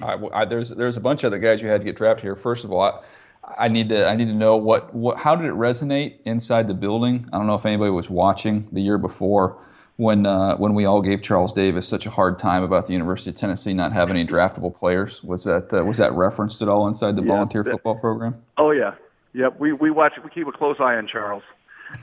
All 0.00 0.06
right, 0.08 0.20
well, 0.20 0.30
I, 0.32 0.44
there's 0.44 0.68
there's 0.68 0.96
a 0.96 1.00
bunch 1.00 1.24
of 1.24 1.26
other 1.32 1.40
guys 1.40 1.60
you 1.60 1.66
had 1.66 1.80
to 1.80 1.84
get 1.84 1.96
drafted 1.96 2.22
here. 2.22 2.36
First 2.36 2.62
of 2.64 2.70
all, 2.70 2.82
I, 2.82 3.64
I 3.64 3.66
need 3.66 3.88
to 3.88 4.06
I 4.06 4.14
need 4.14 4.26
to 4.26 4.32
know 4.32 4.56
what, 4.56 4.94
what 4.94 5.18
how 5.18 5.34
did 5.34 5.46
it 5.46 5.54
resonate 5.54 6.18
inside 6.24 6.68
the 6.68 6.74
building? 6.74 7.28
I 7.32 7.38
don't 7.38 7.48
know 7.48 7.56
if 7.56 7.66
anybody 7.66 7.90
was 7.90 8.08
watching 8.08 8.68
the 8.70 8.80
year 8.80 8.96
before 8.96 9.58
when 9.96 10.24
uh, 10.24 10.54
when 10.58 10.72
we 10.74 10.84
all 10.84 11.02
gave 11.02 11.20
Charles 11.20 11.52
Davis 11.52 11.88
such 11.88 12.06
a 12.06 12.10
hard 12.10 12.38
time 12.38 12.62
about 12.62 12.86
the 12.86 12.92
University 12.92 13.30
of 13.30 13.36
Tennessee 13.36 13.74
not 13.74 13.92
having 13.92 14.14
any 14.16 14.24
draftable 14.24 14.72
players. 14.72 15.24
Was 15.24 15.42
that 15.44 15.74
uh, 15.74 15.84
was 15.84 15.96
that 15.98 16.12
referenced 16.12 16.62
at 16.62 16.68
all 16.68 16.86
inside 16.86 17.16
the 17.16 17.22
Yeah, 17.22 17.32
volunteer 17.32 17.64
that- 17.64 17.72
football 17.72 17.96
program? 17.98 18.36
Oh 18.56 18.70
yeah, 18.70 18.94
yep. 19.32 19.58
We 19.58 19.72
we 19.72 19.90
watch 19.90 20.12
we 20.22 20.30
keep 20.30 20.46
a 20.46 20.52
close 20.52 20.76
eye 20.80 20.96
on 20.96 21.06
Charles, 21.06 21.42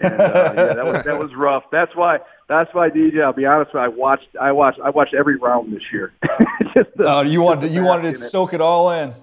and 0.02 0.14
uh, 0.14 0.54
yeah, 0.56 0.74
that 0.74 0.86
was 0.86 1.04
that 1.04 1.20
was 1.20 1.34
rough. 1.36 1.64
That's 1.72 1.96
why 1.96 2.20
that's 2.48 2.74
why 2.74 2.90
DJ. 2.90 3.24
I'll 3.24 3.34
be 3.34 3.46
honest, 3.46 3.74
with 3.74 3.80
you, 3.82 3.86
I 3.86 3.88
watched 3.90 4.28
I 4.40 4.52
watched 4.52 4.80
I 4.84 4.90
watched 4.90 5.14
every 5.14 5.38
round 5.38 5.74
this 5.74 5.84
year. 5.92 6.14
Just 6.76 6.90
the- 6.98 7.06
Oh, 7.08 7.22
you 7.22 7.42
wanted 7.42 7.62
just 7.62 7.74
you 7.74 7.84
wanted 7.84 8.04
to 8.04 8.12
basket. 8.12 8.30
soak 8.30 8.54
it 8.54 8.62
all 8.62 8.92
in. 8.92 9.14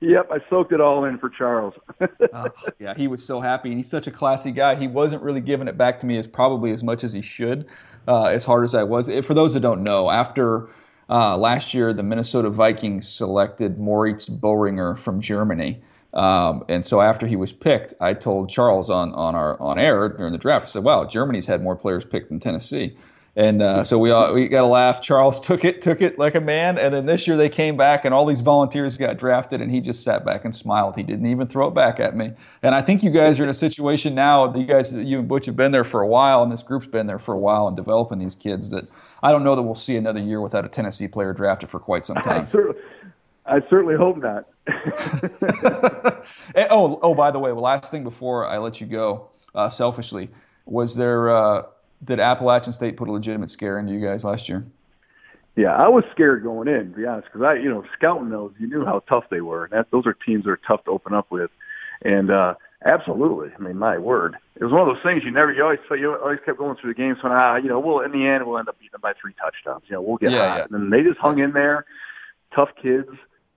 Yep, 0.00 0.30
I 0.32 0.38
soaked 0.50 0.72
it 0.72 0.80
all 0.80 1.04
in 1.04 1.16
for 1.18 1.30
Charles. 1.30 1.74
Oh, 2.34 2.46
yeah, 2.80 2.92
he 2.94 3.06
was 3.08 3.22
so 3.24 3.40
happy, 3.40 3.68
and 3.68 3.78
he's 3.78 3.88
such 3.90 4.06
a 4.06 4.10
classy 4.10 4.50
guy. 4.50 4.74
He 4.74 4.88
wasn't 4.88 5.22
really 5.22 5.40
giving 5.40 5.68
it 5.68 5.76
back 5.78 6.00
to 6.00 6.06
me 6.06 6.16
as 6.16 6.26
probably 6.26 6.72
as 6.72 6.82
much 6.82 7.04
as 7.04 7.12
he 7.12 7.20
should, 7.20 7.66
uh, 8.08 8.24
as 8.24 8.42
hard 8.44 8.64
as 8.64 8.74
I 8.74 8.82
was. 8.82 9.08
For 9.24 9.34
those 9.34 9.54
that 9.54 9.60
don't 9.60 9.82
know, 9.84 10.10
after 10.10 10.68
uh, 11.10 11.36
last 11.36 11.72
year, 11.74 11.92
the 11.92 12.02
Minnesota 12.02 12.48
Vikings 12.50 13.06
selected 13.08 13.78
Moritz 13.78 14.28
Boehringer 14.28 14.98
from 14.98 15.20
Germany. 15.20 15.82
Um, 16.14 16.64
and 16.68 16.84
so 16.84 17.00
after 17.00 17.26
he 17.26 17.36
was 17.36 17.52
picked, 17.52 17.94
I 18.00 18.14
told 18.14 18.50
Charles 18.50 18.90
on, 18.90 19.14
on 19.14 19.34
our 19.34 19.60
on 19.60 19.78
air 19.78 20.10
during 20.10 20.32
the 20.32 20.38
draft. 20.38 20.64
I 20.64 20.68
said, 20.68 20.84
"Wow, 20.84 21.06
Germany's 21.06 21.46
had 21.46 21.62
more 21.62 21.76
players 21.76 22.04
picked 22.04 22.28
than 22.28 22.40
Tennessee." 22.40 22.96
And 23.34 23.62
uh, 23.62 23.82
so 23.82 23.98
we 23.98 24.10
all, 24.10 24.34
we 24.34 24.46
got 24.46 24.60
to 24.60 24.66
laugh. 24.66 25.00
Charles 25.00 25.40
took 25.46 25.64
it 25.64 25.80
took 25.80 26.02
it 26.02 26.18
like 26.18 26.34
a 26.34 26.40
man. 26.40 26.76
And 26.76 26.92
then 26.92 27.06
this 27.06 27.26
year 27.26 27.36
they 27.36 27.48
came 27.48 27.76
back, 27.76 28.04
and 28.04 28.12
all 28.12 28.26
these 28.26 28.42
volunteers 28.42 28.98
got 28.98 29.16
drafted, 29.16 29.62
and 29.62 29.70
he 29.70 29.80
just 29.80 30.02
sat 30.02 30.24
back 30.24 30.44
and 30.44 30.54
smiled. 30.54 30.96
He 30.96 31.02
didn't 31.02 31.26
even 31.26 31.46
throw 31.46 31.68
it 31.68 31.74
back 31.74 31.98
at 31.98 32.14
me. 32.14 32.32
And 32.62 32.74
I 32.74 32.82
think 32.82 33.02
you 33.02 33.10
guys 33.10 33.40
are 33.40 33.44
in 33.44 33.48
a 33.48 33.54
situation 33.54 34.14
now. 34.14 34.48
that 34.48 34.58
You 34.58 34.66
guys, 34.66 34.92
you 34.92 35.18
and 35.18 35.28
Butch 35.28 35.46
have 35.46 35.56
been 35.56 35.72
there 35.72 35.84
for 35.84 36.02
a 36.02 36.06
while, 36.06 36.42
and 36.42 36.52
this 36.52 36.62
group's 36.62 36.86
been 36.86 37.06
there 37.06 37.18
for 37.18 37.34
a 37.34 37.38
while, 37.38 37.68
and 37.68 37.76
developing 37.76 38.18
these 38.18 38.34
kids. 38.34 38.68
That 38.68 38.86
I 39.22 39.32
don't 39.32 39.44
know 39.44 39.56
that 39.56 39.62
we'll 39.62 39.74
see 39.74 39.96
another 39.96 40.20
year 40.20 40.42
without 40.42 40.66
a 40.66 40.68
Tennessee 40.68 41.08
player 41.08 41.32
drafted 41.32 41.70
for 41.70 41.80
quite 41.80 42.04
some 42.04 42.16
time. 42.16 42.48
certainly, 42.52 42.78
I 43.46 43.60
certainly 43.68 43.96
hope 43.96 44.18
not. 44.18 44.46
Oh, 46.70 46.98
oh, 47.02 47.14
by 47.14 47.30
the 47.30 47.38
way, 47.38 47.50
the 47.50 47.56
last 47.56 47.90
thing 47.90 48.04
before 48.04 48.46
I 48.46 48.58
let 48.58 48.80
you 48.80 48.86
go, 48.86 49.28
uh, 49.54 49.68
selfishly, 49.68 50.30
was 50.66 50.96
there 50.96 51.34
uh, 51.34 51.62
did 52.04 52.20
Appalachian 52.20 52.72
State 52.72 52.96
put 52.96 53.08
a 53.08 53.12
legitimate 53.12 53.50
scare 53.50 53.78
into 53.78 53.92
you 53.92 54.00
guys 54.00 54.24
last 54.24 54.48
year? 54.48 54.64
Yeah, 55.56 55.74
I 55.74 55.88
was 55.88 56.04
scared 56.12 56.42
going 56.42 56.68
in, 56.68 56.92
to 56.92 56.96
be 56.96 57.04
honest, 57.06 57.28
because 57.32 57.42
I, 57.42 57.54
you 57.54 57.68
know, 57.68 57.84
scouting 57.96 58.30
those, 58.30 58.52
you 58.58 58.66
knew 58.68 58.84
how 58.84 59.00
tough 59.08 59.24
they 59.30 59.40
were, 59.42 59.64
and 59.64 59.72
that 59.72 59.90
those 59.90 60.06
are 60.06 60.14
teams 60.14 60.44
that 60.44 60.50
are 60.50 60.60
tough 60.66 60.84
to 60.84 60.90
open 60.90 61.12
up 61.12 61.30
with, 61.30 61.50
and 62.02 62.30
uh, 62.30 62.54
absolutely, 62.86 63.50
I 63.58 63.60
mean, 63.62 63.76
my 63.78 63.98
word, 63.98 64.36
it 64.56 64.64
was 64.64 64.72
one 64.72 64.80
of 64.80 64.86
those 64.94 65.02
things 65.02 65.24
you 65.24 65.30
never, 65.30 65.52
you 65.52 65.62
always, 65.62 65.78
you 65.90 66.14
always 66.14 66.38
kept 66.46 66.58
going 66.58 66.76
through 66.76 66.94
the 66.94 66.98
games 66.98 67.18
when, 67.22 67.32
ah, 67.32 67.56
you 67.56 67.68
know, 67.68 67.80
well, 67.80 68.00
in 68.00 68.12
the 68.12 68.26
end, 68.26 68.46
we'll 68.46 68.58
end 68.58 68.68
up 68.68 68.78
beating 68.78 68.92
them 68.92 69.02
by 69.02 69.12
three 69.20 69.34
touchdowns, 69.34 69.82
you 69.88 69.94
know, 69.94 70.00
we'll 70.00 70.16
get 70.16 70.32
Yeah, 70.32 70.48
hot, 70.48 70.68
yeah. 70.70 70.76
and 70.76 70.90
they 70.92 71.02
just 71.02 71.18
hung 71.18 71.38
in 71.38 71.52
there, 71.52 71.84
tough 72.54 72.70
kids. 72.80 73.08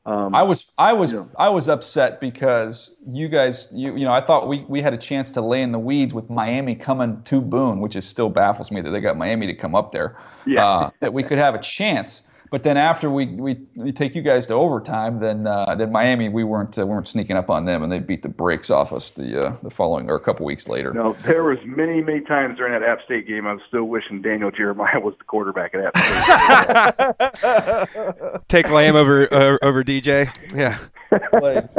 Um, 0.05 0.35
I 0.35 0.43
was 0.43 0.71
I 0.77 0.93
was 0.93 1.13
Yeah. 1.13 1.25
I 1.37 1.49
was 1.49 1.67
upset 1.67 2.21
because 2.21 2.95
you 3.11 3.27
guys 3.27 3.69
you 3.73 3.95
you 3.95 4.05
know 4.05 4.13
I 4.13 4.21
thought 4.21 4.47
we, 4.47 4.63
we 4.69 4.81
had 4.81 4.93
a 4.93 4.97
chance 4.97 5.31
to 5.31 5.41
lay 5.41 5.63
in 5.63 5.71
the 5.71 5.79
weeds 5.79 6.13
with 6.13 6.29
Miami 6.29 6.75
coming 6.75 7.21
to 7.23 7.41
Boone, 7.41 7.79
which 7.79 7.95
is 7.95 8.07
still 8.07 8.29
baffles 8.29 8.71
me 8.71 8.81
that 8.81 8.91
they 8.91 9.01
got 9.01 9.17
Miami 9.17 9.47
to 9.47 9.55
come 9.55 9.73
up 9.73 9.91
there. 9.91 10.17
Yeah. 10.45 10.65
Uh, 10.65 10.89
that 10.99 11.11
we 11.11 11.23
could 11.23 11.39
have 11.39 11.55
a 11.55 11.59
chance. 11.59 12.21
But 12.55 12.63
then 12.63 12.77
after 12.77 13.09
we, 13.09 13.25
we, 13.25 13.59
we 13.75 13.91
take 13.91 14.15
you 14.15 14.21
guys 14.21 14.47
to 14.47 14.53
overtime, 14.53 15.19
then 15.19 15.45
uh, 15.45 15.75
then 15.75 15.91
Miami 15.91 16.29
we 16.29 16.45
weren't 16.45 16.79
uh, 16.79 16.87
we 16.87 16.93
weren't 16.93 17.09
sneaking 17.09 17.35
up 17.35 17.49
on 17.49 17.65
them 17.65 17.83
and 17.83 17.91
they 17.91 17.99
beat 17.99 18.23
the 18.23 18.29
brakes 18.29 18.69
off 18.69 18.93
us 18.93 19.11
the 19.11 19.47
uh, 19.47 19.57
the 19.61 19.69
following 19.69 20.09
or 20.09 20.15
a 20.15 20.21
couple 20.21 20.45
weeks 20.45 20.69
later. 20.69 20.93
no, 20.93 21.17
there 21.25 21.43
was 21.43 21.57
many, 21.65 22.01
many 22.01 22.21
times 22.21 22.57
during 22.57 22.71
that 22.71 22.81
App 22.81 23.01
State 23.03 23.27
game, 23.27 23.45
I 23.45 23.51
was 23.51 23.61
still 23.67 23.83
wishing 23.83 24.21
Daniel 24.21 24.51
Jeremiah 24.51 24.99
was 25.01 25.15
the 25.17 25.25
quarterback 25.25 25.75
at 25.75 25.81
App 25.93 27.27
State. 27.27 28.43
Take 28.47 28.69
Lamb 28.69 28.95
over 28.95 29.27
uh, 29.33 29.57
over 29.61 29.83
DJ. 29.83 30.33
Yeah. 30.55 30.77
Like, 31.33 31.69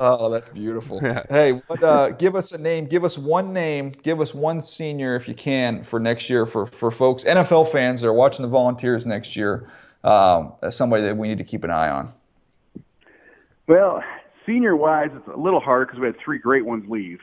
oh, 0.00 0.28
that's 0.28 0.48
beautiful. 0.48 0.98
Hey, 0.98 1.52
what, 1.68 1.84
uh, 1.84 2.10
give 2.10 2.34
us 2.34 2.50
a 2.50 2.58
name. 2.58 2.86
Give 2.86 3.04
us 3.04 3.16
one 3.16 3.52
name. 3.52 3.92
Give 4.02 4.20
us 4.20 4.34
one 4.34 4.60
senior, 4.60 5.14
if 5.14 5.28
you 5.28 5.34
can, 5.34 5.84
for 5.84 6.00
next 6.00 6.28
year 6.28 6.46
for 6.46 6.66
for 6.66 6.90
folks, 6.90 7.22
NFL 7.22 7.68
fans 7.68 8.00
that 8.00 8.08
are 8.08 8.12
watching 8.12 8.42
the 8.42 8.50
Volunteers 8.50 9.06
next 9.06 9.36
year. 9.36 9.70
Um, 10.04 10.52
as 10.62 10.76
somebody 10.76 11.02
that 11.04 11.16
we 11.16 11.28
need 11.28 11.38
to 11.38 11.44
keep 11.44 11.64
an 11.64 11.70
eye 11.70 11.88
on. 11.88 12.12
well, 13.66 14.02
senior 14.46 14.76
wise, 14.76 15.10
it's 15.14 15.28
a 15.28 15.38
little 15.38 15.60
hard 15.60 15.88
because 15.88 16.00
we 16.00 16.06
had 16.06 16.16
three 16.22 16.38
great 16.38 16.64
ones 16.64 16.84
leave. 16.88 17.20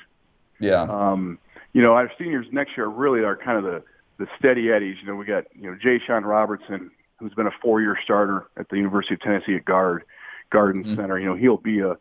Yeah. 0.60 0.82
Um, 0.84 1.38
you 1.74 1.82
know, 1.82 1.94
our 1.94 2.12
seniors 2.18 2.48
next 2.52 2.76
year 2.76 2.88
really 2.88 3.22
are 3.22 3.38
kind 3.38 3.58
of 3.58 3.64
the, 3.64 3.84
the 4.18 4.28
steady 4.38 4.72
eddies. 4.72 4.98
You 5.00 5.08
know, 5.08 5.16
we 5.16 5.26
got, 5.26 5.46
you 5.56 5.70
know, 5.70 5.78
Jashon 5.78 6.24
Robertson, 6.24 6.92
who's 7.20 7.34
been 7.34 7.48
a 7.48 7.52
four-year 7.62 7.98
starter 8.04 8.48
at 8.58 8.70
the 8.70 8.78
University 8.78 9.14
of 9.14 9.22
Tennessee 9.22 9.56
at 9.56 9.66
guard, 9.66 10.04
Garden 10.50 10.84
Center. 10.96 11.20
You 11.20 11.28
know, 11.28 11.36
he'll 11.36 11.58
be 11.58 11.80
a, 11.80 11.98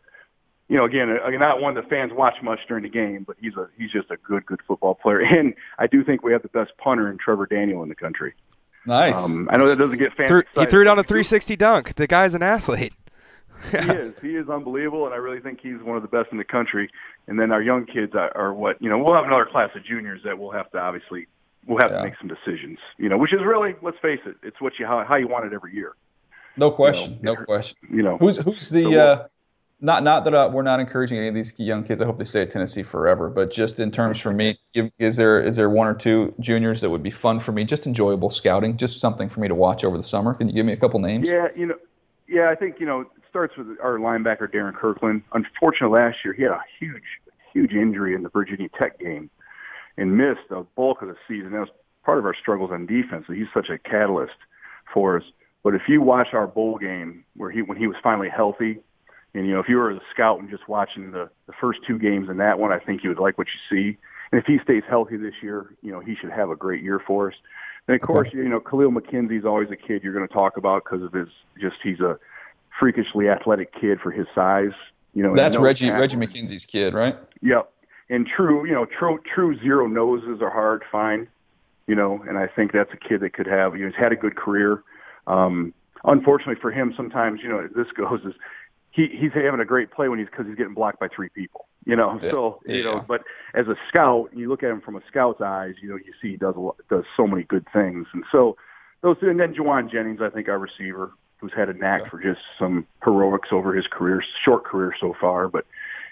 you 0.67 0.77
know, 0.77 0.85
again, 0.85 1.09
uh, 1.09 1.29
not 1.31 1.61
one 1.61 1.75
that 1.75 1.89
fans 1.89 2.11
watch 2.13 2.35
much 2.41 2.59
during 2.67 2.83
the 2.83 2.89
game, 2.89 3.23
but 3.25 3.35
he's 3.39 3.55
a 3.55 3.67
he's 3.77 3.91
just 3.91 4.09
a 4.09 4.17
good, 4.17 4.45
good 4.45 4.61
football 4.67 4.95
player. 4.95 5.21
And 5.37 5.53
I 5.79 5.87
do 5.87 6.03
think 6.03 6.23
we 6.23 6.31
have 6.31 6.41
the 6.41 6.49
best 6.49 6.71
punter 6.77 7.09
in 7.09 7.17
Trevor 7.17 7.45
Daniel 7.45 7.83
in 7.83 7.89
the 7.89 7.95
country. 7.95 8.33
Nice. 8.85 9.17
Um, 9.23 9.47
I 9.51 9.57
know 9.57 9.67
that 9.67 9.77
doesn't 9.77 9.99
get 9.99 10.13
fans. 10.13 10.29
Threw, 10.29 10.43
he 10.55 10.65
threw 10.65 10.83
down 10.83 10.99
a 10.99 11.03
360 11.03 11.55
dunk. 11.55 11.95
The 11.95 12.07
guy's 12.07 12.33
an 12.33 12.43
athlete. 12.43 12.93
He 13.71 13.77
is. 13.77 14.15
He 14.21 14.35
is 14.35 14.49
unbelievable, 14.49 15.05
and 15.05 15.13
I 15.13 15.17
really 15.17 15.39
think 15.39 15.59
he's 15.61 15.81
one 15.83 15.95
of 15.95 16.01
the 16.01 16.07
best 16.07 16.31
in 16.31 16.37
the 16.39 16.43
country. 16.43 16.89
And 17.27 17.39
then 17.39 17.51
our 17.51 17.61
young 17.61 17.85
kids 17.85 18.13
are, 18.15 18.35
are 18.35 18.53
what 18.53 18.81
you 18.81 18.89
know. 18.89 18.97
We'll 18.97 19.13
have 19.13 19.25
another 19.25 19.45
class 19.45 19.69
of 19.75 19.83
juniors 19.85 20.21
that 20.25 20.37
we'll 20.39 20.51
have 20.51 20.71
to 20.71 20.79
obviously 20.79 21.27
we'll 21.67 21.77
have 21.79 21.91
Yeah. 21.91 21.97
to 21.99 22.03
make 22.05 22.13
some 22.19 22.27
decisions. 22.27 22.79
You 22.97 23.07
know, 23.09 23.17
which 23.19 23.33
is 23.33 23.41
really 23.43 23.75
let's 23.83 23.99
face 23.99 24.19
it, 24.25 24.35
it's 24.41 24.59
what 24.59 24.79
you 24.79 24.85
how, 24.87 25.03
how 25.07 25.15
you 25.15 25.27
want 25.27 25.45
it 25.45 25.53
every 25.53 25.75
year. 25.75 25.93
no 26.57 26.71
question. 26.71 27.13
you 27.19 27.25
know, 27.25 27.33
no 27.35 27.45
question. 27.45 27.77
You 27.91 28.01
know, 28.01 28.17
Who's 28.17 28.37
who's 28.37 28.69
the? 28.69 28.81
So 28.83 28.89
we'll- 28.89 28.99
uh, 28.99 29.27
not 29.81 30.03
not 30.03 30.23
that 30.25 30.33
uh, 30.33 30.49
we're 30.53 30.61
not 30.61 30.79
encouraging 30.79 31.17
any 31.17 31.27
of 31.27 31.33
these 31.33 31.53
young 31.57 31.83
kids. 31.83 32.01
I 32.01 32.05
hope 32.05 32.19
they 32.19 32.23
stay 32.23 32.43
at 32.43 32.51
Tennessee 32.51 32.83
forever. 32.83 33.29
But 33.29 33.51
just 33.51 33.79
in 33.79 33.91
terms 33.91 34.19
for 34.19 34.31
me, 34.31 34.59
is 34.99 35.17
there 35.17 35.41
is 35.41 35.55
there 35.55 35.69
one 35.69 35.87
or 35.87 35.95
two 35.95 36.33
juniors 36.39 36.81
that 36.81 36.89
would 36.91 37.01
be 37.01 37.09
fun 37.09 37.39
for 37.39 37.51
me? 37.51 37.65
Just 37.65 37.87
enjoyable 37.87 38.29
scouting, 38.29 38.77
just 38.77 38.99
something 38.99 39.27
for 39.27 39.39
me 39.39 39.47
to 39.47 39.55
watch 39.55 39.83
over 39.83 39.97
the 39.97 40.03
summer. 40.03 40.35
Can 40.35 40.47
you 40.47 40.53
give 40.53 40.65
me 40.65 40.73
a 40.73 40.77
couple 40.77 40.99
names? 40.99 41.27
Yeah, 41.27 41.47
you 41.55 41.65
know, 41.65 41.75
yeah, 42.27 42.49
I 42.49 42.55
think 42.55 42.79
you 42.79 42.85
know 42.85 43.01
it 43.01 43.07
starts 43.27 43.57
with 43.57 43.67
our 43.81 43.97
linebacker 43.97 44.51
Darrin 44.51 44.75
Kirkland. 44.75 45.23
Unfortunately, 45.33 45.99
last 45.99 46.17
year 46.23 46.33
he 46.33 46.43
had 46.43 46.51
a 46.51 46.61
huge, 46.79 47.03
huge 47.51 47.71
injury 47.71 48.13
in 48.13 48.21
the 48.21 48.29
Virginia 48.29 48.69
Tech 48.77 48.99
game 48.99 49.31
and 49.97 50.15
missed 50.15 50.47
the 50.49 50.65
bulk 50.75 51.01
of 51.01 51.07
the 51.07 51.15
season. 51.27 51.51
That 51.53 51.61
was 51.61 51.69
part 52.05 52.19
of 52.19 52.25
our 52.25 52.35
struggles 52.39 52.71
on 52.71 52.85
defense. 52.85 53.25
So 53.27 53.33
he's 53.33 53.47
such 53.51 53.69
a 53.69 53.79
catalyst 53.79 54.33
for 54.93 55.17
us. 55.17 55.23
But 55.63 55.75
if 55.75 55.83
you 55.87 56.01
watch 56.01 56.29
our 56.33 56.47
bowl 56.47 56.77
game 56.77 57.23
where 57.35 57.49
he 57.49 57.63
when 57.63 57.77
he 57.77 57.87
was 57.87 57.97
finally 58.03 58.29
healthy, 58.29 58.79
and 59.33 59.47
you 59.47 59.53
know 59.53 59.59
if 59.59 59.69
you 59.69 59.77
were 59.77 59.91
a 59.91 59.99
scout 60.13 60.39
and 60.39 60.49
just 60.49 60.67
watching 60.67 61.11
the 61.11 61.29
the 61.47 61.53
first 61.59 61.79
two 61.87 61.97
games 61.97 62.29
in 62.29 62.37
that 62.37 62.59
one, 62.59 62.71
I 62.71 62.79
think 62.79 63.03
you 63.03 63.09
would 63.09 63.19
like 63.19 63.37
what 63.37 63.47
you 63.47 63.75
see. 63.75 63.97
And 64.31 64.39
if 64.39 64.45
he 64.45 64.59
stays 64.63 64.83
healthy 64.87 65.17
this 65.17 65.33
year, 65.41 65.73
you 65.81 65.91
know 65.91 65.99
he 65.99 66.15
should 66.15 66.31
have 66.31 66.49
a 66.49 66.55
great 66.55 66.83
year 66.83 66.99
for 67.05 67.29
us. 67.29 67.35
And 67.87 67.95
of 67.95 68.01
course, 68.01 68.29
you 68.33 68.47
know 68.47 68.59
Kahlil 68.59 68.95
McKenzie's 68.95 69.45
always 69.45 69.69
a 69.71 69.75
kid 69.75 70.03
you're 70.03 70.13
going 70.13 70.27
to 70.27 70.33
talk 70.33 70.57
about 70.57 70.83
because 70.83 71.03
of 71.03 71.13
his 71.13 71.29
just 71.59 71.77
he's 71.83 71.99
a 71.99 72.17
freakishly 72.79 73.29
athletic 73.29 73.73
kid 73.79 73.99
for 74.01 74.11
his 74.11 74.27
size. 74.33 74.71
You 75.13 75.23
know, 75.23 75.35
That's 75.35 75.57
Reggie. 75.57 75.89
Reggie 75.89 76.17
McKenzie's 76.17 76.65
kid, 76.65 76.93
right? 76.93 77.17
Yep. 77.41 77.71
And 78.09 78.27
true, 78.27 78.65
you 78.65 78.73
know, 78.73 78.85
true 78.85 79.19
true 79.33 79.59
zero 79.59 79.87
noses 79.87 80.41
are 80.41 80.49
hard 80.49 80.81
to 80.81 80.87
find. 80.91 81.27
You 81.87 81.95
know, 81.95 82.23
and 82.27 82.37
I 82.37 82.47
think 82.47 82.71
that's 82.71 82.91
a 82.93 82.97
kid 82.97 83.21
that 83.21 83.33
could 83.33 83.47
have. 83.47 83.75
You 83.75 83.85
know, 83.85 83.91
he's 83.91 83.99
had 83.99 84.11
a 84.11 84.15
good 84.15 84.35
career. 84.35 84.83
Um, 85.27 85.73
unfortunately 86.03 86.59
for 86.61 86.71
him, 86.71 86.93
sometimes 86.95 87.41
you 87.43 87.49
know 87.49 87.67
this 87.75 87.87
goes 87.95 88.21
is 88.25 88.33
he 88.91 89.07
he's 89.07 89.31
having 89.33 89.59
a 89.59 89.65
great 89.65 89.91
play 89.91 90.09
when 90.09 90.19
he's 90.19 90.27
because 90.27 90.45
he's 90.45 90.55
getting 90.55 90.73
blocked 90.73 90.99
by 90.99 91.07
three 91.07 91.29
people. 91.29 91.67
You 91.85 91.95
know, 91.95 92.19
Yeah. 92.21 92.31
so 92.31 92.61
you 92.65 92.77
Yeah. 92.77 92.83
know, 92.83 93.05
but 93.07 93.23
as 93.53 93.67
a 93.67 93.75
scout, 93.87 94.29
you 94.33 94.47
look 94.49 94.63
at 94.63 94.69
him 94.69 94.81
from 94.81 94.95
a 94.95 95.01
scout's 95.07 95.41
eyes. 95.41 95.75
You 95.81 95.89
know, 95.89 95.95
you 95.95 96.13
see 96.21 96.31
he 96.31 96.37
does 96.37 96.55
a 96.55 96.59
lot, 96.59 96.77
does 96.89 97.05
so 97.15 97.25
many 97.25 97.43
good 97.43 97.65
things, 97.73 98.07
and 98.13 98.23
so 98.31 98.57
those. 99.01 99.17
And 99.21 99.39
then 99.39 99.53
Jauan 99.53 99.89
Jennings, 99.89 100.21
I 100.21 100.29
think 100.29 100.47
our 100.47 100.59
receiver, 100.59 101.11
who's 101.37 101.53
had 101.53 101.69
a 101.69 101.73
knack 101.73 102.09
for 102.09 102.19
just 102.19 102.41
some 102.59 102.85
heroics 103.03 103.49
over 103.51 103.73
his 103.73 103.87
career, 103.87 104.23
short 104.43 104.63
career 104.63 104.93
so 104.99 105.13
far, 105.19 105.47
but 105.47 105.65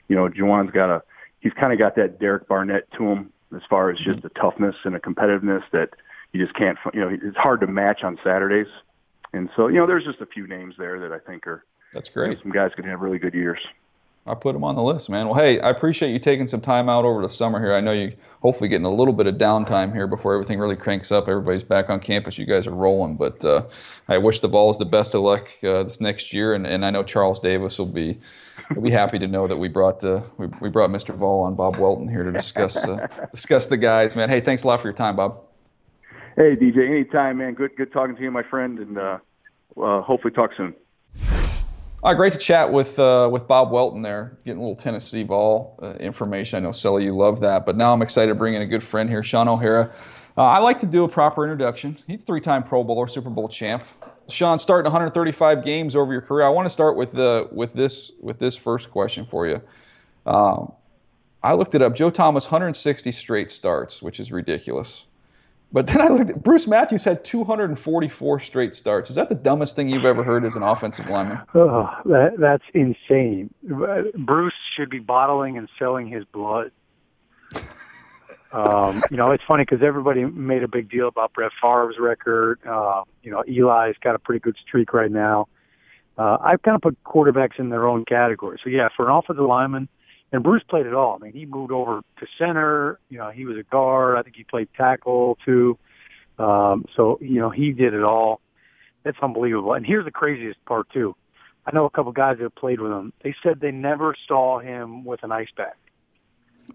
you 0.08 0.16
know, 0.16 0.28
Jauan's 0.28 0.72
got 0.72 0.90
a 0.90 1.04
he's 1.40 1.54
kind 1.54 1.72
of 1.74 1.80
got 1.80 1.96
that 1.96 2.20
Derek 2.20 2.48
Barnett 2.48 2.92
to 2.94 3.08
him 3.08 3.32
as 3.56 3.62
far 3.70 3.90
as 3.90 3.98
just 3.98 4.20
mm-hmm. 4.20 4.22
the 4.22 4.30
toughness 4.30 4.76
and 4.84 4.94
the 4.94 5.00
competitiveness 5.00 5.64
that 5.72 5.90
you 6.32 6.44
just 6.44 6.56
can't, 6.56 6.78
you 6.94 7.00
know, 7.00 7.10
it's 7.10 7.38
hard 7.38 7.62
to 7.62 7.68
match 7.68 8.04
on 8.04 8.20
Saturdays. 8.24 8.68
And 9.34 9.50
so, 9.56 9.68
you 9.68 9.76
know, 9.76 9.88
there's 9.88 10.06
just 10.06 10.22
a 10.22 10.26
few 10.26 10.48
names 10.48 10.76
there 10.78 11.00
that 11.00 11.12
I 11.12 11.20
think 11.20 11.48
are 11.48 11.64
That's 11.94 12.10
you 12.16 12.22
know, 12.22 12.28
great. 12.28 12.42
some 12.42 12.52
guys 12.52 12.72
can 12.76 12.86
have 12.86 13.02
really 13.02 13.20
good 13.20 13.34
years. 13.34 13.60
I 14.26 14.36
put 14.36 14.54
them 14.54 14.64
on 14.64 14.76
the 14.76 14.84
list, 14.84 15.10
man. 15.10 15.28
Well, 15.28 15.40
hey, 15.40 15.60
I 15.60 15.72
appreciate 15.72 16.12
you 16.12 16.20
taking 16.20 16.48
some 16.48 16.62
time 16.62 16.88
out 16.88 17.04
over 17.04 17.22
the 17.22 17.30
summer 17.30 17.60
here. 17.60 17.74
I 17.74 17.80
know 17.80 17.94
you 17.94 18.14
hopefully 18.42 18.70
getting 18.70 18.86
a 18.86 18.94
little 18.94 19.14
bit 19.14 19.26
of 19.26 19.36
downtime 19.36 19.92
here 19.92 20.06
before 20.06 20.34
everything 20.34 20.60
really 20.60 20.76
cranks 20.76 21.12
up. 21.12 21.28
Everybody's 21.28 21.64
back 21.64 21.90
on 21.90 22.00
campus. 22.00 22.38
You 22.38 22.46
guys 22.46 22.68
are 22.68 22.76
rolling, 22.76 23.18
but 23.18 23.44
uh, 23.44 23.64
I 24.08 24.20
wish 24.20 24.40
the 24.40 24.48
Vols 24.48 24.78
the 24.78 24.86
best 24.86 25.16
of 25.16 25.22
luck 25.22 25.50
uh, 25.64 25.84
this 25.84 26.00
next 26.00 26.32
year, 26.32 26.54
and, 26.54 26.68
and 26.68 26.86
I 26.86 26.92
know 26.92 27.02
Charles 27.02 27.40
Davis 27.40 27.80
will 27.80 27.88
be 27.88 28.20
will 28.76 28.84
be 28.84 28.92
happy 28.92 29.18
to 29.18 29.28
know 29.28 29.48
that 29.48 29.58
we 29.58 29.68
brought 29.68 30.04
uh, 30.04 30.22
we, 30.38 30.48
we 30.62 30.70
brought 30.70 30.92
Mr. 30.92 31.16
Vol 31.16 31.42
on 31.42 31.56
Bob 31.56 31.78
Welton 31.78 32.08
here 32.08 32.24
to 32.24 32.32
discuss 32.32 32.88
uh, 32.88 33.08
discuss 33.34 33.66
the 33.66 33.78
guys, 33.78 34.16
man. 34.16 34.30
Hey, 34.30 34.42
thanks 34.42 34.64
a 34.64 34.68
lot 34.68 34.80
for 34.80 34.88
your 34.88 34.96
time, 34.96 35.16
Bob. 35.16 35.40
Hey, 36.36 36.56
DJ, 36.56 36.88
anytime, 36.88 37.38
man. 37.38 37.56
Good 37.56 37.76
good 37.76 37.92
talking 37.92 38.16
to 38.16 38.22
you, 38.22 38.32
my 38.32 38.44
friend, 38.44 38.78
and 38.78 38.98
uh, 38.98 39.18
uh, 39.82 40.02
hopefully 40.02 40.34
talk 40.34 40.52
soon. 40.56 40.76
Uh, 42.02 42.14
great 42.14 42.32
to 42.32 42.40
chat 42.40 42.72
with 42.72 42.98
uh, 42.98 43.28
with 43.30 43.46
Bob 43.46 43.72
Welton 43.72 44.02
there, 44.02 44.38
getting 44.46 44.60
a 44.60 44.62
little 44.62 44.76
Tennessee 44.76 45.24
ball 45.24 45.78
uh, 45.84 45.96
information. 45.96 46.56
I 46.58 46.60
know 46.62 46.72
Sully, 46.72 47.04
you 47.04 47.14
love 47.14 47.42
that, 47.42 47.66
but 47.66 47.76
now 47.76 47.92
I'm 47.92 48.02
excited 48.02 48.30
to 48.30 48.36
bring 48.36 48.54
in 48.54 48.62
a 48.62 48.66
good 48.66 48.84
friend 48.84 49.10
here, 49.10 49.22
Shaun 49.22 49.50
O'Hara. 49.50 49.94
Uh, 50.38 50.44
I 50.44 50.60
like 50.60 50.80
to 50.80 50.86
do 50.86 51.04
a 51.04 51.10
proper 51.10 51.44
introduction. 51.44 51.98
He's 52.08 52.24
three-time 52.24 52.64
Pro 52.64 52.86
Bowler, 52.86 53.10
Super 53.10 53.30
Bowl 53.30 53.50
champ. 53.50 53.84
Shaun, 54.30 54.60
starting 54.60 54.86
135 54.86 55.66
games 55.66 55.94
over 55.98 56.14
your 56.14 56.22
career. 56.22 56.46
I 56.46 56.50
want 56.50 56.68
to 56.68 56.70
start 56.70 56.96
with 56.96 57.12
the 57.12 57.50
with 57.52 57.74
this 57.74 58.14
with 58.22 58.40
this 58.40 58.56
first 58.56 58.92
question 58.92 59.26
for 59.26 59.48
you. 59.48 59.62
Um, 60.26 60.72
I 61.44 61.54
looked 61.54 61.76
it 61.76 61.82
up. 61.82 61.96
Joe 61.96 62.12
Thomas 62.12 62.46
160 62.46 63.12
straight 63.12 63.52
starts, 63.52 64.02
which 64.02 64.22
is 64.22 64.32
ridiculous. 64.32 65.06
But 65.72 65.86
then 65.86 66.02
I 66.02 66.08
looked 66.08 66.32
at 66.32 66.44
Bruce 66.44 66.68
Matthews 66.68 67.04
had 67.04 67.24
244 67.24 68.40
straight 68.40 68.76
starts. 68.76 69.10
Is 69.12 69.16
that 69.18 69.30
the 69.30 69.36
dumbest 69.36 69.76
thing 69.76 69.88
you've 69.88 70.06
ever 70.06 70.24
heard 70.24 70.44
as 70.44 70.56
an 70.56 70.64
offensive 70.64 71.08
lineman? 71.08 71.40
Oh, 71.54 71.90
that, 72.06 72.38
that's 72.40 72.64
insane. 72.74 73.54
Bruce 74.16 74.54
should 74.76 74.90
be 74.90 75.00
bottling 75.00 75.58
and 75.58 75.70
selling 75.78 76.08
his 76.08 76.26
blood. 76.26 76.72
Um, 78.52 79.04
you 79.12 79.18
know, 79.18 79.30
it's 79.30 79.44
funny 79.44 79.64
because 79.64 79.84
everybody 79.84 80.26
made 80.26 80.64
a 80.64 80.68
big 80.68 80.90
deal 80.90 81.08
about 81.08 81.34
Brett 81.34 81.52
Favre's 81.62 81.98
record. 82.00 82.60
Uh, 82.68 83.04
you 83.22 83.30
know, 83.30 83.44
Eli's 83.48 83.96
got 84.02 84.16
a 84.16 84.20
pretty 84.20 84.40
good 84.40 84.56
streak 84.66 84.92
right 84.92 85.12
now. 85.12 85.48
Uh, 86.18 86.38
I've 86.42 86.62
kind 86.64 86.76
of 86.76 86.82
put 86.82 87.02
quarterbacks 87.04 87.60
in 87.60 87.70
their 87.70 87.88
own 87.88 88.06
category. 88.06 88.60
So 88.64 88.70
yeah, 88.70 88.90
for 88.96 89.08
an 89.08 89.16
offensive 89.16 89.46
lineman, 89.46 89.88
and 90.32 90.44
Bruce 90.44 90.64
played 90.64 90.86
it 90.86 90.94
all. 90.94 91.18
I 91.20 91.24
mean, 91.24 91.34
he 91.34 91.46
moved 91.46 91.72
over 91.72 92.02
to 92.20 92.28
center. 92.38 93.00
You 93.10 93.18
know, 93.18 93.30
he 93.30 93.46
was 93.46 93.58
a 93.58 93.64
guard. 93.64 94.18
I 94.18 94.22
think 94.24 94.36
he 94.36 94.44
played 94.44 94.70
tackle 94.76 95.38
too. 95.46 95.78
Um, 96.38 96.86
so 96.96 97.18
you 97.22 97.40
know, 97.40 97.50
he 97.50 97.72
did 97.72 97.94
it 97.94 98.04
all. 98.04 98.42
That's 99.04 99.18
unbelievable. 99.22 99.74
And 99.74 99.86
here's 99.86 100.06
the 100.06 100.12
craziest 100.12 100.64
part 100.66 100.90
too. 100.92 101.16
I 101.66 101.76
know 101.76 101.86
a 101.86 101.90
couple 101.90 102.12
guys 102.12 102.38
that 102.40 102.56
played 102.56 102.80
with 102.80 102.92
him. 102.92 103.14
They 103.24 103.36
said 103.44 103.60
they 103.60 103.72
never 103.72 104.16
saw 104.28 104.60
him 104.60 105.06
with 105.06 105.24
an 105.24 105.32
ice 105.32 105.52
bag. 105.56 105.74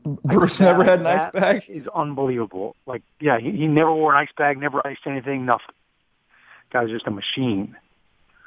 Bruce 0.05 0.61
never 0.61 0.85
had 0.85 1.01
an 1.01 1.07
ice 1.07 1.31
bag. 1.33 1.65
Is 1.69 1.87
unbelievable. 1.95 2.77
Like, 2.87 3.03
yeah, 3.21 3.39
he, 3.39 3.53
he 3.53 3.67
never 3.67 3.93
wore 3.93 4.15
an 4.15 4.19
ice 4.19 4.33
bag, 4.37 4.59
never 4.59 4.85
iced 4.87 5.07
anything, 5.07 5.47
nothing. 5.47 5.75
Guy's 6.71 6.91
just 6.91 7.07
a 7.07 7.11
machine. 7.11 7.77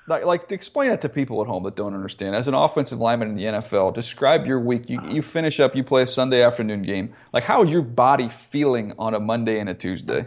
Like, 0.07 0.23
like 0.23 0.51
explain 0.51 0.89
that 0.89 1.01
to 1.01 1.09
people 1.09 1.41
at 1.41 1.47
home 1.47 1.63
that 1.63 1.75
don't 1.75 1.93
understand. 1.93 2.33
As 2.33 2.47
an 2.47 2.53
offensive 2.53 2.99
lineman 2.99 3.29
in 3.29 3.35
the 3.35 3.43
NFL, 3.43 3.93
describe 3.93 4.45
your 4.45 4.59
week. 4.59 4.89
You, 4.89 5.01
you 5.09 5.21
finish 5.21 5.59
up, 5.59 5.75
you 5.75 5.83
play 5.83 6.03
a 6.03 6.07
Sunday 6.07 6.43
afternoon 6.43 6.81
game. 6.83 7.13
Like, 7.33 7.43
how 7.43 7.61
is 7.63 7.69
your 7.69 7.81
body 7.81 8.29
feeling 8.29 8.93
on 8.97 9.13
a 9.13 9.19
Monday 9.19 9.59
and 9.59 9.69
a 9.69 9.73
Tuesday? 9.73 10.25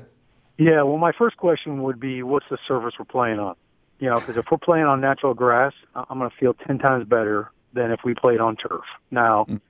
Yeah, 0.59 0.83
well, 0.83 0.99
my 0.99 1.13
first 1.13 1.39
question 1.39 1.83
would 1.83 1.99
be, 1.99 2.23
what's 2.23 2.45
the 2.51 2.59
surface 2.69 2.95
we're 2.99 3.07
playing 3.07 3.39
on? 3.39 3.57
You 3.99 4.11
know, 4.11 4.21
because 4.21 4.37
if 4.37 4.47
we're 4.51 4.59
playing 4.59 4.85
on 4.85 5.01
natural 5.01 5.33
grass, 5.33 5.73
I'm 5.95 6.19
going 6.19 6.31
to 6.31 6.37
feel 6.37 6.55
ten 6.55 6.79
times 6.79 7.07
better 7.07 7.51
than 7.73 7.91
if 7.91 8.01
we 8.05 8.15
played 8.15 8.41
on 8.41 8.57
turf. 8.57 8.85
Now, 9.11 9.47
mm. 9.49 9.61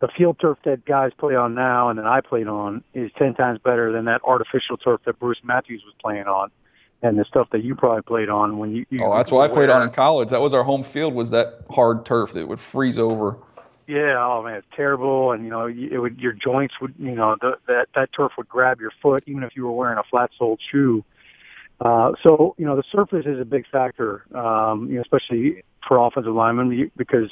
the 0.00 0.08
field 0.08 0.38
turf 0.40 0.58
that 0.64 0.84
guys 0.86 1.12
play 1.18 1.34
on 1.34 1.54
now 1.54 1.88
and 1.90 1.98
that 1.98 2.06
I 2.06 2.22
played 2.22 2.46
on 2.46 2.82
is 2.94 3.10
ten 3.18 3.34
times 3.34 3.58
better 3.58 3.92
than 3.92 4.06
that 4.06 4.22
artificial 4.24 4.78
turf 4.78 5.02
that 5.04 5.18
Bruce 5.18 5.40
Matthews 5.42 5.82
was 5.84 5.94
playing 6.00 6.26
on 6.26 6.50
and 7.02 7.18
the 7.18 7.24
stuff 7.24 7.48
that 7.52 7.64
you 7.64 7.74
probably 7.74 8.02
played 8.02 8.28
on 8.28 8.58
when 8.58 8.74
you. 8.74 8.86
you 8.90 9.04
oh, 9.04 9.16
that's 9.16 9.30
what 9.30 9.50
I 9.50 9.52
played 9.52 9.70
on 9.70 9.82
in 9.82 9.90
college. 9.90 10.30
That 10.30 10.40
was 10.40 10.54
our 10.54 10.64
home 10.64 10.82
field. 10.82 11.14
Was 11.14 11.30
that 11.30 11.64
hard 11.70 12.04
turf 12.04 12.32
that 12.32 12.46
would 12.46 12.60
freeze 12.60 12.98
over? 12.98 13.36
Yeah. 13.86 14.16
Oh 14.18 14.42
man, 14.42 14.54
it's 14.54 14.66
terrible. 14.74 15.32
And 15.32 15.44
you 15.44 15.50
know, 15.50 15.66
it 15.66 15.98
would 15.98 16.18
your 16.18 16.32
joints 16.32 16.74
would 16.80 16.94
you 16.98 17.12
know 17.12 17.36
the, 17.40 17.58
that 17.66 17.88
that 17.94 18.12
turf 18.12 18.32
would 18.38 18.48
grab 18.48 18.80
your 18.80 18.92
foot 19.02 19.24
even 19.26 19.42
if 19.42 19.56
you 19.56 19.64
were 19.64 19.72
wearing 19.72 19.98
a 19.98 20.04
flat-soled 20.04 20.60
shoe. 20.70 21.04
Uh, 21.80 22.12
so 22.22 22.54
you 22.58 22.66
know 22.66 22.76
the 22.76 22.84
surface 22.92 23.24
is 23.26 23.40
a 23.40 23.44
big 23.44 23.66
factor, 23.66 24.24
um, 24.36 24.88
you 24.88 24.96
know, 24.96 25.00
especially 25.00 25.64
for 25.88 25.96
offensive 25.96 26.34
linemen 26.34 26.90
because 26.96 27.30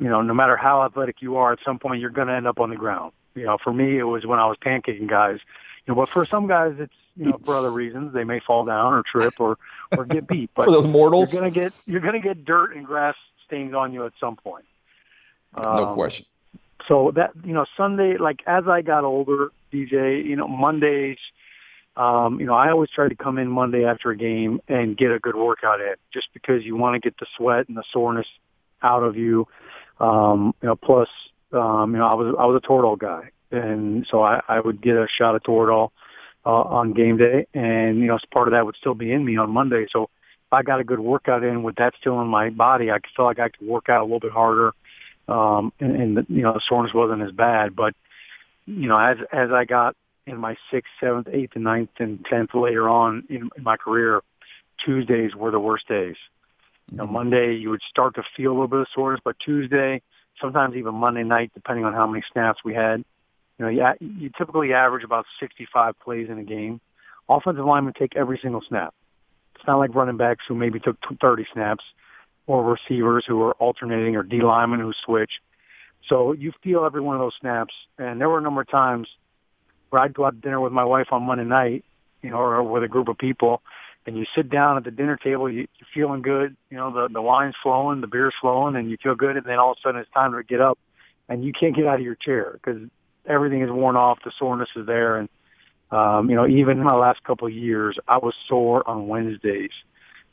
you 0.00 0.08
know 0.08 0.22
no 0.22 0.32
matter 0.32 0.56
how 0.56 0.82
athletic 0.82 1.20
you 1.20 1.36
are, 1.36 1.52
at 1.52 1.58
some 1.64 1.78
point 1.78 2.00
you're 2.00 2.10
going 2.10 2.28
to 2.28 2.34
end 2.34 2.46
up 2.46 2.58
on 2.58 2.70
the 2.70 2.76
ground. 2.76 3.12
You 3.34 3.44
know, 3.44 3.58
for 3.62 3.72
me, 3.72 3.98
it 3.98 4.04
was 4.04 4.26
when 4.26 4.38
I 4.38 4.46
was 4.46 4.56
pancaking 4.64 5.08
guys. 5.08 5.38
You 5.86 5.94
know, 5.94 6.00
but 6.00 6.08
for 6.10 6.24
some 6.24 6.46
guys, 6.46 6.74
it's 6.78 6.94
you 7.16 7.26
know, 7.26 7.40
for 7.44 7.56
other 7.56 7.70
reasons. 7.70 8.14
They 8.14 8.24
may 8.24 8.40
fall 8.40 8.64
down 8.64 8.94
or 8.94 9.02
trip 9.02 9.34
or 9.40 9.58
or 9.96 10.04
get 10.04 10.26
beat. 10.26 10.50
But 10.54 10.66
for 10.66 10.70
those 10.70 10.86
mortals, 10.86 11.32
you're 11.32 11.42
gonna 11.42 11.50
get 11.50 11.72
you're 11.86 12.00
gonna 12.00 12.20
get 12.20 12.44
dirt 12.44 12.76
and 12.76 12.86
grass 12.86 13.16
stains 13.46 13.74
on 13.74 13.92
you 13.92 14.06
at 14.06 14.12
some 14.20 14.36
point. 14.36 14.64
No 15.56 15.62
um, 15.62 15.94
question. 15.94 16.26
So 16.88 17.12
that 17.14 17.32
you 17.44 17.52
know, 17.52 17.66
Sunday, 17.76 18.16
like 18.18 18.40
as 18.46 18.64
I 18.68 18.82
got 18.82 19.04
older, 19.04 19.50
DJ, 19.72 20.24
you 20.24 20.36
know, 20.36 20.48
Mondays, 20.48 21.18
um, 21.96 22.40
you 22.40 22.46
know, 22.46 22.54
I 22.54 22.70
always 22.70 22.90
try 22.90 23.08
to 23.08 23.14
come 23.14 23.38
in 23.38 23.48
Monday 23.48 23.84
after 23.84 24.10
a 24.10 24.16
game 24.16 24.60
and 24.68 24.96
get 24.96 25.10
a 25.10 25.18
good 25.18 25.36
workout 25.36 25.80
in, 25.80 25.94
just 26.12 26.28
because 26.32 26.64
you 26.64 26.76
want 26.76 26.94
to 26.94 27.00
get 27.00 27.18
the 27.18 27.26
sweat 27.36 27.68
and 27.68 27.76
the 27.76 27.84
soreness 27.92 28.26
out 28.82 29.02
of 29.02 29.16
you. 29.16 29.46
Um, 30.00 30.54
you 30.62 30.68
know, 30.68 30.76
plus, 30.76 31.08
um, 31.52 31.92
you 31.92 31.98
know, 31.98 32.06
I 32.06 32.14
was 32.14 32.34
I 32.38 32.46
was 32.46 32.60
a 32.62 32.66
Toradol 32.66 32.98
guy, 32.98 33.30
and 33.52 34.06
so 34.10 34.22
I, 34.22 34.40
I 34.48 34.60
would 34.60 34.82
get 34.82 34.96
a 34.96 35.06
shot 35.08 35.34
of 35.34 35.42
Toradol 35.42 35.90
uh, 36.44 36.50
on 36.50 36.92
game 36.92 37.16
day, 37.16 37.46
and 37.54 37.98
you 37.98 38.06
know, 38.06 38.18
part 38.32 38.48
of 38.48 38.52
that 38.52 38.64
would 38.66 38.76
still 38.76 38.94
be 38.94 39.12
in 39.12 39.24
me 39.24 39.36
on 39.36 39.50
Monday. 39.50 39.86
So 39.90 40.04
if 40.04 40.52
I 40.52 40.62
got 40.62 40.80
a 40.80 40.84
good 40.84 41.00
workout 41.00 41.44
in 41.44 41.62
with 41.62 41.76
that 41.76 41.94
still 42.00 42.20
in 42.20 42.28
my 42.28 42.50
body, 42.50 42.90
I 42.90 42.98
feel 43.16 43.24
like 43.24 43.38
I 43.38 43.48
could 43.48 43.66
work 43.66 43.88
out 43.88 44.00
a 44.00 44.04
little 44.04 44.20
bit 44.20 44.32
harder, 44.32 44.72
um, 45.28 45.72
and, 45.80 45.96
and 45.96 46.16
the, 46.16 46.26
you 46.28 46.42
know, 46.42 46.54
the 46.54 46.62
soreness 46.68 46.94
wasn't 46.94 47.22
as 47.22 47.32
bad. 47.32 47.76
But 47.76 47.94
you 48.66 48.88
know, 48.88 48.98
as 48.98 49.18
as 49.32 49.50
I 49.52 49.64
got 49.64 49.96
in 50.26 50.36
my 50.38 50.56
sixth, 50.70 50.90
seventh, 51.00 51.28
eighth, 51.32 51.52
and 51.54 51.64
ninth, 51.64 51.90
and 51.98 52.24
tenth 52.24 52.54
later 52.54 52.88
on 52.88 53.24
in, 53.28 53.50
in 53.56 53.62
my 53.62 53.76
career, 53.76 54.20
Tuesdays 54.84 55.34
were 55.34 55.50
the 55.50 55.60
worst 55.60 55.88
days. 55.88 56.16
You 56.90 56.98
know, 56.98 57.06
Monday 57.06 57.54
you 57.54 57.70
would 57.70 57.82
start 57.88 58.14
to 58.16 58.22
feel 58.36 58.50
a 58.50 58.54
little 58.54 58.68
bit 58.68 58.80
of 58.80 58.86
soreness, 58.94 59.20
but 59.24 59.36
Tuesday, 59.38 60.02
sometimes 60.40 60.76
even 60.76 60.94
Monday 60.94 61.22
night, 61.22 61.50
depending 61.54 61.84
on 61.84 61.92
how 61.92 62.06
many 62.06 62.22
snaps 62.32 62.60
we 62.64 62.74
had, 62.74 63.04
you 63.70 63.76
know, 63.76 63.94
you, 64.00 64.08
you 64.18 64.30
typically 64.36 64.72
average 64.72 65.04
about 65.04 65.26
65 65.40 65.98
plays 66.00 66.28
in 66.28 66.38
a 66.38 66.44
game. 66.44 66.80
Offensive 67.28 67.64
linemen 67.64 67.94
take 67.98 68.16
every 68.16 68.38
single 68.42 68.62
snap. 68.66 68.94
It's 69.54 69.66
not 69.66 69.78
like 69.78 69.94
running 69.94 70.16
backs 70.16 70.44
who 70.48 70.54
maybe 70.54 70.80
took 70.80 70.96
30 71.20 71.46
snaps 71.52 71.84
or 72.46 72.64
receivers 72.64 73.24
who 73.26 73.40
are 73.42 73.52
alternating 73.54 74.16
or 74.16 74.22
D 74.22 74.42
linemen 74.42 74.80
who 74.80 74.92
switch. 75.04 75.30
So 76.08 76.32
you 76.32 76.52
feel 76.62 76.84
every 76.84 77.00
one 77.00 77.14
of 77.14 77.20
those 77.20 77.36
snaps. 77.40 77.74
And 77.98 78.20
there 78.20 78.28
were 78.28 78.38
a 78.38 78.42
number 78.42 78.62
of 78.62 78.68
times 78.68 79.08
where 79.90 80.02
I'd 80.02 80.14
go 80.14 80.24
out 80.24 80.34
to 80.34 80.40
dinner 80.40 80.60
with 80.60 80.72
my 80.72 80.84
wife 80.84 81.08
on 81.12 81.22
Monday 81.22 81.44
night, 81.44 81.84
you 82.22 82.30
know, 82.30 82.38
or 82.38 82.62
with 82.62 82.82
a 82.82 82.88
group 82.88 83.08
of 83.08 83.18
people, 83.18 83.62
and 84.06 84.16
you 84.16 84.24
sit 84.34 84.50
down 84.50 84.76
at 84.76 84.84
the 84.84 84.90
dinner 84.90 85.16
table, 85.16 85.48
you, 85.48 85.68
you're 85.78 85.88
feeling 85.94 86.22
good, 86.22 86.56
you 86.70 86.76
know, 86.76 86.92
the, 86.92 87.12
the 87.12 87.22
wine's 87.22 87.54
flowing, 87.62 88.00
the 88.00 88.06
beer's 88.06 88.34
flowing, 88.40 88.74
and 88.74 88.90
you 88.90 88.96
feel 89.02 89.14
good, 89.14 89.36
and 89.36 89.46
then 89.46 89.58
all 89.58 89.72
of 89.72 89.78
a 89.78 89.80
sudden 89.80 90.00
it's 90.00 90.10
time 90.10 90.32
to 90.32 90.42
get 90.42 90.60
up, 90.60 90.78
and 91.28 91.44
you 91.44 91.52
can't 91.52 91.76
get 91.76 91.86
out 91.86 91.96
of 91.96 92.00
your 92.00 92.16
chair 92.16 92.52
because 92.54 92.80
everything 93.26 93.62
is 93.62 93.70
worn 93.70 93.96
off. 93.96 94.18
The 94.24 94.32
soreness 94.38 94.70
is 94.76 94.86
there, 94.86 95.16
and 95.16 95.28
um, 95.90 96.30
you 96.30 96.36
know, 96.36 96.46
even 96.46 96.78
in 96.78 96.84
my 96.84 96.94
last 96.94 97.22
couple 97.24 97.46
of 97.46 97.52
years, 97.52 97.98
I 98.08 98.18
was 98.18 98.34
sore 98.48 98.88
on 98.88 99.08
Wednesdays. 99.08 99.70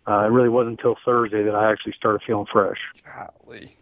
Uh, 0.08 0.25
it 0.25 0.32
really 0.32 0.49
wasn't 0.49 0.80
until 0.80 0.95
Thursday 1.04 1.43
that 1.43 1.54
I 1.54 1.71
actually 1.71 1.93
started 1.93 2.21
feeling 2.25 2.47
fresh. 2.52 2.80
Golly. 3.06 3.75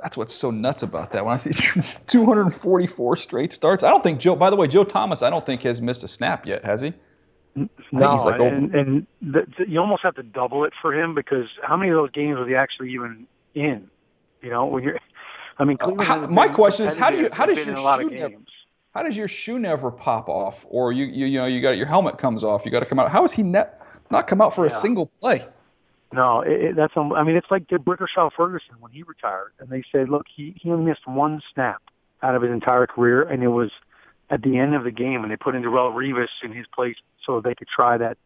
That's 0.00 0.16
what's 0.16 0.34
so 0.34 0.52
nuts 0.52 0.84
about 0.84 1.10
that. 1.12 1.24
When 1.24 1.34
I 1.34 1.38
see 1.38 1.50
244 2.06 3.16
straight 3.16 3.52
starts, 3.52 3.82
I 3.82 3.90
don't 3.90 4.02
think 4.02 4.20
Joe. 4.20 4.36
By 4.36 4.50
the 4.50 4.56
way, 4.56 4.68
Joe 4.68 4.84
Thomas, 4.84 5.22
I 5.22 5.30
don't 5.30 5.44
think 5.44 5.62
has 5.62 5.80
missed 5.80 6.04
a 6.04 6.08
snap 6.08 6.46
yet, 6.46 6.64
has 6.64 6.82
he? 6.82 6.92
No, 7.90 8.14
like 8.16 8.40
and, 8.40 8.72
and 8.74 9.06
the, 9.20 9.46
the, 9.58 9.68
you 9.68 9.80
almost 9.80 10.02
have 10.02 10.14
to 10.14 10.22
double 10.22 10.64
it 10.64 10.72
for 10.80 10.94
him 10.94 11.14
because 11.14 11.46
how 11.62 11.76
many 11.76 11.90
of 11.90 11.96
those 11.96 12.10
games 12.12 12.38
was 12.38 12.46
he 12.46 12.54
actually 12.54 12.92
even 12.92 13.26
in? 13.54 13.90
You 14.42 14.50
know, 14.50 14.66
when 14.66 14.84
you're 14.84 15.00
I 15.58 15.64
mean, 15.64 15.76
uh, 15.80 16.02
how, 16.02 16.26
my 16.26 16.48
question 16.48 16.86
is, 16.86 16.94
how 16.94 17.10
do 17.10 17.18
you 17.18 17.28
how 17.32 17.46
does 17.46 17.64
your 17.64 17.76
shoe 17.76 18.08
never, 18.10 18.36
how 18.94 19.02
does 19.02 19.16
your 19.16 19.28
shoe 19.28 19.58
never 19.58 19.90
pop 19.90 20.28
off, 20.28 20.64
or 20.68 20.92
you 20.92 21.06
you, 21.06 21.26
you 21.26 21.38
know 21.38 21.46
you 21.46 21.60
got 21.60 21.76
your 21.76 21.86
helmet 21.86 22.18
comes 22.18 22.44
off, 22.44 22.64
you 22.64 22.70
got 22.70 22.80
to 22.80 22.86
come 22.86 22.98
out? 22.98 23.10
How 23.10 23.22
has 23.22 23.32
he 23.32 23.42
ne- 23.42 23.66
not 24.10 24.26
come 24.26 24.40
out 24.40 24.54
for 24.54 24.66
yeah. 24.66 24.72
a 24.72 24.80
single 24.80 25.06
play? 25.06 25.46
No, 26.12 26.40
it, 26.40 26.60
it, 26.62 26.76
that's 26.76 26.94
I 26.96 27.22
mean 27.22 27.36
it's 27.36 27.50
like 27.50 27.66
did 27.68 27.84
D'Brickashaw 27.84 28.30
Ferguson 28.36 28.76
when 28.80 28.92
he 28.92 29.02
retired, 29.02 29.52
and 29.58 29.68
they 29.68 29.82
said, 29.92 30.08
look, 30.08 30.26
he 30.34 30.54
he 30.60 30.70
only 30.70 30.84
missed 30.84 31.06
one 31.06 31.42
snap 31.52 31.82
out 32.22 32.34
of 32.34 32.42
his 32.42 32.50
entire 32.50 32.86
career, 32.86 33.22
and 33.22 33.42
it 33.42 33.48
was 33.48 33.70
at 34.30 34.42
the 34.42 34.58
end 34.58 34.74
of 34.74 34.84
the 34.84 34.90
game, 34.90 35.22
and 35.22 35.30
they 35.30 35.36
put 35.36 35.54
in 35.54 35.62
Darrelle 35.62 35.92
Revis 35.92 36.28
in 36.42 36.52
his 36.52 36.66
place 36.74 36.96
so 37.24 37.40
they 37.40 37.54
could 37.54 37.68
try 37.68 37.98
that 37.98 38.16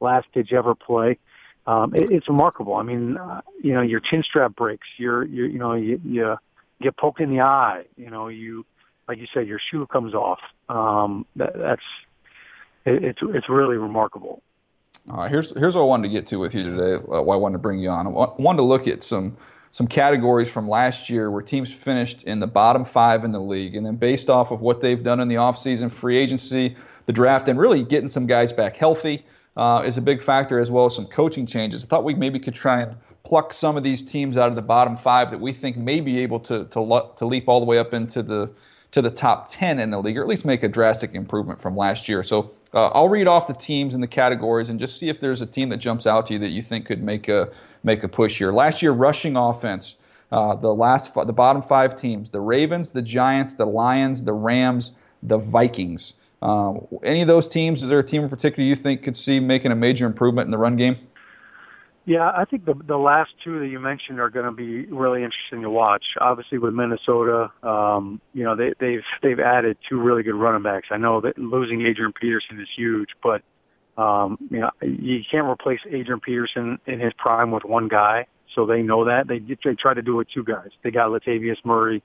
last 0.00 0.26
ditch 0.32 0.52
ever 0.52 0.74
play. 0.74 1.18
Um, 1.66 1.94
it, 1.94 2.10
it's 2.10 2.28
remarkable. 2.28 2.74
I 2.74 2.82
mean, 2.82 3.16
uh, 3.16 3.42
you 3.62 3.74
know, 3.74 3.82
your 3.82 4.00
chin 4.00 4.22
strap 4.22 4.56
breaks, 4.56 4.86
your 4.96 5.24
your 5.24 5.46
you 5.46 5.58
know 5.58 5.74
you, 5.74 6.00
you 6.04 6.36
get 6.80 6.96
poked 6.96 7.20
in 7.20 7.30
the 7.30 7.40
eye. 7.40 7.84
You 7.96 8.10
know, 8.10 8.28
you 8.28 8.64
like 9.08 9.18
you 9.18 9.26
said, 9.32 9.46
your 9.46 9.58
shoe 9.58 9.86
comes 9.86 10.14
off. 10.14 10.40
Um, 10.68 11.26
that, 11.36 11.56
that's 11.56 11.82
it, 12.84 13.04
it's 13.04 13.20
it's 13.22 13.48
really 13.48 13.76
remarkable. 13.76 14.42
All 15.10 15.18
right, 15.18 15.30
here's 15.30 15.56
here's 15.56 15.74
what 15.74 15.82
I 15.82 15.86
wanted 15.86 16.08
to 16.08 16.14
get 16.14 16.26
to 16.28 16.36
with 16.36 16.54
you 16.54 16.62
today. 16.62 16.94
Uh, 16.94 17.22
why 17.22 17.34
I 17.34 17.38
wanted 17.38 17.54
to 17.54 17.58
bring 17.58 17.80
you 17.80 17.90
on. 17.90 18.06
I 18.06 18.10
wanted 18.10 18.58
to 18.58 18.64
look 18.64 18.86
at 18.86 19.02
some 19.02 19.36
some 19.72 19.86
categories 19.86 20.50
from 20.50 20.68
last 20.68 21.08
year 21.08 21.30
where 21.30 21.42
teams 21.42 21.72
finished 21.72 22.22
in 22.24 22.40
the 22.40 22.46
bottom 22.46 22.84
five 22.84 23.24
in 23.24 23.32
the 23.32 23.40
league, 23.40 23.74
and 23.74 23.86
then 23.86 23.96
based 23.96 24.28
off 24.28 24.50
of 24.50 24.60
what 24.60 24.80
they've 24.80 25.02
done 25.02 25.20
in 25.20 25.28
the 25.28 25.36
offseason, 25.36 25.90
free 25.90 26.18
agency, 26.18 26.76
the 27.06 27.12
draft, 27.12 27.48
and 27.48 27.58
really 27.58 27.82
getting 27.82 28.08
some 28.08 28.26
guys 28.26 28.52
back 28.52 28.76
healthy 28.76 29.24
uh, 29.56 29.82
is 29.84 29.96
a 29.96 30.02
big 30.02 30.22
factor, 30.22 30.58
as 30.58 30.70
well 30.70 30.86
as 30.86 30.94
some 30.94 31.06
coaching 31.06 31.46
changes. 31.46 31.84
I 31.84 31.86
thought 31.86 32.04
we 32.04 32.14
maybe 32.14 32.38
could 32.38 32.54
try 32.54 32.82
and 32.82 32.96
pluck 33.30 33.52
some 33.52 33.76
of 33.76 33.84
these 33.84 34.02
teams 34.02 34.36
out 34.36 34.48
of 34.48 34.56
the 34.56 34.62
bottom 34.62 34.96
five 34.96 35.30
that 35.30 35.40
we 35.40 35.52
think 35.52 35.76
may 35.76 36.00
be 36.00 36.18
able 36.18 36.40
to 36.40 36.64
to, 36.64 37.10
to 37.14 37.24
leap 37.24 37.48
all 37.48 37.60
the 37.60 37.64
way 37.64 37.78
up 37.78 37.94
into 37.94 38.24
the 38.24 38.50
to 38.90 39.00
the 39.00 39.10
top 39.10 39.46
10 39.46 39.78
in 39.78 39.90
the 39.90 40.00
league, 40.00 40.18
or 40.18 40.22
at 40.22 40.26
least 40.26 40.44
make 40.44 40.64
a 40.64 40.68
drastic 40.68 41.14
improvement 41.14 41.62
from 41.62 41.76
last 41.76 42.08
year. 42.08 42.24
So 42.24 42.50
uh, 42.74 42.88
I'll 42.88 43.08
read 43.08 43.28
off 43.28 43.46
the 43.46 43.54
teams 43.54 43.94
and 43.94 44.02
the 44.02 44.08
categories 44.08 44.68
and 44.68 44.80
just 44.80 44.98
see 44.98 45.08
if 45.08 45.20
there's 45.20 45.40
a 45.40 45.46
team 45.46 45.68
that 45.68 45.76
jumps 45.76 46.08
out 46.08 46.26
to 46.26 46.32
you 46.32 46.38
that 46.40 46.48
you 46.48 46.60
think 46.60 46.86
could 46.86 47.04
make 47.04 47.28
a 47.28 47.50
make 47.84 48.02
a 48.02 48.08
push 48.08 48.38
here. 48.38 48.52
Last 48.52 48.82
year, 48.82 48.90
rushing 48.90 49.36
offense. 49.36 49.96
Uh, 50.32 50.56
the 50.56 50.74
last, 50.74 51.14
the 51.14 51.32
bottom 51.32 51.62
five 51.62 51.94
teams: 51.94 52.30
the 52.30 52.40
Ravens, 52.40 52.90
the 52.90 53.02
Giants, 53.02 53.54
the 53.54 53.64
Lions, 53.64 54.24
the 54.24 54.32
Rams, 54.32 54.90
the 55.22 55.38
Vikings. 55.38 56.14
Uh, 56.42 56.74
any 57.04 57.20
of 57.20 57.28
those 57.28 57.46
teams? 57.46 57.84
Is 57.84 57.90
there 57.90 58.00
a 58.00 58.04
team 58.04 58.24
in 58.24 58.28
particular 58.28 58.68
you 58.68 58.74
think 58.74 59.04
could 59.04 59.16
see 59.16 59.38
making 59.38 59.70
a 59.70 59.76
major 59.76 60.04
improvement 60.04 60.46
in 60.46 60.50
the 60.50 60.58
run 60.58 60.76
game? 60.76 60.96
Yeah, 62.06 62.30
I 62.34 62.44
think 62.46 62.64
the 62.64 62.74
the 62.74 62.96
last 62.96 63.30
two 63.44 63.60
that 63.60 63.68
you 63.68 63.78
mentioned 63.78 64.20
are 64.20 64.30
going 64.30 64.46
to 64.46 64.52
be 64.52 64.86
really 64.86 65.22
interesting 65.22 65.62
to 65.62 65.70
watch. 65.70 66.04
Obviously, 66.20 66.58
with 66.58 66.72
Minnesota, 66.72 67.50
um, 67.62 68.20
you 68.32 68.42
know 68.42 68.56
they, 68.56 68.72
they've 68.80 69.04
they've 69.22 69.38
added 69.38 69.76
two 69.88 70.00
really 70.00 70.22
good 70.22 70.34
running 70.34 70.62
backs. 70.62 70.88
I 70.90 70.96
know 70.96 71.20
that 71.20 71.38
losing 71.38 71.86
Adrian 71.86 72.12
Peterson 72.12 72.58
is 72.60 72.68
huge, 72.74 73.10
but 73.22 73.42
um, 73.98 74.38
you 74.50 74.60
know 74.60 74.70
you 74.80 75.20
can't 75.30 75.46
replace 75.46 75.80
Adrian 75.86 76.20
Peterson 76.20 76.78
in 76.86 77.00
his 77.00 77.12
prime 77.18 77.50
with 77.50 77.64
one 77.64 77.88
guy. 77.88 78.26
So 78.54 78.64
they 78.64 78.82
know 78.82 79.04
that 79.04 79.28
they 79.28 79.38
they 79.38 79.74
try 79.74 79.92
to 79.92 80.02
do 80.02 80.14
it 80.14 80.16
with 80.16 80.30
two 80.30 80.44
guys. 80.44 80.70
They 80.82 80.90
got 80.90 81.10
Latavius 81.10 81.62
Murray 81.64 82.02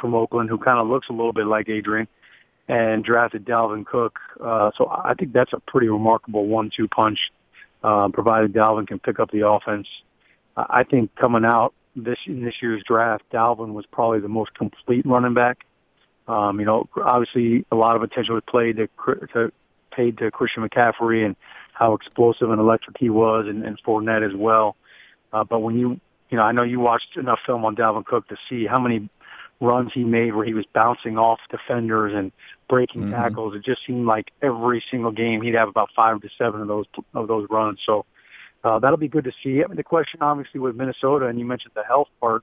from 0.00 0.14
Oakland, 0.14 0.50
who 0.50 0.58
kind 0.58 0.80
of 0.80 0.88
looks 0.88 1.08
a 1.08 1.12
little 1.12 1.32
bit 1.32 1.46
like 1.46 1.68
Adrian, 1.68 2.08
and 2.66 3.04
drafted 3.04 3.44
Dalvin 3.44 3.86
Cook. 3.86 4.18
Uh, 4.42 4.72
so 4.76 4.88
I 4.88 5.14
think 5.14 5.32
that's 5.32 5.52
a 5.52 5.60
pretty 5.60 5.88
remarkable 5.88 6.46
one-two 6.46 6.88
punch 6.88 7.18
provided 7.80 8.52
Dalvin 8.52 8.86
can 8.86 8.98
pick 8.98 9.20
up 9.20 9.30
the 9.30 9.46
offense. 9.46 9.86
I 10.56 10.84
think 10.84 11.14
coming 11.16 11.44
out 11.44 11.74
this 11.94 12.18
in 12.26 12.44
this 12.44 12.54
year's 12.60 12.82
draft, 12.86 13.24
Dalvin 13.32 13.72
was 13.72 13.86
probably 13.90 14.20
the 14.20 14.28
most 14.28 14.54
complete 14.54 15.04
running 15.06 15.34
back. 15.34 15.64
Um, 16.28 16.58
you 16.58 16.66
know, 16.66 16.88
obviously 17.02 17.64
a 17.70 17.76
lot 17.76 17.96
of 17.96 18.02
attention 18.02 18.34
was 18.34 18.42
played 18.48 18.76
to, 18.76 18.88
to 19.32 19.52
paid 19.92 20.18
to 20.18 20.30
Christian 20.30 20.68
McCaffrey 20.68 21.24
and 21.24 21.36
how 21.72 21.94
explosive 21.94 22.50
and 22.50 22.60
electric 22.60 22.96
he 22.98 23.10
was, 23.10 23.46
and, 23.48 23.64
and 23.64 23.80
Fournette 23.82 24.26
as 24.26 24.34
well. 24.36 24.76
Uh, 25.32 25.44
but 25.44 25.60
when 25.60 25.78
you, 25.78 26.00
you 26.30 26.36
know, 26.36 26.42
I 26.42 26.52
know 26.52 26.62
you 26.62 26.80
watched 26.80 27.16
enough 27.16 27.38
film 27.46 27.64
on 27.64 27.76
Dalvin 27.76 28.04
Cook 28.04 28.28
to 28.28 28.36
see 28.48 28.66
how 28.66 28.78
many 28.78 29.08
runs 29.60 29.92
he 29.92 30.04
made 30.04 30.34
where 30.34 30.44
he 30.44 30.54
was 30.54 30.66
bouncing 30.72 31.16
off 31.16 31.40
defenders 31.50 32.12
and 32.14 32.32
breaking 32.68 33.02
mm-hmm. 33.02 33.12
tackles. 33.12 33.54
It 33.54 33.64
just 33.64 33.80
seemed 33.86 34.06
like 34.06 34.30
every 34.42 34.82
single 34.90 35.12
game 35.12 35.40
he'd 35.42 35.54
have 35.54 35.68
about 35.68 35.90
five 35.94 36.20
to 36.20 36.28
seven 36.36 36.60
of 36.60 36.68
those 36.68 36.86
of 37.14 37.28
those 37.28 37.46
runs. 37.50 37.78
So 37.84 38.04
uh, 38.64 38.78
that'll 38.78 38.98
be 38.98 39.08
good 39.08 39.24
to 39.24 39.32
see. 39.42 39.62
I 39.62 39.66
mean, 39.66 39.76
the 39.76 39.84
question 39.84 40.20
obviously 40.22 40.60
with 40.60 40.76
Minnesota, 40.76 41.26
and 41.26 41.38
you 41.38 41.44
mentioned 41.44 41.72
the 41.74 41.84
health 41.84 42.08
part 42.20 42.42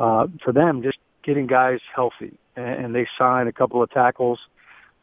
uh, 0.00 0.26
for 0.42 0.52
them, 0.52 0.82
just 0.82 0.98
getting 1.22 1.46
guys 1.46 1.80
healthy, 1.94 2.38
and, 2.56 2.84
and 2.84 2.94
they 2.94 3.06
signed 3.18 3.48
a 3.48 3.52
couple 3.52 3.82
of 3.82 3.90
tackles. 3.90 4.38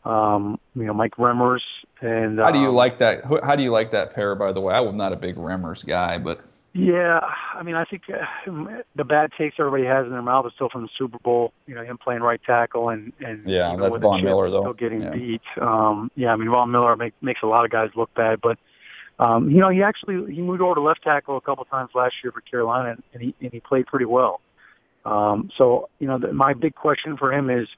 Um, 0.04 0.60
you 0.76 0.84
know, 0.84 0.94
Mike 0.94 1.16
Remmers 1.16 1.62
and 2.00 2.38
how 2.38 2.52
do 2.52 2.60
you 2.60 2.70
um, 2.70 2.76
like 2.76 3.00
that? 3.00 3.24
How 3.44 3.56
do 3.56 3.64
you 3.64 3.72
like 3.72 3.92
that 3.92 4.14
pair? 4.14 4.36
By 4.36 4.52
the 4.52 4.62
way, 4.62 4.74
I 4.74 4.82
was 4.82 4.94
not 4.94 5.14
a 5.14 5.16
big 5.16 5.36
Remmers 5.36 5.84
guy, 5.84 6.20
but 6.20 6.42
yeah, 6.78 7.22
I 7.54 7.64
mean, 7.64 7.76
I 7.76 7.86
think 7.86 8.04
uh, 8.10 8.82
the 8.98 9.06
bad 9.06 9.32
taste 9.38 9.56
everybody 9.60 9.86
has 9.86 10.06
in 10.06 10.12
their 10.12 10.22
mouth 10.22 10.46
is 10.46 10.52
still 10.56 10.68
from 10.68 10.82
the 10.82 10.90
Super 10.98 11.18
Bowl. 11.20 11.54
You 11.68 11.76
know, 11.76 11.86
him 11.86 11.98
playing 11.98 12.20
right 12.20 12.42
tackle 12.46 12.90
and 12.90 13.14
and 13.26 13.48
yeah, 13.48 13.74
that's 13.80 13.96
Von 13.96 14.22
Miller 14.22 14.52
though. 14.52 14.64
Still 14.64 14.74
getting 14.74 15.02
yeah. 15.02 15.12
beat. 15.12 15.42
Um, 15.62 16.12
yeah, 16.16 16.34
I 16.34 16.36
mean, 16.36 16.50
Von 16.50 16.72
Miller 16.72 16.98
make, 16.98 17.14
makes 17.22 17.42
a 17.44 17.46
lot 17.46 17.64
of 17.64 17.72
guys 17.72 17.92
look 17.96 18.14
bad, 18.14 18.42
but 18.42 18.58
um, 19.20 19.50
you 19.50 19.62
know, 19.62 19.70
he 19.70 19.84
actually 19.84 20.34
he 20.34 20.42
moved 20.42 20.62
over 20.62 20.76
to 20.76 20.82
left 20.82 21.02
tackle 21.02 21.38
a 21.38 21.42
couple 21.42 21.64
times 21.64 21.92
last 21.96 22.16
year 22.22 22.34
for 22.34 22.42
Carolina, 22.42 22.98
and 23.14 23.24
he 23.24 23.34
and 23.40 23.54
he 23.54 23.62
played 23.62 23.88
pretty 23.88 24.04
well. 24.06 24.42
Um, 25.06 25.52
so 25.58 25.88
you 26.00 26.08
know, 26.08 26.20
the, 26.20 26.34
my 26.34 26.54
big 26.54 26.76
question 26.76 27.16
for 27.16 27.32
him 27.32 27.50
is, 27.50 27.70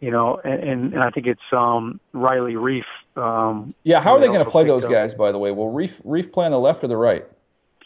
you 0.00 0.10
know, 0.10 0.40
and, 0.42 0.94
and 0.94 1.02
I 1.02 1.10
think 1.10 1.26
it's 1.26 1.52
um, 1.52 2.00
Riley 2.14 2.54
Reiff. 2.54 2.84
Um, 3.16 3.74
yeah, 3.82 4.00
how 4.00 4.14
are 4.14 4.20
they 4.20 4.28
going 4.28 4.42
to 4.42 4.50
play 4.50 4.64
those 4.64 4.86
guys? 4.86 5.12
By 5.14 5.30
the 5.30 5.38
way, 5.38 5.50
will 5.50 5.74
Reiff 5.74 6.00
Reiff 6.06 6.32
play 6.32 6.46
on 6.46 6.52
the 6.52 6.58
left 6.58 6.82
or 6.82 6.88
the 6.88 6.96
right? 6.96 7.26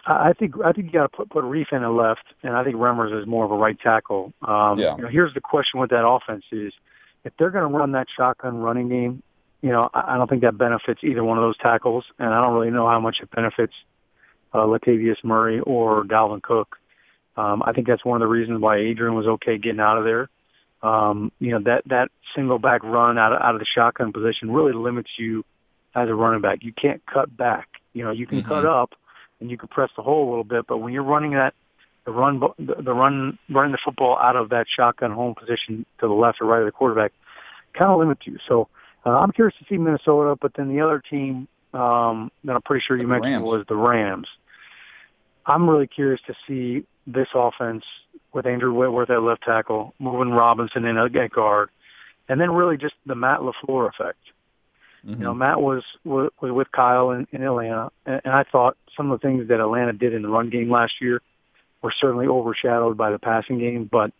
I 0.08 0.32
think 0.38 0.54
I 0.64 0.72
think 0.72 0.86
you 0.86 0.92
got 0.92 1.10
to 1.10 1.16
put 1.16 1.30
put 1.30 1.44
Reiff 1.44 1.72
in 1.72 1.82
a 1.82 1.90
left, 1.90 2.24
and 2.42 2.56
I 2.56 2.64
think 2.64 2.76
Remmers 2.76 3.20
is 3.20 3.26
more 3.26 3.44
of 3.44 3.50
a 3.50 3.56
right 3.56 3.78
tackle. 3.78 4.32
Um, 4.40 4.78
yeah. 4.78 4.96
You 4.96 5.02
know, 5.02 5.08
here's 5.08 5.34
the 5.34 5.40
question 5.40 5.80
with 5.80 5.90
that 5.90 6.06
offense 6.06 6.44
is 6.50 6.72
if 7.24 7.32
they're 7.38 7.50
going 7.50 7.70
to 7.70 7.76
run 7.76 7.92
that 7.92 8.06
shotgun 8.16 8.58
running 8.58 8.88
game, 8.88 9.22
you 9.60 9.70
know, 9.70 9.90
I, 9.92 10.14
I 10.14 10.16
don't 10.16 10.28
think 10.28 10.42
that 10.42 10.56
benefits 10.56 11.00
either 11.04 11.22
one 11.22 11.36
of 11.36 11.42
those 11.42 11.58
tackles, 11.58 12.04
and 12.18 12.32
I 12.32 12.40
don't 12.40 12.54
really 12.54 12.70
know 12.70 12.88
how 12.88 13.00
much 13.00 13.18
it 13.20 13.30
benefits 13.30 13.74
uh, 14.54 14.58
Latavius 14.58 15.22
Murray 15.22 15.60
or 15.60 16.04
Dalvin 16.04 16.42
Cook. 16.42 16.76
Um, 17.36 17.62
I 17.64 17.72
think 17.72 17.86
that's 17.86 18.04
one 18.04 18.16
of 18.16 18.26
the 18.26 18.30
reasons 18.30 18.60
why 18.60 18.78
Adrian 18.78 19.14
was 19.14 19.26
okay 19.26 19.58
getting 19.58 19.80
out 19.80 19.98
of 19.98 20.04
there. 20.04 20.28
Um, 20.82 21.32
you 21.38 21.50
know, 21.50 21.60
that 21.64 21.82
that 21.86 22.10
single 22.34 22.58
back 22.58 22.82
run 22.82 23.18
out 23.18 23.32
of, 23.32 23.42
out 23.42 23.54
of 23.54 23.60
the 23.60 23.66
shotgun 23.66 24.12
position 24.12 24.50
really 24.50 24.72
limits 24.72 25.10
you 25.18 25.44
as 25.94 26.08
a 26.08 26.14
running 26.14 26.40
back. 26.40 26.60
You 26.62 26.72
can't 26.72 27.02
cut 27.04 27.36
back. 27.36 27.68
You 27.92 28.04
know, 28.04 28.10
you 28.10 28.26
can 28.26 28.38
mm-hmm. 28.38 28.48
cut 28.48 28.64
up 28.64 28.94
and 29.40 29.50
you 29.50 29.58
can 29.58 29.68
press 29.68 29.90
the 29.96 30.02
hole 30.02 30.28
a 30.28 30.30
little 30.30 30.44
bit. 30.44 30.66
But 30.66 30.78
when 30.78 30.92
you're 30.92 31.02
running 31.02 31.32
that, 31.32 31.54
the 32.04 32.12
run, 32.12 32.40
the 32.58 32.94
run, 32.94 33.38
running 33.50 33.72
the 33.72 33.78
football 33.84 34.18
out 34.18 34.36
of 34.36 34.50
that 34.50 34.66
shotgun 34.68 35.12
home 35.12 35.34
position 35.34 35.84
to 36.00 36.08
the 36.08 36.14
left 36.14 36.40
or 36.40 36.46
right 36.46 36.60
of 36.60 36.66
the 36.66 36.72
quarterback, 36.72 37.12
kind 37.74 37.90
of 37.90 37.98
limits 37.98 38.22
you. 38.24 38.38
So 38.48 38.68
uh, 39.04 39.10
I'm 39.10 39.32
curious 39.32 39.56
to 39.58 39.66
see 39.68 39.76
Minnesota. 39.76 40.36
But 40.40 40.52
then 40.54 40.68
the 40.68 40.80
other 40.80 41.00
team 41.00 41.48
um, 41.74 42.30
that 42.44 42.54
I'm 42.54 42.62
pretty 42.62 42.84
sure 42.86 42.96
you 42.96 43.06
mentioned 43.06 43.32
Rams. 43.32 43.44
was 43.44 43.66
the 43.68 43.76
Rams. 43.76 44.26
I'm 45.44 45.68
really 45.68 45.86
curious 45.86 46.20
to 46.26 46.34
see 46.46 46.84
this 47.06 47.28
offense 47.34 47.84
with 48.32 48.46
Andrew 48.46 48.72
Whitworth 48.72 49.10
at 49.10 49.22
left 49.22 49.42
tackle, 49.44 49.94
moving 49.98 50.30
Robinson 50.30 50.84
in 50.84 50.98
at 50.98 51.30
guard, 51.32 51.70
and 52.28 52.40
then 52.40 52.50
really 52.50 52.76
just 52.76 52.94
the 53.06 53.14
Matt 53.14 53.40
LaFleur 53.40 53.88
effect. 53.88 54.18
Mm-hmm. 55.06 55.20
You 55.20 55.26
know, 55.26 55.34
Matt 55.34 55.60
was 55.60 55.82
was, 56.04 56.30
with 56.40 56.70
Kyle 56.72 57.10
in, 57.12 57.26
in 57.32 57.42
Atlanta, 57.42 57.90
and, 58.06 58.20
and 58.24 58.34
I 58.34 58.44
thought 58.44 58.76
some 58.96 59.10
of 59.10 59.20
the 59.20 59.26
things 59.26 59.48
that 59.48 59.60
Atlanta 59.60 59.92
did 59.92 60.12
in 60.12 60.22
the 60.22 60.28
run 60.28 60.50
game 60.50 60.70
last 60.70 60.94
year 61.00 61.22
were 61.82 61.92
certainly 62.00 62.26
overshadowed 62.26 62.96
by 62.96 63.10
the 63.10 63.18
passing 63.18 63.58
game. 63.58 63.88
But 63.90 64.12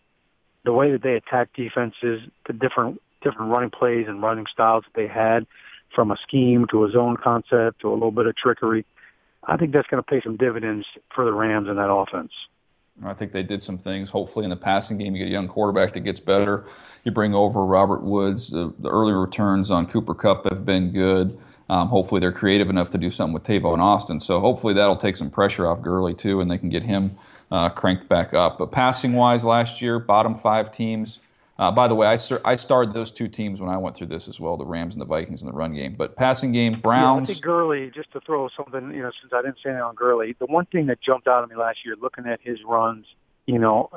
the 0.64 0.72
way 0.72 0.93
that 0.93 1.03
they 1.03 1.14
attacked 1.14 1.57
defenses, 1.57 2.20
the 2.47 2.53
different 2.53 3.01
different 3.22 3.51
running 3.51 3.70
plays 3.70 4.07
and 4.09 4.22
running 4.22 4.47
styles 4.53 4.85
that 4.85 5.01
they 5.01 5.09
had, 5.09 5.47
from 5.95 6.11
a 6.11 6.16
scheme 6.22 6.66
to 6.70 6.85
a 6.85 6.91
zone 6.91 7.16
concept 7.16 7.81
to 7.81 7.91
a 7.91 7.95
little 7.95 8.12
bit 8.12 8.26
of 8.26 8.37
trickery, 8.37 8.85
I 9.43 9.57
think 9.57 9.72
that's 9.72 9.89
going 9.89 10.03
to 10.03 10.09
pay 10.09 10.20
some 10.22 10.37
dividends 10.37 10.87
for 11.14 11.24
the 11.24 11.33
Rams 11.33 11.68
in 11.68 11.76
that 11.76 11.91
offense. 11.91 12.33
I 13.05 13.14
think 13.14 13.32
they 13.32 13.42
did 13.42 13.62
some 13.62 13.78
things. 13.78 14.11
Hopefully, 14.11 14.44
in 14.44 14.51
the 14.51 14.57
passing 14.57 14.99
game, 14.99 15.14
you 15.14 15.24
get 15.24 15.28
a 15.28 15.32
young 15.32 15.49
quarterback 15.49 15.92
that 15.92 16.01
gets 16.01 16.20
better. 16.20 16.64
You 17.05 17.12
bring 17.12 17.34
over 17.34 17.64
Robert 17.64 18.03
Woods. 18.03 18.51
The, 18.51 18.72
the 18.80 18.90
early 18.90 19.12
returns 19.12 19.70
on 19.70 19.86
Cooper 19.86 20.14
Kupp 20.14 20.51
have 20.51 20.64
been 20.64 20.92
good. 20.92 21.38
Um, 21.70 21.88
hopefully, 21.88 22.20
they're 22.20 22.32
creative 22.32 22.70
enough 22.70 22.90
to 22.90 22.99
do 22.99 23.11
something 23.11 23.34
with 23.34 23.44
Tavon 23.44 23.78
Austin. 23.78 24.18
So 24.20 24.40
hopefully, 24.40 24.74
that'll 24.74 24.96
take 24.96 25.16
some 25.16 25.30
pressure 25.30 25.66
off 25.66 25.82
Gurley 25.82 26.14
too, 26.14 26.40
and 26.40 26.51
they 26.51 26.59
can 26.59 26.70
get 26.70 26.82
him 26.82 27.16
uh, 27.51 27.68
cranked 27.68 28.09
back 28.09 28.34
up. 28.34 28.59
But 28.59 28.72
passing 28.72 29.12
wise, 29.12 29.44
last 29.44 29.80
year, 29.80 29.99
bottom 29.99 30.34
five 30.34 30.72
teams. 30.72 31.20
Uh, 31.59 31.72
by 31.72 31.88
the 31.88 31.94
way, 31.94 32.06
I, 32.06 32.18
I 32.44 32.54
starred 32.54 32.92
those 32.92 33.11
two 33.11 33.26
teams 33.26 33.61
when 33.61 33.68
I 33.68 33.76
went 33.76 33.96
through 33.96 34.06
this 34.06 34.28
as 34.28 34.38
well, 34.38 34.56
the 34.56 34.64
Rams 34.64 34.94
and 34.94 35.00
the 35.00 35.06
Vikings 35.06 35.42
in 35.42 35.48
the 35.48 35.52
run 35.52 35.74
game. 35.74 35.96
But 35.98 36.14
passing 36.14 36.52
game, 36.52 36.74
Browns. 36.74 37.28
Yeah, 37.28 37.32
I 37.32 37.34
think 37.34 37.44
Gurley, 37.44 37.90
just 37.92 38.12
to 38.12 38.20
throw 38.20 38.48
something, 38.56 38.92
you 38.94 39.02
know, 39.02 39.11
since 39.20 39.32
I 39.32 39.42
didn't 39.42 39.59
say 39.62 39.70
it 39.70 39.80
on 39.80 39.96
Gurley, 39.96 40.36
the 40.38 40.46
one 40.46 40.66
thing 40.66 40.86
that 40.86 41.00
jumped 41.00 41.26
out 41.26 41.42
at 41.42 41.48
me 41.48 41.56
last 41.56 41.78
year, 41.84 41.96
looking 42.00 42.26
at 42.26 42.40
his 42.42 42.59
runs, 42.64 43.06
you 43.46 43.59
know, 43.59 43.90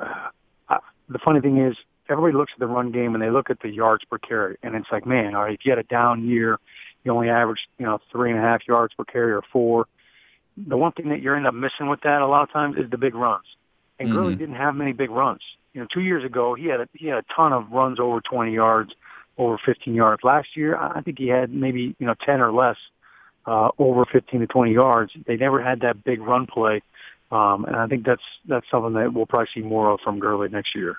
uh, 0.70 0.80
the 1.08 1.20
funny 1.20 1.40
thing 1.40 1.60
is, 1.60 1.78
everybody 2.10 2.36
looks 2.36 2.52
at 2.56 2.60
the 2.60 2.68
run 2.68 2.92
game 2.92 3.14
and 3.14 3.24
they 3.24 3.30
look 3.30 3.52
at 3.52 3.60
the 3.62 3.70
yards 3.70 4.04
per 4.06 4.18
carry, 4.18 4.58
and 4.64 4.76
it's 4.76 4.88
like, 4.92 5.06
man, 5.06 5.36
all 5.36 5.44
right, 5.44 5.54
if 5.54 5.64
you 5.64 5.72
had 5.72 5.80
a 5.80 5.84
down 5.84 6.28
year, 6.28 6.58
you 7.04 7.12
only 7.12 7.30
average, 7.30 7.60
you 7.78 7.86
know, 7.86 8.00
three 8.12 8.32
and 8.32 8.40
a 8.40 8.42
half 8.42 8.68
yards 8.68 8.94
per 8.96 9.04
carry 9.06 9.32
or 9.32 9.44
four. 9.54 9.86
The 10.58 10.78
one 10.78 10.94
thing 10.94 11.10
that 11.10 11.22
you 11.22 11.34
end 11.34 11.48
up 11.48 11.54
missing 11.54 11.90
with 11.90 12.02
that 12.02 12.22
a 12.22 12.28
lot 12.28 12.44
of 12.44 12.52
times 12.52 12.76
is 12.78 12.90
the 12.90 12.98
big 12.98 13.16
runs. 13.16 13.46
And 14.00 14.10
mm-hmm. 14.10 14.18
Gurley 14.18 14.36
didn't 14.36 14.56
have 14.56 14.76
many 14.76 14.94
big 14.94 15.12
runs. 15.12 15.42
You 15.74 15.82
know, 15.82 15.88
two 15.94 16.02
years 16.02 16.24
ago 16.24 16.56
he 16.56 16.66
had 16.68 16.82
a, 16.82 16.90
he 16.94 17.08
had 17.08 17.20
a 17.20 17.26
ton 17.36 17.54
of 17.54 17.72
runs 17.72 18.00
over 18.00 18.22
20 18.22 18.54
yards, 18.54 18.94
over 19.38 19.58
15 19.66 19.94
yards. 19.94 20.24
Last 20.24 20.56
year 20.56 20.78
I 20.78 21.02
think 21.02 21.18
he 21.18 21.28
had 21.28 21.54
maybe 21.54 21.96
you 22.00 22.06
know 22.06 22.16
10 22.26 22.42
or 22.42 22.52
less 22.52 22.78
uh, 23.46 23.70
over 23.80 24.06
15 24.06 24.42
to 24.42 24.48
20 24.48 24.74
yards. 24.74 25.14
They 25.26 25.38
never 25.38 25.62
had 25.62 25.82
that 25.82 26.04
big 26.04 26.22
run 26.22 26.46
play, 26.48 26.82
um, 27.32 27.66
and 27.66 27.76
I 27.76 27.88
think 27.88 28.06
that's 28.06 28.22
that's 28.48 28.70
something 28.70 28.94
that 28.94 29.14
we'll 29.14 29.26
probably 29.26 29.50
see 29.54 29.62
more 29.62 29.92
of 29.92 30.00
from 30.02 30.20
Gurley 30.20 30.50
next 30.50 30.76
year. 30.76 30.98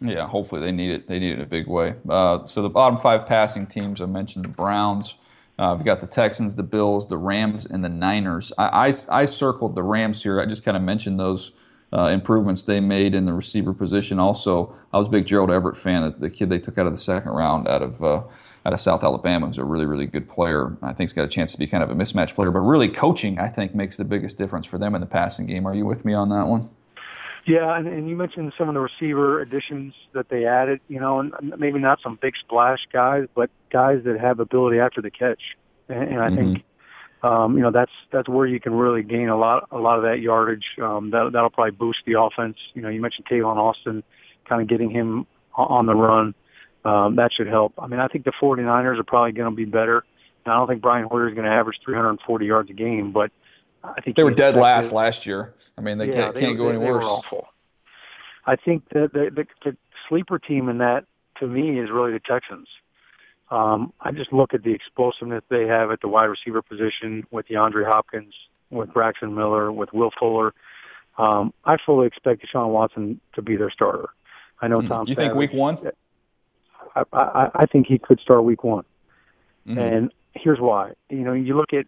Yeah, 0.00 0.26
hopefully 0.26 0.60
they 0.60 0.72
need 0.72 0.90
it. 0.90 1.08
They 1.08 1.18
need 1.18 1.38
it 1.38 1.40
a 1.40 1.46
big 1.46 1.66
way. 1.68 1.94
Uh, 2.08 2.46
so 2.46 2.62
the 2.62 2.68
bottom 2.68 2.98
five 2.98 3.26
passing 3.26 3.66
teams, 3.66 4.00
I 4.00 4.06
mentioned 4.06 4.44
the 4.44 4.50
Browns. 4.50 5.14
Uh, 5.58 5.74
we've 5.76 5.86
got 5.86 6.00
the 6.00 6.06
Texans, 6.06 6.54
the 6.54 6.62
Bills, 6.62 7.08
the 7.08 7.16
Rams, 7.16 7.64
and 7.64 7.82
the 7.82 7.88
Niners. 7.88 8.52
I, 8.58 8.88
I, 8.88 8.94
I 9.22 9.24
circled 9.24 9.74
the 9.74 9.82
Rams 9.82 10.22
here. 10.22 10.38
I 10.38 10.44
just 10.44 10.64
kind 10.64 10.76
of 10.76 10.82
mentioned 10.82 11.18
those 11.18 11.52
uh, 11.96 12.08
improvements 12.08 12.64
they 12.64 12.78
made 12.78 13.14
in 13.14 13.24
the 13.24 13.32
receiver 13.32 13.72
position. 13.72 14.18
Also, 14.18 14.76
I 14.92 14.98
was 14.98 15.08
a 15.08 15.10
big 15.10 15.24
Gerald 15.24 15.50
Everett 15.50 15.76
fan. 15.78 16.14
The 16.18 16.28
kid 16.28 16.50
they 16.50 16.58
took 16.58 16.76
out 16.76 16.86
of 16.86 16.92
the 16.92 16.98
second 17.00 17.32
round 17.32 17.66
out 17.66 17.82
of 17.82 18.02
uh, 18.02 18.22
out 18.66 18.72
of 18.72 18.80
South 18.80 19.02
Alabama 19.02 19.48
is 19.48 19.58
a 19.58 19.64
really 19.64 19.86
really 19.86 20.06
good 20.06 20.28
player. 20.28 20.76
I 20.82 20.88
think 20.88 21.08
he's 21.08 21.12
got 21.14 21.24
a 21.24 21.28
chance 21.28 21.52
to 21.52 21.58
be 21.58 21.66
kind 21.66 21.82
of 21.82 21.90
a 21.90 21.94
mismatch 21.94 22.34
player, 22.34 22.50
but 22.50 22.60
really 22.60 22.88
coaching 22.88 23.38
I 23.38 23.48
think 23.48 23.74
makes 23.74 23.96
the 23.96 24.04
biggest 24.04 24.36
difference 24.36 24.66
for 24.66 24.76
them 24.76 24.94
in 24.94 25.00
the 25.00 25.06
passing 25.06 25.46
game. 25.46 25.66
Are 25.66 25.74
you 25.74 25.86
with 25.86 26.04
me 26.04 26.12
on 26.12 26.28
that 26.28 26.46
one? 26.46 26.68
Yeah, 27.46 27.78
and, 27.78 27.86
and 27.86 28.08
you 28.08 28.16
mentioned 28.16 28.52
some 28.58 28.68
of 28.68 28.74
the 28.74 28.80
receiver 28.80 29.40
additions 29.40 29.94
that 30.12 30.28
they 30.28 30.44
added. 30.44 30.80
You 30.88 31.00
know, 31.00 31.20
and 31.20 31.32
maybe 31.56 31.78
not 31.78 32.00
some 32.02 32.18
big 32.20 32.36
splash 32.36 32.86
guys, 32.92 33.26
but 33.34 33.50
guys 33.70 34.02
that 34.04 34.20
have 34.20 34.40
ability 34.40 34.80
after 34.80 35.00
the 35.00 35.10
catch. 35.10 35.56
And, 35.88 36.02
and 36.10 36.20
I 36.20 36.28
mm-hmm. 36.28 36.52
think, 36.52 36.64
um, 37.22 37.56
you 37.56 37.62
know, 37.62 37.70
that's 37.70 37.92
that's 38.12 38.28
where 38.28 38.46
you 38.46 38.60
can 38.60 38.74
really 38.74 39.02
gain 39.02 39.28
a 39.28 39.36
lot 39.36 39.68
a 39.70 39.78
lot 39.78 39.98
of 39.98 40.04
that 40.04 40.20
yardage. 40.20 40.64
Um, 40.80 41.10
that 41.10 41.30
that'll 41.32 41.50
probably 41.50 41.72
boost 41.72 42.00
the 42.06 42.20
offense. 42.20 42.56
You 42.74 42.82
know, 42.82 42.88
you 42.88 43.00
mentioned 43.00 43.26
Tavon 43.26 43.56
Austin, 43.56 44.02
kind 44.48 44.62
of 44.62 44.68
getting 44.68 44.90
him 44.90 45.26
on 45.54 45.86
the 45.86 45.94
run. 45.94 46.34
Um, 46.84 47.16
that 47.16 47.32
should 47.32 47.48
help. 47.48 47.74
I 47.78 47.88
mean, 47.88 47.98
I 47.98 48.06
think 48.06 48.24
the 48.24 48.32
49ers 48.32 48.98
are 48.98 49.04
probably 49.04 49.32
going 49.32 49.50
to 49.50 49.56
be 49.56 49.64
better. 49.64 50.04
And 50.44 50.52
I 50.52 50.56
don't 50.58 50.68
think 50.68 50.82
Brian 50.82 51.06
Hoyer 51.06 51.28
is 51.28 51.34
going 51.34 51.46
to 51.46 51.50
average 51.50 51.80
340 51.84 52.46
yards 52.46 52.70
a 52.70 52.74
game, 52.74 53.10
but 53.10 53.32
I 53.82 54.00
think 54.00 54.14
they 54.14 54.22
were 54.22 54.30
dead 54.30 54.54
last 54.54 54.92
last 54.92 55.26
year. 55.26 55.54
I 55.76 55.80
mean, 55.80 55.98
they 55.98 56.06
yeah, 56.06 56.12
can't, 56.12 56.34
they, 56.34 56.40
can't 56.40 56.56
go 56.56 56.68
they, 56.68 56.76
any 56.76 56.78
worse. 56.78 57.02
They 57.02 57.08
were 57.08 57.12
awful. 57.12 57.48
I 58.46 58.56
think 58.56 58.88
the, 58.90 59.10
the 59.12 59.30
the 59.34 59.46
the 59.64 59.76
sleeper 60.08 60.38
team 60.38 60.68
in 60.68 60.78
that 60.78 61.04
to 61.40 61.46
me 61.46 61.80
is 61.80 61.90
really 61.90 62.12
the 62.12 62.20
Texans. 62.20 62.68
Um, 63.50 63.92
I 64.00 64.10
just 64.10 64.32
look 64.32 64.54
at 64.54 64.62
the 64.62 64.72
explosiveness 64.72 65.44
they 65.48 65.66
have 65.66 65.90
at 65.90 66.00
the 66.00 66.08
wide 66.08 66.24
receiver 66.24 66.62
position 66.62 67.24
with 67.30 67.46
DeAndre 67.48 67.86
Hopkins, 67.86 68.34
with 68.70 68.92
Braxton 68.92 69.34
Miller, 69.34 69.70
with 69.70 69.92
Will 69.92 70.10
Fuller. 70.18 70.52
Um, 71.18 71.54
I 71.64 71.76
fully 71.84 72.06
expect 72.06 72.44
Deshaun 72.44 72.70
Watson 72.70 73.20
to 73.34 73.42
be 73.42 73.56
their 73.56 73.70
starter. 73.70 74.08
I 74.60 74.68
know 74.68 74.80
mm. 74.80 74.88
Tom. 74.88 75.04
You 75.06 75.14
Savage, 75.14 75.28
think 75.28 75.38
week 75.38 75.52
one? 75.52 75.78
I, 76.94 77.02
I, 77.12 77.50
I 77.54 77.66
think 77.66 77.86
he 77.86 77.98
could 77.98 78.20
start 78.20 78.42
week 78.44 78.64
one, 78.64 78.84
mm-hmm. 79.66 79.78
and 79.78 80.12
here's 80.32 80.60
why. 80.60 80.92
You 81.08 81.18
know, 81.18 81.32
you 81.32 81.56
look 81.56 81.72
at 81.72 81.86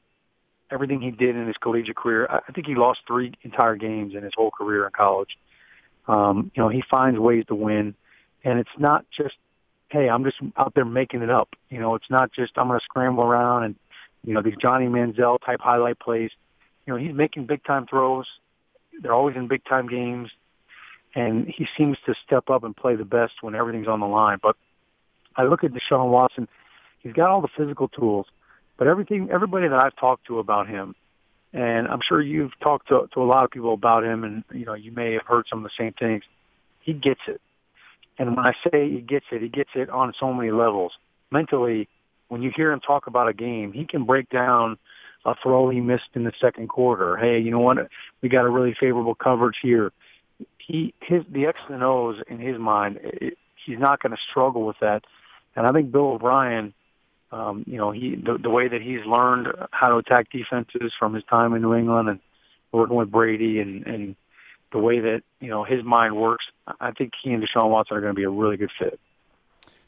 everything 0.71 1.01
he 1.01 1.11
did 1.11 1.35
in 1.35 1.47
his 1.47 1.57
collegiate 1.57 1.97
career. 1.97 2.27
I 2.31 2.53
think 2.53 2.67
he 2.67 2.75
lost 2.75 3.01
three 3.07 3.33
entire 3.43 3.77
games 3.77 4.15
in 4.15 4.23
his 4.23 4.33
whole 4.37 4.51
career 4.51 4.85
in 4.85 4.93
college. 4.93 5.39
Um, 6.07 6.51
you 6.55 6.63
know, 6.63 6.69
he 6.69 6.83
finds 6.91 7.19
ways 7.19 7.45
to 7.49 7.55
win, 7.55 7.95
and 8.45 8.59
it's 8.59 8.71
not 8.79 9.05
just, 9.11 9.37
hey, 9.89 10.09
I'm 10.09 10.25
just 10.25 10.37
out 10.57 10.75
there 10.75 10.85
making 10.85 11.23
it 11.23 11.31
up. 11.31 11.49
You 11.71 11.81
know, 11.81 11.95
it's 11.95 12.11
not 12.11 12.33
just 12.33 12.53
I'm 12.57 12.69
going 12.69 12.79
to 12.79 12.85
scramble 12.85 13.25
around 13.25 13.65
and, 13.65 13.75
you 14.25 14.35
know, 14.35 14.43
these 14.43 14.57
Johnny 14.61 14.87
Manziel 14.87 15.39
type 15.45 15.61
highlight 15.61 15.99
plays. 15.99 16.31
You 16.87 16.95
know, 16.95 16.99
he's 16.99 17.15
making 17.15 17.47
big 17.47 17.65
time 17.65 17.87
throws. 17.87 18.27
They're 19.01 19.15
always 19.15 19.37
in 19.37 19.49
big 19.49 19.65
time 19.65 19.89
games, 19.89 20.31
and 21.15 21.47
he 21.47 21.67
seems 21.77 21.97
to 22.07 22.15
step 22.27 22.51
up 22.51 22.65
and 22.65 22.77
play 22.77 22.97
the 22.97 23.05
best 23.05 23.35
when 23.43 23.55
everything's 23.55 23.89
on 23.89 24.01
the 24.01 24.07
line. 24.07 24.39
But 24.43 24.57
I 25.37 25.45
look 25.45 25.63
at 25.63 25.73
Deshaun 25.73 26.11
Watson. 26.11 26.49
He's 27.01 27.13
got 27.13 27.31
all 27.31 27.41
the 27.41 27.49
physical 27.57 27.89
tools 27.89 28.27
but 28.79 28.87
everything, 28.87 29.29
everybody 29.31 29.69
that 29.69 29.79
I've 29.79 29.97
talked 29.97 30.27
to 30.29 30.39
about 30.39 30.69
him, 30.69 30.95
and 31.53 31.89
I'm 31.89 32.01
sure 32.01 32.23
you've 32.23 32.59
talked 32.61 32.89
to, 32.89 33.09
to 33.13 33.23
a 33.23 33.25
lot 33.25 33.45
of 33.45 33.51
people 33.51 33.75
about 33.75 34.05
him, 34.05 34.23
and 34.23 34.45
you 34.53 34.65
know 34.65 34.75
you 34.75 34.93
may 34.93 35.15
have 35.15 35.27
heard 35.27 35.47
some 35.51 35.59
of 35.59 35.65
the 35.65 35.71
same 35.77 35.93
things. 35.93 36.23
He 36.81 36.93
gets 36.93 37.21
it, 37.27 37.41
and 38.19 38.37
when 38.37 38.45
I 38.45 38.53
say 38.71 38.91
he 38.91 39.01
gets 39.01 39.27
it, 39.31 39.43
he 39.43 39.49
gets 39.49 39.71
it 39.75 39.91
on 39.91 40.13
so 40.19 40.33
many 40.33 40.51
levels. 40.51 40.93
Mentally, 41.31 41.89
when 42.29 42.43
you 42.43 42.51
hear 42.55 42.73
him 42.73 42.81
talk 42.81 43.07
about 43.07 43.29
a 43.29 43.33
game, 43.33 43.73
he 43.73 43.85
can 43.87 44.05
break 44.05 44.29
down 44.29 44.79
a 45.25 45.35
throw 45.43 45.69
he 45.71 45.81
missed 45.81 46.11
in 46.15 46.25
the 46.25 46.33
second 46.41 46.69
quarter. 46.69 47.17
Hey, 47.17 47.39
you 47.39 47.51
know 47.51 47.61
what? 47.61 47.79
We 48.23 48.29
got 48.29 48.45
a 48.45 48.51
really 48.51 48.75
favorable 48.79 49.15
coverage 49.15 49.59
here. 49.63 49.93
He 50.59 50.95
his 51.01 51.23
the 51.31 51.47
X 51.47 51.59
and 51.69 51.83
O's 51.83 52.17
in 52.29 52.39
his 52.39 52.59
mind, 52.59 53.01
it, 53.03 53.39
he's 53.65 53.79
not 53.79 54.01
going 54.01 54.13
to 54.13 54.23
struggle 54.31 54.65
with 54.67 54.77
that. 54.81 55.05
And 55.57 55.67
I 55.67 55.73
think 55.73 55.91
Bill 55.91 56.13
O'Brien 56.13 56.75
um, 57.31 57.65
you 57.67 57.77
know, 57.77 57.91
he 57.91 58.17
the, 58.17 58.39
the 58.43 58.51
way 58.51 58.69
that 58.69 58.81
he's 58.81 59.05
learned 59.05 59.49
how 59.71 59.89
to 59.89 59.97
attack 59.97 60.31
defenses 60.31 60.93
from 60.99 61.15
his 61.15 61.25
time 61.25 61.55
in 61.55 61.63
New 61.63 61.75
England 61.75 62.09
and 62.09 62.21
working 62.73 62.97
with 62.97 63.11
Brady 63.11 63.61
and 63.61 63.87
and 63.87 64.17
the 64.73 64.79
way 64.79 65.01
that 65.01 65.23
you 65.41 65.49
know 65.49 65.65
his 65.65 65.85
mind 65.85 66.17
works, 66.17 66.47
I 66.81 66.93
think 66.93 67.13
he 67.23 67.33
and 67.33 67.43
Deshaun 67.43 67.71
Watson 67.71 67.97
are 67.97 68.01
going 68.01 68.15
to 68.15 68.19
be 68.19 68.25
a 68.25 68.31
really 68.31 68.57
good 68.57 68.71
fit. 68.79 68.99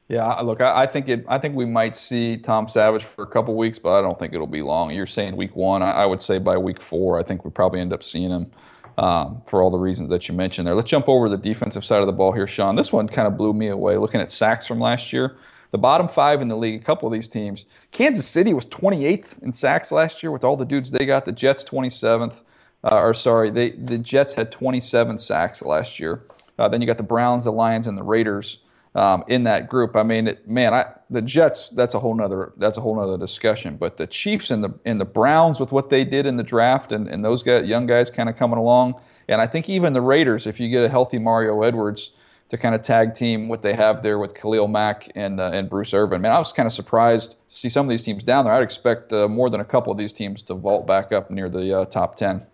Yeah, 0.08 0.26
look, 0.40 0.60
I, 0.60 0.82
I 0.82 0.86
think 0.86 1.08
it. 1.08 1.24
I 1.28 1.38
think 1.38 1.54
we 1.54 1.66
might 1.66 1.96
see 1.96 2.36
Tom 2.36 2.68
Savage 2.68 3.04
for 3.04 3.22
a 3.22 3.26
couple 3.28 3.56
weeks, 3.56 3.78
but 3.78 3.98
I 3.98 4.02
don't 4.02 4.18
think 4.18 4.34
it'll 4.34 4.46
be 4.46 4.62
long. 4.62 4.90
You're 4.90 5.06
saying 5.06 5.36
week 5.36 5.54
one. 5.54 5.82
I, 5.82 5.90
I 5.90 6.06
would 6.06 6.22
say 6.22 6.38
by 6.38 6.56
week 6.58 6.82
four, 6.82 7.18
I 7.18 7.22
think 7.22 7.44
we 7.44 7.50
probably 7.50 7.80
end 7.80 7.92
up 7.92 8.02
seeing 8.02 8.30
him 8.30 8.50
um, 8.98 9.40
for 9.46 9.62
all 9.62 9.70
the 9.70 9.78
reasons 9.78 10.10
that 10.10 10.28
you 10.28 10.34
mentioned 10.34 10.66
there. 10.66 10.74
Let's 10.74 10.90
jump 10.90 11.08
over 11.08 11.26
to 11.26 11.30
the 11.30 11.42
defensive 11.42 11.84
side 11.84 12.00
of 12.00 12.06
the 12.06 12.12
ball 12.12 12.32
here, 12.32 12.46
Shaun. 12.46 12.76
This 12.76 12.92
one 12.92 13.08
kind 13.08 13.28
of 13.28 13.36
blew 13.36 13.52
me 13.52 13.68
away. 13.68 13.96
Looking 13.96 14.20
at 14.20 14.32
sacks 14.32 14.66
from 14.66 14.80
last 14.80 15.12
year, 15.12 15.36
the 15.70 15.78
bottom 15.78 16.08
five 16.08 16.42
in 16.42 16.48
the 16.48 16.56
league, 16.56 16.80
a 16.80 16.84
couple 16.84 17.06
of 17.06 17.12
these 17.12 17.28
teams. 17.28 17.64
Kansas 17.92 18.26
City 18.26 18.52
was 18.52 18.66
28th 18.66 19.40
in 19.42 19.52
sacks 19.52 19.92
last 19.92 20.22
year 20.22 20.32
with 20.32 20.44
all 20.44 20.56
the 20.56 20.64
dudes 20.64 20.90
they 20.90 21.06
got. 21.06 21.24
The 21.24 21.32
Jets 21.32 21.62
27th, 21.64 22.42
uh, 22.84 22.96
or 22.96 23.14
sorry, 23.14 23.50
they, 23.50 23.70
the 23.70 23.98
Jets 23.98 24.34
had 24.34 24.50
27 24.50 25.18
sacks 25.18 25.62
last 25.62 26.00
year. 26.00 26.22
Uh, 26.58 26.68
then 26.68 26.80
you 26.80 26.86
got 26.86 26.98
the 26.98 27.02
Browns, 27.02 27.44
the 27.44 27.52
Lions, 27.52 27.86
and 27.86 27.96
the 27.96 28.02
Raiders 28.02 28.58
um, 28.94 29.24
in 29.28 29.44
that 29.44 29.68
group. 29.68 29.96
I 29.96 30.02
mean, 30.02 30.28
it, 30.28 30.48
man, 30.48 30.74
I, 30.74 30.86
the 31.08 31.22
Jets 31.22 31.70
that's 31.70 31.94
a 31.94 32.00
whole 32.00 32.14
nother 32.14 32.52
that's 32.56 32.76
a 32.76 32.80
whole 32.80 32.96
nother 32.96 33.16
discussion. 33.16 33.76
But 33.76 33.96
the 33.96 34.06
Chiefs 34.06 34.50
and 34.50 34.62
the 34.62 34.74
and 34.84 35.00
the 35.00 35.04
Browns 35.04 35.60
with 35.60 35.72
what 35.72 35.90
they 35.90 36.04
did 36.04 36.26
in 36.26 36.36
the 36.36 36.42
draft 36.42 36.92
and, 36.92 37.08
and 37.08 37.24
those 37.24 37.42
guys, 37.42 37.66
young 37.66 37.86
guys 37.86 38.10
kind 38.10 38.28
of 38.28 38.36
coming 38.36 38.58
along, 38.58 39.00
and 39.28 39.40
I 39.40 39.46
think 39.46 39.68
even 39.68 39.92
the 39.92 40.00
Raiders, 40.00 40.46
if 40.46 40.60
you 40.60 40.68
get 40.68 40.84
a 40.84 40.88
healthy 40.88 41.18
Mario 41.18 41.62
Edwards 41.62 42.10
to 42.50 42.58
kind 42.58 42.74
of 42.74 42.82
tag 42.82 43.14
team 43.14 43.48
what 43.48 43.62
they 43.62 43.74
have 43.74 44.02
there 44.02 44.18
with 44.18 44.34
Khalil 44.34 44.66
Mack 44.66 45.10
and 45.14 45.40
uh, 45.40 45.50
and 45.52 45.70
Bruce 45.70 45.94
Irvin. 45.94 46.20
Man, 46.20 46.32
I 46.32 46.38
was 46.38 46.52
kind 46.52 46.66
of 46.66 46.72
surprised 46.72 47.32
to 47.32 47.36
see 47.48 47.68
some 47.68 47.86
of 47.86 47.90
these 47.90 48.02
teams 48.02 48.22
down 48.22 48.44
there. 48.44 48.54
I'd 48.54 48.62
expect 48.62 49.12
uh, 49.12 49.28
more 49.28 49.48
than 49.50 49.60
a 49.60 49.64
couple 49.64 49.92
of 49.92 49.98
these 49.98 50.12
teams 50.12 50.42
to 50.42 50.54
vault 50.54 50.86
back 50.86 51.12
up 51.12 51.30
near 51.30 51.48
the 51.48 51.80
uh, 51.80 51.84
top 51.86 52.16
ten. 52.16 52.46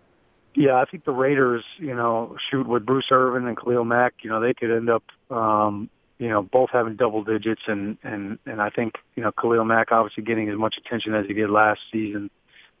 Yeah, 0.57 0.73
I 0.73 0.85
think 0.85 1.05
the 1.05 1.11
Raiders, 1.11 1.63
you 1.77 1.93
know, 1.93 2.35
shoot 2.49 2.67
with 2.67 2.83
Bruce 2.83 3.05
Irvin 3.11 3.47
and 3.47 3.55
Khalil 3.55 3.85
Mack, 3.85 4.15
you 4.23 4.31
know, 4.31 4.39
they 4.41 4.55
could 4.55 4.75
end 4.75 4.89
up, 4.89 5.03
um, 5.29 5.87
you 6.17 6.29
know, 6.29 6.41
both 6.41 6.71
having 6.73 6.95
double 6.95 7.23
digits, 7.23 7.61
and 7.67 7.99
and 8.01 8.39
and 8.47 8.59
I 8.59 8.71
think 8.71 8.95
you 9.15 9.21
know 9.21 9.31
Khalil 9.31 9.65
Mack 9.65 9.91
obviously 9.91 10.23
getting 10.23 10.49
as 10.49 10.57
much 10.57 10.77
attention 10.83 11.13
as 11.13 11.27
he 11.27 11.33
did 11.33 11.51
last 11.51 11.81
season. 11.91 12.31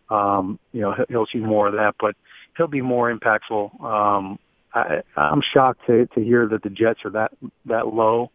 Um, 0.09 0.57
you 0.73 0.81
know, 0.81 0.95
he'll 1.07 1.27
see 1.27 1.37
more 1.37 1.67
of 1.67 1.73
that, 1.73 1.93
but 1.99 2.15
he'll 2.57 2.65
be 2.65 2.81
more 2.81 3.15
impactful. 3.15 3.79
Um, 3.83 4.39
I, 4.73 5.03
I'm 5.15 5.43
shocked 5.43 5.81
to 5.85 6.07
to 6.07 6.19
hear 6.19 6.47
that 6.47 6.63
the 6.63 6.71
Jets 6.71 7.05
are 7.05 7.11
that 7.11 7.31
that 7.65 7.93
low. 7.93 8.31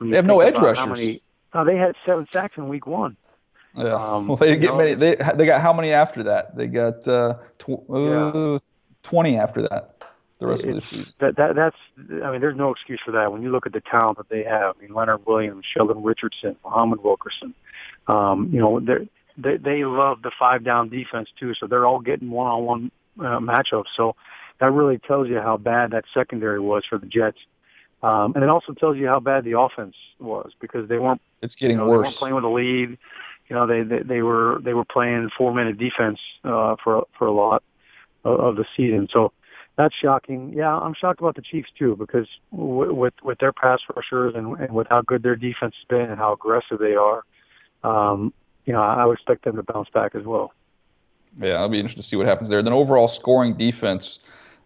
They 0.00 0.16
have 0.16 0.24
no 0.24 0.40
edge 0.40 0.56
rushers. 0.56 0.88
Many, 0.88 1.22
oh, 1.52 1.66
they 1.66 1.76
had 1.76 1.96
seven 2.06 2.26
sacks 2.32 2.56
in 2.56 2.66
week 2.66 2.86
one. 2.86 3.18
Yeah. 3.76 3.92
Um, 3.92 4.28
well, 4.28 4.38
they 4.38 4.46
didn't 4.46 4.62
get 4.62 4.70
know, 4.70 4.78
many. 4.78 4.94
They 4.94 5.16
they 5.36 5.44
got 5.44 5.60
how 5.60 5.74
many 5.74 5.90
after 5.90 6.22
that? 6.22 6.56
They 6.56 6.66
got 6.66 7.06
uh, 7.06 7.34
tw- 7.58 7.84
yeah. 7.90 8.58
Uh, 9.04 9.08
twenty 9.08 9.36
after 9.36 9.62
that. 9.62 9.96
The 10.38 10.46
rest 10.46 10.64
of 10.64 10.74
the 10.74 10.80
season. 10.80 11.12
That, 11.18 11.36
that 11.36 11.54
that's. 11.54 11.76
I 12.24 12.30
mean, 12.30 12.40
there's 12.40 12.56
no 12.56 12.70
excuse 12.70 13.00
for 13.04 13.12
that 13.12 13.30
when 13.30 13.42
you 13.42 13.50
look 13.50 13.66
at 13.66 13.74
the 13.74 13.82
talent 13.82 14.16
that 14.16 14.30
they 14.30 14.42
have. 14.42 14.74
I 14.78 14.82
mean, 14.82 14.94
Leonard 14.94 15.26
Williams, 15.26 15.66
Sheldon 15.70 16.02
Richardson, 16.02 16.56
Muhammad 16.64 17.04
Wilkerson. 17.04 17.54
Um, 18.06 18.48
you 18.50 18.58
know, 18.58 18.80
they 18.80 19.08
they 19.36 19.58
they 19.58 19.84
love 19.84 20.22
the 20.22 20.30
five 20.38 20.64
down 20.64 20.88
defense 20.88 21.28
too. 21.38 21.52
So 21.54 21.66
they're 21.66 21.86
all 21.86 22.00
getting 22.00 22.30
one 22.30 22.46
on 22.46 22.64
one 22.64 22.90
matchups. 23.18 23.88
So 23.94 24.16
that 24.60 24.72
really 24.72 24.98
tells 24.98 25.28
you 25.28 25.40
how 25.40 25.58
bad 25.58 25.90
that 25.90 26.04
secondary 26.14 26.60
was 26.60 26.84
for 26.88 26.98
the 26.98 27.06
Jets. 27.06 27.38
Um, 28.02 28.32
and 28.34 28.42
it 28.42 28.48
also 28.48 28.72
tells 28.72 28.96
you 28.96 29.06
how 29.08 29.20
bad 29.20 29.44
the 29.44 29.58
offense 29.58 29.94
was 30.18 30.52
because 30.58 30.88
they 30.88 30.98
weren't. 30.98 31.20
It's 31.42 31.54
getting 31.54 31.76
you 31.76 31.84
know, 31.84 31.90
worse. 31.90 32.06
They 32.06 32.08
weren't 32.08 32.16
playing 32.16 32.34
with 32.36 32.44
a 32.44 32.48
lead. 32.48 32.98
You 33.48 33.56
know, 33.56 33.66
they 33.66 33.82
they, 33.82 34.02
they 34.02 34.22
were 34.22 34.58
they 34.62 34.72
were 34.72 34.86
playing 34.86 35.30
four 35.36 35.52
minute 35.52 35.76
defense 35.76 36.18
uh, 36.44 36.76
for 36.82 37.06
for 37.18 37.26
a 37.26 37.32
lot 37.32 37.62
of, 38.24 38.56
the 38.56 38.64
season. 38.76 39.08
So 39.12 39.32
that's 39.76 39.94
shocking. 39.94 40.52
Yeah, 40.54 40.76
I'm 40.76 40.94
shocked 40.94 41.20
about 41.20 41.36
the 41.36 41.42
Chiefs 41.42 41.70
too 41.78 41.96
because 41.96 42.26
w- 42.52 42.92
with 42.92 43.14
with 43.22 43.38
their 43.38 43.52
pass 43.52 43.80
rushers 43.94 44.34
and, 44.34 44.58
and 44.58 44.72
with 44.72 44.86
how 44.88 45.02
good 45.02 45.22
their 45.22 45.36
defense 45.36 45.74
has 45.76 45.86
been 45.88 46.10
and 46.10 46.18
how 46.18 46.32
aggressive 46.32 46.78
they 46.78 46.94
are, 46.94 47.22
um, 47.82 48.32
you 48.64 48.72
know, 48.72 48.82
I 48.82 49.04
would 49.04 49.14
expect 49.14 49.44
them 49.44 49.56
to 49.56 49.62
bounce 49.62 49.88
back 49.90 50.14
as 50.14 50.24
well. 50.24 50.52
Yeah, 51.40 51.54
I'll 51.54 51.68
be 51.68 51.78
interested 51.78 52.02
to 52.02 52.08
see 52.08 52.16
what 52.16 52.26
happens 52.26 52.48
there. 52.48 52.62
Then 52.62 52.72
overall 52.72 53.08
scoring 53.08 53.56
defense 53.56 54.18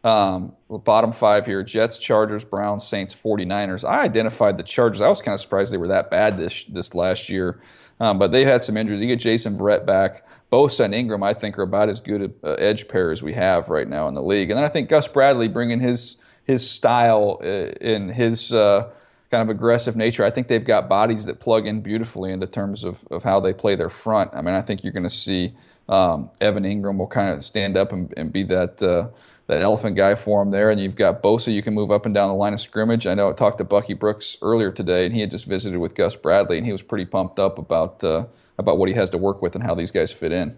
um, 0.05 0.55
bottom 0.69 1.13
five 1.13 1.47
here 1.47 1.63
Jets, 1.63 1.99
Chargers, 1.99 2.45
Browns, 2.45 2.87
Saints, 2.87 3.15
49ers. 3.15 3.89
I 3.89 4.03
identified 4.03 4.59
the 4.59 4.63
Chargers. 4.63 5.01
I 5.01 5.09
was 5.09 5.23
kind 5.23 5.35
of 5.35 5.41
surprised 5.41 5.73
they 5.73 5.79
were 5.79 5.89
that 5.89 6.11
bad 6.11 6.37
this 6.37 6.65
this 6.69 6.95
last 6.95 7.29
year. 7.29 7.61
Um, 8.01 8.19
but 8.19 8.31
they 8.33 8.45
had 8.45 8.63
some 8.63 8.77
injuries. 8.77 9.01
You 9.01 9.07
get 9.07 9.21
Jason 9.21 9.57
Verrett 9.57 9.87
back. 9.87 10.27
Bosa 10.55 10.85
and 10.85 10.95
Ingram, 10.95 11.25
I 11.25 11.35
think, 11.35 11.59
are 11.59 11.63
about 11.63 11.89
as 11.89 11.99
good 11.99 12.23
a 12.45 12.49
uh, 12.49 12.55
edge 12.55 12.87
pair 12.87 13.11
as 13.11 13.25
we 13.25 13.33
have 13.33 13.69
right 13.69 13.89
now 13.89 14.07
in 14.07 14.15
the 14.15 14.23
league. 14.23 14.51
And 14.51 14.57
then 14.57 14.65
I 14.65 14.69
think 14.69 14.89
Gus 14.89 15.09
Bradley 15.09 15.49
bringing 15.49 15.81
his 15.81 16.17
his 16.45 16.69
style 16.71 17.41
uh, 17.43 17.73
in 17.81 18.09
his 18.09 18.53
uh, 18.53 18.89
kind 19.33 19.43
of 19.43 19.49
aggressive 19.49 19.97
nature. 19.97 20.25
I 20.25 20.31
think 20.31 20.47
they've 20.47 20.65
got 20.65 20.89
bodies 20.89 21.25
that 21.25 21.41
plug 21.41 21.67
in 21.67 21.81
beautifully 21.81 22.31
into 22.31 22.47
terms 22.47 22.85
of, 22.85 22.99
of 23.11 23.25
how 23.25 23.41
they 23.41 23.53
play 23.53 23.75
their 23.75 23.91
front. 23.91 24.31
I 24.33 24.43
mean, 24.43 24.55
I 24.55 24.63
think 24.63 24.85
you're 24.85 24.93
going 24.93 25.03
to 25.03 25.11
see 25.11 25.55
um, 25.89 26.31
Evan 26.41 26.65
Ingram 26.65 26.99
will 26.99 27.09
kind 27.09 27.31
of 27.31 27.45
stand 27.45 27.77
up 27.77 27.93
and, 27.93 28.15
and 28.17 28.33
be 28.33 28.45
that 28.45 28.81
uh, 28.81 29.09
that 29.49 29.61
elephant 29.61 29.97
guy 29.97 30.15
for 30.15 30.41
him 30.41 30.53
there. 30.53 30.71
And 30.71 30.81
you've 30.81 30.95
got 30.95 31.21
Bosa, 31.21 31.53
you 31.53 31.65
can 31.65 31.75
move 31.75 31.91
up 31.91 32.07
and 32.07 32.15
down 32.15 32.29
the 32.29 32.35
line 32.37 32.55
of 32.55 32.61
scrimmage. 32.61 33.09
I 33.09 33.15
know 33.15 33.29
I 33.29 33.33
talked 33.33 33.59
to 33.59 33.65
Bucky 33.65 33.95
Brooks 33.95 34.37
earlier 34.41 34.71
today, 34.71 35.05
and 35.05 35.13
he 35.13 35.21
had 35.21 35.33
just 35.33 35.47
visited 35.47 35.81
with 35.81 35.97
Gus 35.97 36.15
Bradley, 36.15 36.59
and 36.59 36.67
he 36.67 36.71
was 36.71 36.83
pretty 36.83 37.07
pumped 37.07 37.41
up 37.41 37.59
about 37.59 38.05
uh, 38.05 38.27
about 38.59 38.79
what 38.79 38.89
he 38.89 38.95
has 38.95 39.11
to 39.11 39.19
work 39.19 39.43
with 39.43 39.55
and 39.55 39.65
how 39.65 39.75
these 39.75 39.91
guys 39.91 40.13
fit 40.13 40.33
in. 40.33 40.57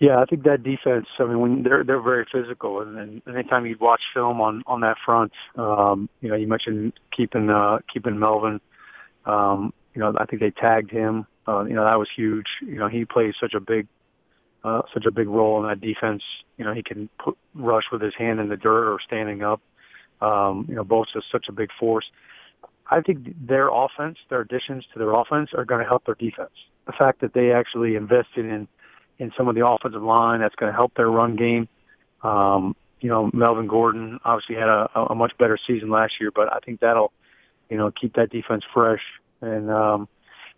Yeah, 0.00 0.20
I 0.20 0.24
think 0.24 0.42
that 0.44 0.62
defense. 0.62 1.06
I 1.18 1.24
mean, 1.24 1.40
when 1.40 1.62
they're 1.62 1.84
they're 1.84 2.02
very 2.02 2.26
physical, 2.30 2.80
and, 2.80 2.98
and 2.98 3.22
anytime 3.36 3.64
you 3.64 3.76
watch 3.80 4.00
film 4.12 4.40
on 4.40 4.62
on 4.66 4.80
that 4.80 4.96
front, 5.04 5.32
um, 5.56 6.08
you 6.20 6.28
know, 6.28 6.34
you 6.34 6.48
mentioned 6.48 6.94
keeping 7.16 7.48
uh, 7.48 7.78
keeping 7.92 8.18
Melvin. 8.18 8.60
Um, 9.24 9.72
you 9.94 10.00
know, 10.00 10.12
I 10.18 10.26
think 10.26 10.40
they 10.42 10.50
tagged 10.50 10.90
him. 10.90 11.26
Uh, 11.46 11.64
you 11.64 11.74
know, 11.74 11.84
that 11.84 11.98
was 11.98 12.08
huge. 12.14 12.46
You 12.60 12.76
know, 12.76 12.88
he 12.88 13.04
plays 13.04 13.34
such 13.40 13.54
a 13.54 13.60
big 13.60 13.86
uh, 14.64 14.82
such 14.92 15.06
a 15.06 15.10
big 15.10 15.28
role 15.28 15.62
in 15.62 15.68
that 15.68 15.80
defense. 15.80 16.22
You 16.56 16.64
know, 16.64 16.74
he 16.74 16.82
can 16.82 17.08
put, 17.22 17.38
rush 17.54 17.84
with 17.92 18.02
his 18.02 18.14
hand 18.14 18.40
in 18.40 18.48
the 18.48 18.56
dirt 18.56 18.92
or 18.92 18.98
standing 19.00 19.42
up. 19.42 19.60
Um, 20.20 20.66
you 20.68 20.74
know, 20.74 20.84
Bosa 20.84 21.18
is 21.18 21.24
such 21.30 21.46
a 21.48 21.52
big 21.52 21.70
force. 21.78 22.06
I 22.90 23.00
think 23.00 23.46
their 23.46 23.68
offense, 23.68 24.18
their 24.28 24.40
additions 24.40 24.84
to 24.92 24.98
their 24.98 25.12
offense, 25.12 25.50
are 25.56 25.64
going 25.64 25.82
to 25.82 25.88
help 25.88 26.04
their 26.04 26.14
defense. 26.14 26.52
The 26.86 26.92
fact 26.92 27.20
that 27.22 27.32
they 27.32 27.52
actually 27.52 27.96
invested 27.96 28.44
in 28.44 28.68
in 29.18 29.32
some 29.36 29.48
of 29.48 29.54
the 29.54 29.66
offensive 29.66 30.02
line. 30.02 30.40
That's 30.40 30.54
going 30.54 30.70
to 30.70 30.76
help 30.76 30.94
their 30.94 31.10
run 31.10 31.36
game. 31.36 31.68
Um, 32.22 32.74
you 33.00 33.08
know, 33.08 33.30
Melvin 33.32 33.66
Gordon 33.66 34.18
obviously 34.24 34.56
had 34.56 34.68
a, 34.68 34.88
a 35.10 35.14
much 35.14 35.32
better 35.38 35.58
season 35.66 35.90
last 35.90 36.14
year, 36.20 36.30
but 36.34 36.52
I 36.52 36.58
think 36.64 36.80
that'll, 36.80 37.12
you 37.68 37.76
know, 37.76 37.90
keep 37.90 38.14
that 38.14 38.30
defense 38.30 38.64
fresh. 38.72 39.02
And 39.40 39.70
um, 39.70 40.08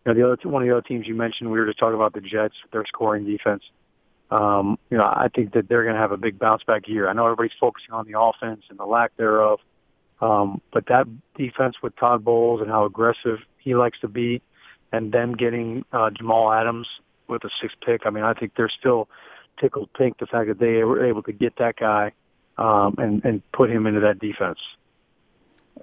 you 0.04 0.12
know, 0.12 0.14
the 0.14 0.32
other 0.32 0.48
one 0.48 0.62
of 0.62 0.68
the 0.68 0.74
other 0.74 0.86
teams 0.86 1.06
you 1.06 1.14
mentioned, 1.14 1.50
we 1.50 1.58
were 1.58 1.66
just 1.66 1.78
talking 1.78 1.96
about 1.96 2.14
the 2.14 2.20
Jets, 2.20 2.54
their 2.72 2.84
scoring 2.86 3.24
defense. 3.24 3.62
Um, 4.30 4.78
you 4.90 4.98
know, 4.98 5.04
I 5.04 5.28
think 5.34 5.52
that 5.54 5.68
they're 5.68 5.84
going 5.84 5.94
to 5.94 6.00
have 6.00 6.12
a 6.12 6.16
big 6.16 6.38
bounce 6.38 6.62
back 6.64 6.88
year. 6.88 7.08
I 7.08 7.12
know 7.12 7.24
everybody's 7.24 7.56
focusing 7.60 7.92
on 7.92 8.06
the 8.10 8.18
offense 8.18 8.62
and 8.70 8.78
the 8.78 8.84
lack 8.84 9.16
thereof, 9.16 9.60
um, 10.20 10.60
but 10.72 10.86
that 10.86 11.06
defense 11.36 11.76
with 11.82 11.94
Todd 11.96 12.24
Bowles 12.24 12.60
and 12.60 12.70
how 12.70 12.84
aggressive 12.84 13.38
he 13.58 13.74
likes 13.74 13.98
to 14.00 14.08
be, 14.08 14.42
and 14.92 15.12
them 15.12 15.34
getting 15.34 15.84
uh, 15.92 16.10
Jamal 16.10 16.52
Adams 16.52 16.88
with 17.28 17.44
a 17.44 17.50
sixth 17.60 17.76
pick. 17.84 18.02
I 18.06 18.10
mean, 18.10 18.24
I 18.24 18.34
think 18.34 18.52
they're 18.56 18.68
still 18.68 19.08
tickled 19.60 19.90
pink 19.94 20.18
the 20.18 20.26
fact 20.26 20.48
that 20.48 20.58
they 20.58 20.84
were 20.84 21.04
able 21.04 21.22
to 21.24 21.32
get 21.32 21.56
that 21.56 21.76
guy 21.76 22.12
um, 22.58 22.94
and 22.98 23.24
and 23.24 23.42
put 23.52 23.70
him 23.70 23.86
into 23.86 24.00
that 24.00 24.18
defense. 24.18 24.58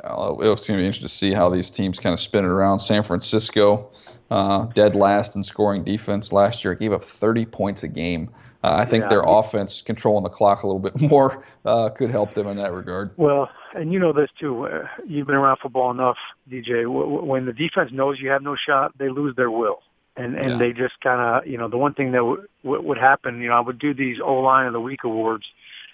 Well, 0.03 0.39
it's 0.41 0.67
going 0.67 0.79
to 0.79 0.81
be 0.81 0.87
interesting 0.87 1.07
to 1.07 1.13
see 1.13 1.33
how 1.33 1.49
these 1.49 1.69
teams 1.69 1.99
kind 1.99 2.13
of 2.13 2.19
spin 2.19 2.45
it 2.45 2.47
around. 2.47 2.79
San 2.79 3.03
Francisco, 3.03 3.91
uh, 4.31 4.65
dead 4.73 4.95
last 4.95 5.35
in 5.35 5.43
scoring 5.43 5.83
defense 5.83 6.31
last 6.31 6.63
year, 6.63 6.73
gave 6.73 6.91
up 6.91 7.05
30 7.05 7.45
points 7.45 7.83
a 7.83 7.87
game. 7.87 8.31
Uh, 8.63 8.75
I 8.75 8.85
think 8.85 9.03
yeah. 9.03 9.09
their 9.09 9.23
offense 9.25 9.81
controlling 9.81 10.23
the 10.23 10.29
clock 10.29 10.63
a 10.63 10.67
little 10.67 10.79
bit 10.79 10.99
more 11.01 11.43
uh, 11.65 11.89
could 11.89 12.11
help 12.11 12.33
them 12.33 12.47
in 12.47 12.57
that 12.57 12.71
regard. 12.71 13.11
Well, 13.17 13.49
and 13.73 13.91
you 13.91 13.99
know 13.99 14.13
this 14.13 14.29
too. 14.39 14.67
Uh, 14.67 14.87
you've 15.05 15.27
been 15.27 15.35
around 15.35 15.57
football 15.61 15.91
enough, 15.91 16.17
DJ. 16.49 16.85
When 16.87 17.45
the 17.45 17.53
defense 17.53 17.91
knows 17.91 18.19
you 18.19 18.29
have 18.29 18.41
no 18.41 18.55
shot, 18.55 18.97
they 18.97 19.09
lose 19.09 19.35
their 19.35 19.51
will 19.51 19.79
and 20.15 20.35
and 20.35 20.51
yeah. 20.51 20.57
they 20.57 20.71
just 20.71 20.99
kind 21.01 21.19
of 21.21 21.47
you 21.47 21.57
know 21.57 21.67
the 21.67 21.77
one 21.77 21.93
thing 21.93 22.11
that 22.11 22.19
w- 22.19 22.45
w- 22.63 22.81
would 22.83 22.97
happen 22.97 23.41
you 23.41 23.49
know 23.49 23.55
I 23.55 23.59
would 23.59 23.79
do 23.79 23.93
these 23.93 24.17
O 24.23 24.35
line 24.35 24.67
of 24.67 24.73
the 24.73 24.81
week 24.81 25.03
awards, 25.03 25.45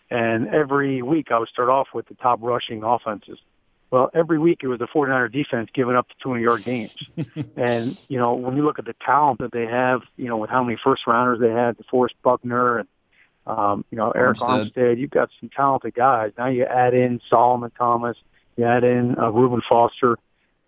and 0.10 0.48
every 0.50 1.02
week 1.02 1.32
I 1.32 1.40
would 1.40 1.50
start 1.50 1.70
off 1.70 1.88
with 1.94 2.08
the 2.08 2.16
top 2.16 2.40
rushing 2.42 2.84
offenses. 2.84 3.40
Well, 3.92 4.12
every 4.14 4.38
week 4.38 4.60
it 4.62 4.68
was 4.68 4.78
the 4.78 4.88
49er 4.88 5.32
defense 5.32 5.70
giving 5.74 5.96
up 5.96 6.08
the 6.08 6.14
200 6.22 6.42
yard 6.42 6.64
games, 6.64 6.96
and 7.56 7.98
you 8.08 8.20
know 8.20 8.36
when 8.36 8.56
you 8.56 8.64
look 8.64 8.80
at 8.80 8.86
the 8.86 8.96
talent 9.04 9.40
that 9.40 9.52
they 9.52 9.66
have, 9.66 10.02
you 10.16 10.28
know 10.28 10.38
with 10.38 10.50
how 10.50 10.64
many 10.64 10.78
first 10.84 11.08
rounders 11.08 11.40
they 11.40 11.50
had, 11.50 11.78
DeForest 11.78 12.14
Buckner 12.24 12.80
and 12.80 12.88
um, 13.48 13.86
you 13.90 13.98
know 13.98 14.14
Arik 14.16 14.38
Armstead. 14.38 14.74
Armstead, 14.74 15.00
you've 15.00 15.10
got 15.10 15.30
some 15.40 15.50
talented 15.50 15.96
guys. 15.96 16.32
Now 16.38 16.48
you 16.48 16.66
add 16.66 16.94
in 16.94 17.20
Solomon 17.30 17.72
Thomas, 17.78 18.18
you 18.58 18.66
add 18.66 18.84
in 18.84 19.18
uh, 19.18 19.32
Reuben 19.32 19.62
Foster, 19.68 20.20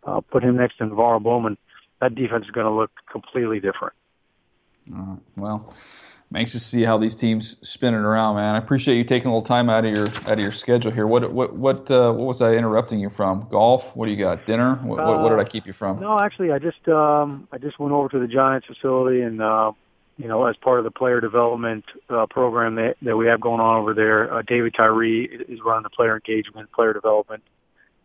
uh, 0.03 0.21
put 0.21 0.43
him 0.43 0.57
next 0.57 0.77
to 0.79 0.85
NaVorro 0.85 1.21
Bowman 1.21 1.57
that 2.01 2.15
defense 2.15 2.45
is 2.45 2.51
going 2.51 2.65
to 2.65 2.71
look 2.71 2.91
completely 3.09 3.59
different. 3.59 3.93
Uh, 4.93 5.15
well, 5.37 5.73
I'm 6.31 6.37
anxious 6.37 6.63
to 6.63 6.69
see 6.69 6.83
how 6.83 6.97
these 6.97 7.13
teams 7.13 7.57
spin 7.61 7.93
it 7.93 7.97
around, 7.97 8.37
man. 8.37 8.55
I 8.55 8.57
appreciate 8.57 8.95
you 8.95 9.03
taking 9.03 9.27
a 9.27 9.31
little 9.31 9.41
time 9.41 9.69
out 9.69 9.83
of 9.83 9.91
your 9.91 10.07
out 10.07 10.33
of 10.33 10.39
your 10.39 10.53
schedule 10.53 10.89
here. 10.89 11.05
What 11.05 11.29
what 11.33 11.53
what 11.53 11.91
uh, 11.91 12.13
what 12.13 12.25
was 12.25 12.41
I 12.41 12.53
interrupting 12.53 13.01
you 13.01 13.09
from? 13.09 13.47
Golf? 13.51 13.97
What 13.97 14.05
do 14.05 14.11
you 14.11 14.17
got? 14.17 14.45
Dinner? 14.45 14.75
What, 14.75 14.99
uh, 15.01 15.07
what, 15.07 15.21
what, 15.23 15.29
did 15.29 15.39
I 15.39 15.43
keep 15.43 15.67
you 15.67 15.73
from? 15.73 15.99
No, 15.99 16.17
actually, 16.17 16.53
I 16.53 16.59
just 16.59 16.87
um, 16.87 17.49
I 17.51 17.57
just 17.57 17.79
went 17.79 17.91
over 17.91 18.07
to 18.09 18.19
the 18.19 18.27
Giants 18.27 18.67
facility 18.67 19.21
and. 19.21 19.41
Uh, 19.41 19.73
you 20.17 20.27
know, 20.27 20.45
as 20.45 20.55
part 20.57 20.77
of 20.77 20.83
the 20.83 20.91
player 20.91 21.19
development 21.19 21.83
uh, 22.09 22.27
program 22.27 22.75
that, 22.75 22.95
that 23.01 23.17
we 23.17 23.25
have 23.25 23.41
going 23.41 23.59
on 23.59 23.79
over 23.79 23.95
there, 23.95 24.31
uh, 24.31 24.43
David 24.43 24.75
Tyree 24.75 25.23
is 25.23 25.59
running 25.65 25.81
the 25.81 25.89
player 25.89 26.13
engagement, 26.13 26.71
player 26.73 26.93
development 26.93 27.41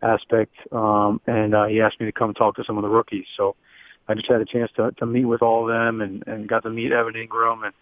aspect, 0.01 0.55
um, 0.71 1.21
and 1.27 1.53
uh, 1.53 1.65
he 1.65 1.79
asked 1.79 1.99
me 1.99 2.07
to 2.07 2.11
come 2.11 2.33
talk 2.33 2.55
to 2.55 2.63
some 2.63 2.75
of 2.77 2.81
the 2.81 2.89
rookies. 2.89 3.25
So 3.35 3.55
I 4.07 4.15
just 4.15 4.27
had 4.27 4.41
a 4.41 4.45
chance 4.45 4.71
to, 4.77 4.93
to 4.93 5.05
meet 5.05 5.25
with 5.25 5.43
all 5.43 5.69
of 5.69 5.75
them 5.75 6.01
and, 6.01 6.23
and 6.25 6.47
got 6.47 6.63
to 6.63 6.71
meet 6.71 6.91
Evan 6.91 7.13
Engram 7.13 7.63
and, 7.65 7.73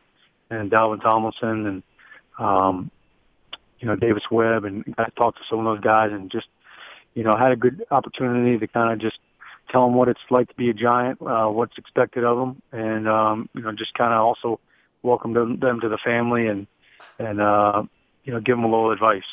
and 0.56 0.72
Dalvin 0.72 1.02
Tomlinson 1.02 1.66
and, 1.68 1.84
um, 2.40 2.92
you 3.80 3.88
know, 3.88 3.96
Davis 3.96 4.24
Webb 4.32 4.66
and 4.66 4.84
got 4.96 5.06
to 5.06 5.12
talk 5.12 5.36
to 5.36 5.42
some 5.50 5.60
of 5.60 5.66
those 5.66 5.84
guys 5.84 6.12
and 6.12 6.32
just, 6.32 6.48
you 7.14 7.24
know, 7.24 7.38
had 7.38 7.52
a 7.52 7.56
good 7.56 7.86
opportunity 7.92 8.58
to 8.58 8.68
kind 8.68 8.92
of 8.94 9.00
just 9.00 9.20
tell 9.70 9.86
them 9.86 9.96
what 9.96 10.08
it's 10.08 10.20
like 10.30 10.48
to 10.50 10.56
be 10.56 10.70
a 10.70 10.74
giant, 10.74 11.22
uh, 11.22 11.48
what's 11.48 11.78
expected 11.78 12.24
of 12.24 12.38
them. 12.38 12.62
And, 12.72 13.08
um, 13.08 13.50
you 13.54 13.62
know, 13.62 13.72
just 13.72 13.94
kind 13.94 14.14
of 14.14 14.22
also 14.22 14.60
welcome 15.04 15.34
them, 15.34 15.60
them 15.60 15.80
to 15.82 15.90
the 15.90 15.98
family 15.98 16.48
and, 16.48 16.68
and, 17.20 17.42
uh, 17.42 17.84
you 18.24 18.34
know, 18.34 18.40
give 18.40 18.56
them 18.56 18.66
a 18.66 18.70
little 18.70 18.92
advice. 18.92 19.24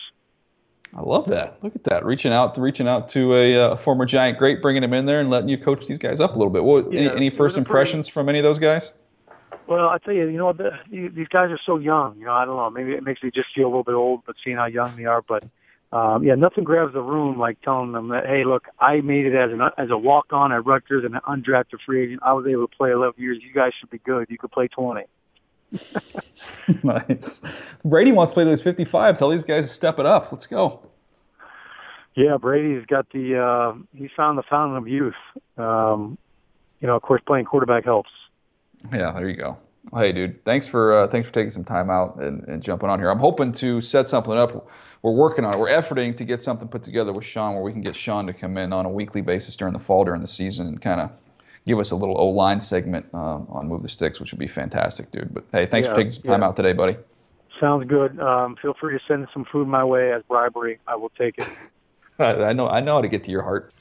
I 0.95 1.01
love 1.01 1.27
that. 1.29 1.59
Look 1.63 1.75
at 1.75 1.85
that, 1.85 2.05
reaching 2.05 2.33
out 2.33 2.55
to 2.57 2.61
reaching 2.61 2.87
out 2.87 3.09
to 3.11 3.35
a 3.35 3.57
uh, 3.57 3.77
former 3.77 4.05
Giant 4.05 4.37
great, 4.37 4.61
bringing 4.61 4.83
him 4.83 4.93
in 4.93 5.07
there 5.07 5.21
and 5.21 5.31
letting 5.31 5.49
you 5.49 5.57
coach 5.57 5.87
these 5.87 5.97
guys 5.97 6.21
up 6.21 6.35
a 6.35 6.39
little 6.39 6.53
bit. 6.53 6.65
What, 6.65 6.93
yeah, 6.93 7.01
any, 7.01 7.11
any 7.17 7.31
first 7.31 7.57
impressions 7.57 8.09
pretty, 8.09 8.13
from 8.13 8.29
any 8.29 8.39
of 8.41 8.43
those 8.43 8.59
guys? 8.59 8.93
Well, 9.73 9.89
I 9.89 9.97
tell 9.97 10.13
you, 10.13 10.29
you 10.29 10.37
know, 10.37 10.53
the, 10.53 10.71
these 10.91 11.29
guys 11.29 11.51
are 11.51 11.59
so 11.65 11.79
young. 11.79 12.19
You 12.19 12.27
know, 12.27 12.35
I 12.35 12.45
don't 12.45 12.57
know. 12.57 12.69
Maybe 12.69 12.93
it 12.93 13.03
makes 13.03 13.23
me 13.23 13.31
just 13.35 13.49
feel 13.55 13.65
a 13.65 13.69
little 13.69 13.85
bit 13.85 13.95
old, 13.95 14.21
but 14.27 14.37
seeing 14.45 14.59
how 14.59 14.67
young 14.67 14.95
they 14.97 15.07
are. 15.07 15.23
But 15.23 15.45
um, 15.93 16.23
yeah, 16.25 16.35
nothing 16.35 16.63
grabs 16.63 16.93
the 16.93 17.01
room 17.01 17.39
like 17.39 17.59
telling 17.63 17.93
them 17.93 18.09
that, 18.09 18.27
hey, 18.27 18.45
look, 18.45 18.67
I 18.79 19.01
made 19.01 19.25
it 19.25 19.35
as 19.35 19.51
an 19.51 19.63
as 19.79 19.89
a 19.89 19.97
walk 19.97 20.27
on 20.31 20.53
at 20.53 20.67
Rutgers 20.67 21.07
and 21.07 21.15
an 21.15 21.23
undrafted 21.27 21.81
free 21.87 22.05
agent. 22.05 22.21
I 22.23 22.35
was 22.35 22.47
able 22.47 22.69
to 22.69 22.77
play 22.77 22.91
11 22.91 23.15
years. 23.17 23.39
You 23.41 23.51
guys 23.55 23.73
should 23.81 23.89
be 23.89 23.97
good. 23.97 24.27
You 24.29 24.37
could 24.37 24.53
play 24.53 24.69
20. 24.69 25.05
nice. 26.83 27.41
Brady 27.83 28.13
wants 28.13 28.33
to 28.33 28.35
play 28.35 28.45
to 28.45 28.51
his 28.51 28.61
55. 28.61 29.19
Tell 29.19 29.31
these 29.31 29.45
guys 29.45 29.67
to 29.67 29.73
step 29.73 29.99
it 29.99 30.05
up. 30.05 30.31
Let's 30.31 30.45
go. 30.45 30.87
Yeah, 32.15 32.37
Brady's 32.37 32.85
got 32.85 33.09
the 33.11 33.39
uh, 33.39 33.79
he's 33.97 34.11
found 34.15 34.37
the 34.37 34.43
fountain 34.43 34.77
of 34.77 34.87
youth. 34.87 35.15
Um, 35.57 36.19
you 36.83 36.89
know, 36.89 36.95
of 36.95 37.01
course, 37.01 37.23
playing 37.27 37.47
quarterback 37.47 37.87
helps. 37.87 38.11
Yeah, 38.93 39.13
there 39.13 39.29
you 39.29 39.37
go. 39.37 39.59
Hey, 39.95 40.13
dude, 40.13 40.45
thanks 40.45 40.67
for 40.67 40.97
uh, 40.97 41.09
thanks 41.09 41.27
for 41.29 41.35
taking 41.35 41.51
some 41.51 41.65
time 41.65 41.91
out 41.91 42.17
and, 42.17 42.45
and, 42.45 42.63
jumping 42.63 42.89
on 42.89 43.01
here. 43.01 43.11
I'm 43.11 43.19
hoping 43.19 43.51
to 43.53 43.81
set 43.81 44.09
something 44.09 44.33
up. 44.33 44.71
We're 45.03 45.13
working 45.13 45.45
on 45.45 45.55
it. 45.55 45.59
We're 45.59 45.71
efforting 45.71 46.17
to 46.17 46.25
get 46.25 46.43
something 46.43 46.69
put 46.69 46.85
together 46.85 47.13
with 47.13 47.25
Shaun 47.25 47.55
where 47.55 47.63
we 47.63 47.73
can 47.73 47.81
get 47.81 47.97
Shaun 47.97 48.27
to 48.29 48.33
come 48.33 48.57
in 48.57 48.73
on 48.73 48.87
a 48.87 48.89
weekly 48.89 49.23
basis 49.23 49.57
during 49.57 49.75
the 49.75 49.81
fall, 49.81 50.05
during 50.05 50.21
the 50.21 50.29
season, 50.29 50.69
and 50.69 50.81
kind 50.81 51.01
of 51.01 51.11
give 51.67 51.79
us 51.79 51.91
a 51.91 51.97
little 51.97 52.19
O 52.19 52.29
line 52.29 52.61
segment 52.61 53.07
um, 53.13 53.47
on 53.51 53.67
Move 53.67 53.83
the 53.83 53.89
Sticks, 53.89 54.21
which 54.21 54.33
would 54.33 54.39
be 54.39 54.47
fantastic, 54.47 55.11
dude. 55.11 55.35
But 55.35 55.45
hey, 55.53 55.67
thanks 55.67 55.87
yeah, 55.87 55.93
for 55.93 55.97
taking 55.99 56.13
some 56.13 56.23
time 56.23 56.41
yeah. 56.43 56.47
out 56.47 56.57
today, 56.57 56.73
buddy. 56.73 56.97
Sounds 57.61 57.87
good. 57.89 58.19
Um, 58.21 58.57
feel 58.63 58.75
free 58.75 58.97
to 58.97 59.05
send 59.07 59.27
some 59.33 59.45
food 59.45 59.69
my 59.69 59.85
way 59.85 60.13
as 60.13 60.23
bribery. 60.29 60.79
I 60.87 60.97
will 60.97 61.11
take 61.11 61.39
it. 61.39 61.49
I 62.19 62.53
know 62.53 62.69
I 62.69 62.81
know 62.81 62.97
how 62.97 63.01
to 63.01 63.09
get 63.09 63.25
to 63.25 63.31
your 63.31 63.43
heart. 63.43 63.73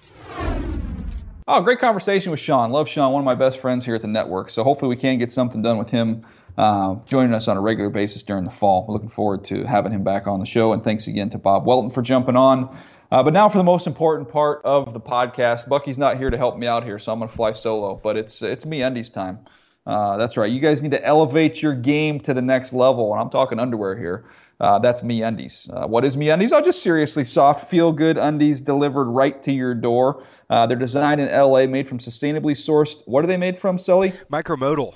Oh, 1.48 1.60
great 1.62 1.80
conversation 1.80 2.32
with 2.32 2.40
Shaun. 2.40 2.72
Love 2.72 2.88
Shaun, 2.88 3.12
one 3.14 3.22
of 3.22 3.26
my 3.26 3.36
best 3.36 3.60
friends 3.60 3.84
here 3.84 3.96
at 3.96 4.02
the 4.02 4.08
network. 4.08 4.50
So 4.50 4.64
hopefully 4.64 4.90
we 4.90 4.96
can 4.96 5.18
get 5.18 5.32
something 5.32 5.62
done 5.62 5.78
with 5.78 5.90
him 5.90 6.24
uh, 6.58 6.96
joining 7.08 7.34
us 7.34 7.48
on 7.48 7.58
a 7.58 7.62
regular 7.62 7.90
basis 7.90 8.22
during 8.22 8.44
the 8.44 8.52
fall. 8.52 8.86
We're 8.88 8.94
looking 8.94 9.10
forward 9.10 9.44
to 9.46 9.64
having 9.66 9.92
him 9.92 10.04
back 10.04 10.28
on 10.28 10.40
the 10.40 10.46
show. 10.46 10.72
And 10.72 10.84
thanks 10.84 11.08
again 11.08 11.30
to 11.32 11.38
Bob 11.38 11.66
Welton 11.66 11.90
for 11.90 12.02
jumping 12.02 12.36
on. 12.36 12.78
Uh, 13.12 13.24
but 13.24 13.34
now 13.34 13.50
for 13.50 13.58
the 13.58 13.64
most 13.64 13.88
important 13.88 14.30
part 14.30 14.62
of 14.64 14.94
the 14.94 15.00
podcast. 15.00 15.68
Bucky's 15.68 15.98
not 15.98 16.18
here 16.18 16.30
to 16.30 16.38
help 16.38 16.58
me 16.58 16.68
out 16.68 16.84
here, 16.84 17.00
so 17.00 17.12
I'm 17.12 17.20
going 17.20 17.30
to 17.30 17.36
fly 17.36 17.52
solo. 17.52 18.00
But 18.02 18.18
it's 18.18 18.42
it's 18.42 18.66
me 18.66 18.84
undies 18.84 19.10
time. 19.10 19.40
Uh, 19.86 20.16
that's 20.18 20.38
right. 20.38 20.50
You 20.50 20.62
guys 20.62 20.82
need 20.82 20.92
to 20.92 21.04
elevate 21.04 21.62
your 21.62 21.74
game 21.74 22.20
to 22.22 22.34
the 22.34 22.42
next 22.42 22.72
level, 22.72 23.12
and 23.12 23.22
I'm 23.22 23.30
talking 23.30 23.60
underwear 23.60 23.98
here. 23.98 24.26
Uh, 24.62 24.78
that's 24.78 25.02
MeUndies. 25.02 25.68
Uh, 25.76 25.88
what 25.88 26.06
is 26.06 26.16
MeUndies? 26.16 26.52
Oh, 26.54 26.62
just 26.62 26.84
seriously 26.84 27.26
soft, 27.26 27.68
feel 27.68 27.92
good 27.92 28.18
undies 28.18 28.62
delivered 28.62 29.06
right 29.06 29.42
to 29.42 29.52
your 29.52 29.74
door. 29.74 30.24
Uh, 30.52 30.68
they're 30.68 30.78
designed 30.78 31.20
in 31.20 31.28
LA, 31.36 31.66
made 31.66 31.90
from 31.90 31.98
sustainably 31.98 32.54
sourced. 32.54 33.02
What 33.08 33.24
are 33.24 33.28
they 33.28 33.38
made 33.38 33.58
from, 33.58 33.80
Sully? 33.80 34.12
Micromodal. 34.32 34.94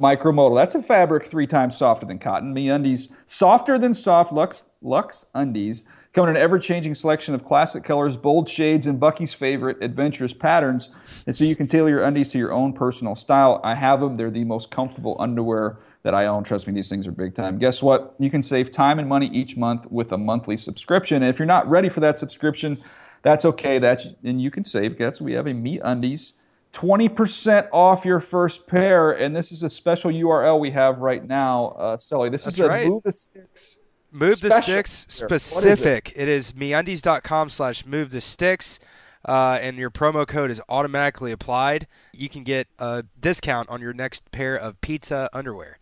Micromodal. 0.00 0.56
That's 0.56 0.76
a 0.76 0.82
fabric 0.82 1.26
three 1.26 1.48
times 1.48 1.76
softer 1.76 2.06
than 2.06 2.20
cotton. 2.20 2.54
MeUndies, 2.54 3.08
softer 3.26 3.76
than 3.76 3.92
soft 3.92 4.32
Lux 4.32 4.62
Lux 4.80 5.26
Undies 5.34 5.82
Coming 6.14 6.30
in 6.30 6.36
an 6.36 6.42
ever 6.42 6.58
changing 6.58 6.94
selection 6.94 7.34
of 7.34 7.44
classic 7.44 7.84
colors, 7.84 8.16
bold 8.16 8.48
shades, 8.48 8.86
and 8.86 8.98
Bucky's 8.98 9.34
favorite 9.34 9.76
adventurous 9.82 10.32
patterns. 10.32 10.88
And 11.26 11.36
so 11.36 11.44
you 11.44 11.54
can 11.54 11.68
tailor 11.68 11.90
your 11.90 12.02
undies 12.02 12.28
to 12.28 12.38
your 12.38 12.50
own 12.50 12.72
personal 12.72 13.14
style. 13.14 13.60
I 13.62 13.74
have 13.74 14.00
them, 14.00 14.16
they're 14.16 14.30
the 14.30 14.44
most 14.44 14.70
comfortable 14.70 15.16
underwear 15.20 15.78
that 16.08 16.14
I 16.14 16.24
own. 16.24 16.42
Trust 16.42 16.66
me, 16.66 16.72
these 16.72 16.88
things 16.88 17.06
are 17.06 17.12
big 17.12 17.34
time. 17.34 17.58
Guess 17.58 17.82
what? 17.82 18.14
You 18.18 18.30
can 18.30 18.42
save 18.42 18.70
time 18.70 18.98
and 18.98 19.06
money 19.06 19.26
each 19.26 19.58
month 19.58 19.90
with 19.90 20.10
a 20.10 20.16
monthly 20.16 20.56
subscription. 20.56 21.22
And 21.22 21.26
if 21.26 21.38
you're 21.38 21.44
not 21.44 21.68
ready 21.68 21.90
for 21.90 22.00
that 22.00 22.18
subscription, 22.18 22.82
that's 23.20 23.44
okay. 23.44 23.78
That's 23.78 24.06
and 24.24 24.40
you 24.40 24.50
can 24.50 24.64
save. 24.64 24.96
Guess 24.96 25.20
we 25.20 25.34
have 25.34 25.46
a 25.46 25.50
MeUndies 25.50 26.32
20% 26.72 27.68
off 27.74 28.06
your 28.06 28.20
first 28.20 28.66
pair. 28.66 29.12
And 29.12 29.36
this 29.36 29.52
is 29.52 29.62
a 29.62 29.68
special 29.68 30.10
URL 30.10 30.58
we 30.58 30.70
have 30.70 31.00
right 31.00 31.22
now, 31.22 31.76
uh, 31.78 31.98
Sully. 31.98 32.30
This 32.30 32.44
That's 32.44 32.56
is 32.56 32.64
a 32.64 32.68
right. 32.68 32.88
Move 32.88 33.02
the 33.02 33.12
Sticks. 33.12 33.82
Move 34.10 34.40
the 34.40 34.62
sticks. 34.62 35.20
What 35.20 35.32
is 35.32 35.42
specific. 35.42 36.14
it 36.16 36.30
is 36.30 36.52
meundies.com 36.52 37.50
slash 37.50 37.84
move 37.84 38.12
the 38.12 38.22
sticks. 38.22 38.78
Uh, 39.26 39.58
and 39.60 39.76
your 39.76 39.90
promo 39.90 40.26
code 40.26 40.50
is 40.50 40.62
automatically 40.70 41.32
applied. 41.32 41.86
You 42.14 42.30
can 42.30 42.44
get 42.44 42.66
a 42.78 43.04
discount 43.20 43.68
on 43.68 43.82
your 43.82 43.92
next 43.92 44.30
pair 44.30 44.56
of 44.56 44.80
pizza 44.80 45.28
underwear. 45.34 45.78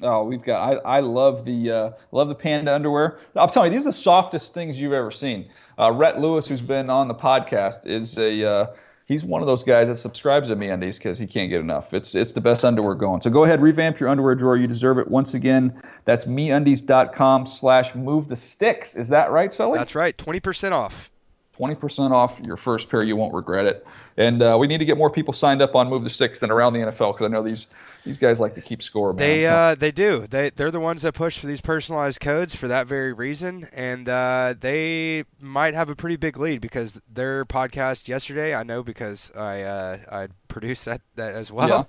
Oh, 0.00 0.22
we've 0.24 0.42
got. 0.42 0.78
I, 0.84 0.98
I 0.98 1.00
love 1.00 1.44
the 1.44 1.70
uh, 1.70 1.90
love 2.12 2.28
the 2.28 2.34
panda 2.34 2.72
underwear. 2.72 3.18
I'm 3.34 3.48
telling 3.48 3.72
you, 3.72 3.78
these 3.78 3.86
are 3.86 3.90
the 3.90 3.92
softest 3.92 4.54
things 4.54 4.80
you've 4.80 4.92
ever 4.92 5.10
seen. 5.10 5.48
Uh, 5.78 5.90
Rhett 5.90 6.20
Lewis, 6.20 6.46
who's 6.46 6.60
been 6.60 6.88
on 6.88 7.08
the 7.08 7.14
podcast, 7.14 7.86
is 7.86 8.16
a 8.16 8.48
uh, 8.48 8.66
he's 9.06 9.24
one 9.24 9.40
of 9.40 9.48
those 9.48 9.64
guys 9.64 9.88
that 9.88 9.96
subscribes 9.96 10.48
to 10.48 10.56
MeUndies 10.56 10.98
because 10.98 11.18
he 11.18 11.26
can't 11.26 11.50
get 11.50 11.60
enough. 11.60 11.92
It's 11.94 12.14
it's 12.14 12.30
the 12.30 12.40
best 12.40 12.64
underwear 12.64 12.94
going. 12.94 13.20
So 13.22 13.30
go 13.30 13.44
ahead, 13.44 13.60
revamp 13.60 13.98
your 13.98 14.08
underwear 14.08 14.36
drawer. 14.36 14.56
You 14.56 14.68
deserve 14.68 14.98
it. 14.98 15.08
Once 15.08 15.34
again, 15.34 15.82
that's 16.04 16.26
MeUndies.com/slash 16.26 17.96
move 17.96 18.28
the 18.28 18.36
sticks. 18.36 18.94
Is 18.94 19.08
that 19.08 19.32
right, 19.32 19.52
Sully? 19.52 19.78
That's 19.78 19.96
right, 19.96 20.16
20% 20.16 20.72
off. 20.72 21.10
20% 21.58 22.12
off 22.12 22.38
your 22.38 22.56
first 22.56 22.88
pair. 22.88 23.02
You 23.02 23.16
won't 23.16 23.34
regret 23.34 23.66
it. 23.66 23.84
And 24.16 24.42
uh, 24.42 24.56
we 24.60 24.68
need 24.68 24.78
to 24.78 24.84
get 24.84 24.96
more 24.96 25.10
people 25.10 25.34
signed 25.34 25.60
up 25.60 25.74
on 25.74 25.88
Move 25.88 26.04
the 26.04 26.10
Sticks 26.10 26.38
than 26.38 26.52
around 26.52 26.74
the 26.74 26.78
NFL 26.78 27.14
because 27.14 27.24
I 27.24 27.28
know 27.28 27.42
these 27.42 27.66
these 28.08 28.18
guys 28.18 28.40
like 28.40 28.54
to 28.54 28.60
keep 28.60 28.82
score. 28.82 29.12
Man. 29.12 29.18
They 29.18 29.46
uh, 29.46 29.74
they 29.74 29.92
do. 29.92 30.26
They 30.26 30.50
they're 30.50 30.70
the 30.70 30.80
ones 30.80 31.02
that 31.02 31.14
push 31.14 31.38
for 31.38 31.46
these 31.46 31.60
personalized 31.60 32.20
codes 32.20 32.54
for 32.54 32.66
that 32.68 32.86
very 32.86 33.12
reason, 33.12 33.68
and 33.72 34.08
uh, 34.08 34.54
they 34.58 35.24
might 35.38 35.74
have 35.74 35.90
a 35.90 35.94
pretty 35.94 36.16
big 36.16 36.36
lead 36.38 36.60
because 36.60 37.00
their 37.12 37.44
podcast 37.44 38.08
yesterday. 38.08 38.54
I 38.54 38.62
know 38.62 38.82
because 38.82 39.30
I 39.36 39.62
uh, 39.62 39.98
I 40.10 40.28
produced 40.48 40.86
that 40.86 41.02
that 41.16 41.34
as 41.34 41.52
well. 41.52 41.88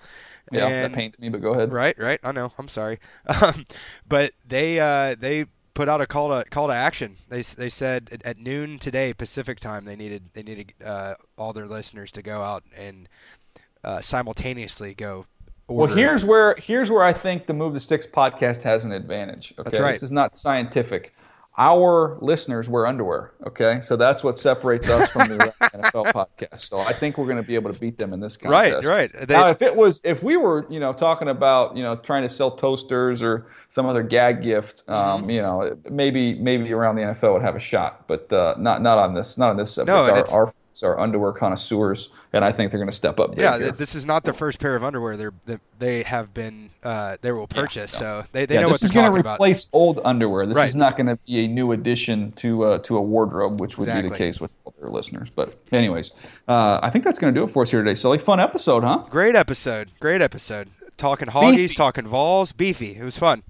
yeah, 0.52 0.68
And- 0.68 0.94
that 0.94 0.98
pains 0.98 1.20
me, 1.20 1.30
but 1.30 1.42
go 1.42 1.54
ahead. 1.54 1.72
Right, 1.72 1.98
right. 1.98 2.20
I 2.24 2.32
know. 2.34 2.52
I'm 2.60 2.68
sorry, 2.68 3.00
um, 3.42 3.66
but 4.08 4.34
they 4.46 4.80
uh, 4.80 5.16
they 5.18 5.46
put 5.74 5.88
out 5.88 6.02
a 6.02 6.06
call 6.08 6.28
to 6.30 6.50
call 6.50 6.68
to 6.68 6.74
action. 6.74 7.16
They 7.30 7.42
they 7.44 7.70
said 7.70 8.10
at, 8.12 8.26
at 8.26 8.38
noon 8.38 8.80
today 8.80 9.14
Pacific 9.14 9.62
time 9.62 9.86
they 9.86 9.96
needed 9.96 10.24
they 10.34 10.44
needed 10.44 10.74
uh, 10.84 11.14
all 11.38 11.54
their 11.54 11.68
listeners 11.68 12.12
to 12.12 12.22
go 12.22 12.42
out 12.42 12.64
and 12.76 13.08
uh, 13.84 14.02
simultaneously 14.02 14.94
go. 14.94 15.26
Well, 15.70 15.88
here's 15.88 16.26
where 16.26 16.56
here's 16.58 16.90
where 16.92 17.04
I 17.04 17.14
think 17.14 17.46
the 17.48 17.54
Move 17.54 17.74
the 17.74 17.80
Sticks 17.80 18.08
podcast 18.08 18.62
has 18.64 18.86
an 18.86 18.92
advantage. 18.92 19.54
Okay, 19.60 19.70
That's 19.70 19.80
right. 19.82 19.94
this 19.94 20.04
is 20.04 20.12
not 20.12 20.38
scientific. 20.38 21.14
Our 21.58 22.18
listeners 22.22 22.70
wear 22.70 22.88
underwear. 22.88 23.34
Okay, 23.46 23.82
so 23.82 23.98
that's 23.98 24.24
what 24.24 24.38
separates 24.38 24.90
us 24.90 25.10
from 25.10 25.28
the 25.28 25.54
NFL 25.62 26.06
podcast. 26.14 26.60
So 26.60 26.80
I 26.80 26.94
think 26.94 27.18
we're 27.18 27.26
going 27.26 27.36
to 27.36 27.44
be 27.44 27.56
able 27.56 27.74
to 27.74 27.78
beat 27.78 27.98
them 27.98 28.14
in 28.14 28.22
this 28.22 28.38
right, 28.46 28.72
contest. 28.72 28.88
right. 28.88 29.12
They, 29.28 29.34
now, 29.36 29.50
if 29.50 29.62
it 29.62 29.76
was, 29.76 30.00
if 30.06 30.24
we 30.24 30.38
were, 30.38 30.66
you 30.70 30.80
know, 30.80 30.94
talking 30.94 31.28
about, 31.28 31.76
you 31.76 31.84
know, 31.84 31.98
trying 31.98 32.22
to 32.24 32.30
sell 32.30 32.50
toasters 32.52 33.22
or 33.22 33.48
some 33.68 33.88
other 33.88 34.04
gag 34.04 34.42
gift, 34.42 34.84
um, 34.88 35.22
Mm-hmm. 35.24 35.30
you 35.32 35.42
know, 35.42 35.78
maybe 35.90 36.36
maybe 36.36 36.72
around 36.72 36.96
the 36.96 37.02
NFL 37.02 37.34
would 37.34 37.42
have 37.42 37.58
a 37.58 37.60
shot, 37.60 38.08
but 38.08 38.32
uh, 38.32 38.56
not 38.58 38.82
not 38.82 38.98
on 38.98 39.14
this, 39.14 39.38
not 39.38 39.50
on 39.50 39.58
this 39.58 39.74
subject. 39.74 39.88
No, 39.94 40.04
our, 40.04 40.18
it's- 40.18 40.34
our 40.34 40.54
folks 40.80 40.84
are 40.84 41.00
underwear 41.00 41.32
connoisseurs, 41.32 42.10
and 42.34 42.44
I 42.44 42.52
think 42.52 42.72
they're 42.72 42.80
going 42.80 42.90
to 42.90 42.96
step 42.96 43.20
up. 43.20 43.38
Yeah, 43.38 43.58
th- 43.58 43.74
this 43.74 43.96
is 43.96 44.06
not 44.06 44.24
the 44.24 44.34
first 44.34 44.60
pair 44.60 44.76
of 44.76 44.84
underwear. 44.84 45.18
They 45.18 45.58
they 45.78 46.04
have 46.04 46.34
been 46.34 46.70
uh, 46.84 47.18
they 47.22 47.32
will 47.32 47.48
purchase, 47.48 47.92
so 47.92 48.24
they, 48.32 48.46
they 48.46 48.56
yeah, 48.56 48.62
know 48.62 48.68
this 48.70 48.82
what 48.82 48.84
is 48.84 48.92
they're 48.92 49.10
going 49.10 49.24
to 49.24 49.30
replace 49.32 49.70
old 49.74 50.00
underwear. 50.06 50.46
This 50.46 50.56
Right. 50.58 50.70
is 50.70 50.76
not 50.76 50.96
going 50.98 51.08
to 51.08 51.18
be 51.28 51.46
a 51.46 51.48
new 51.48 51.72
addition 51.72 52.32
to 52.34 52.64
uh, 52.66 52.78
to 52.80 52.98
a 52.98 53.02
wardrobe, 53.02 53.60
which 53.60 53.78
would 53.78 53.86
be 53.88 54.08
the 54.08 54.16
case 54.16 54.40
with 54.40 54.52
all 54.66 54.74
their 54.80 54.90
listeners. 54.90 55.30
But 55.30 55.56
anyways, 55.72 56.14
uh, 56.48 56.80
I 56.82 56.90
think 56.90 57.04
that's 57.04 57.20
going 57.20 57.34
to 57.34 57.40
do 57.40 57.44
it 57.44 57.50
for 57.50 57.64
us 57.64 57.72
here 57.72 57.84
today. 57.84 57.96
Silly, 57.96 58.18
fun 58.18 58.40
episode, 58.40 58.84
huh? 58.84 59.06
Great 59.10 59.36
episode, 59.36 59.92
great 60.00 60.22
episode. 60.22 60.70
Talking 60.98 61.30
hoggies, 61.30 61.76
talking 61.76 62.06
Vols, 62.06 62.52
beefy. 62.52 62.98
It 62.98 63.04
was 63.04 63.18
fun. 63.18 63.44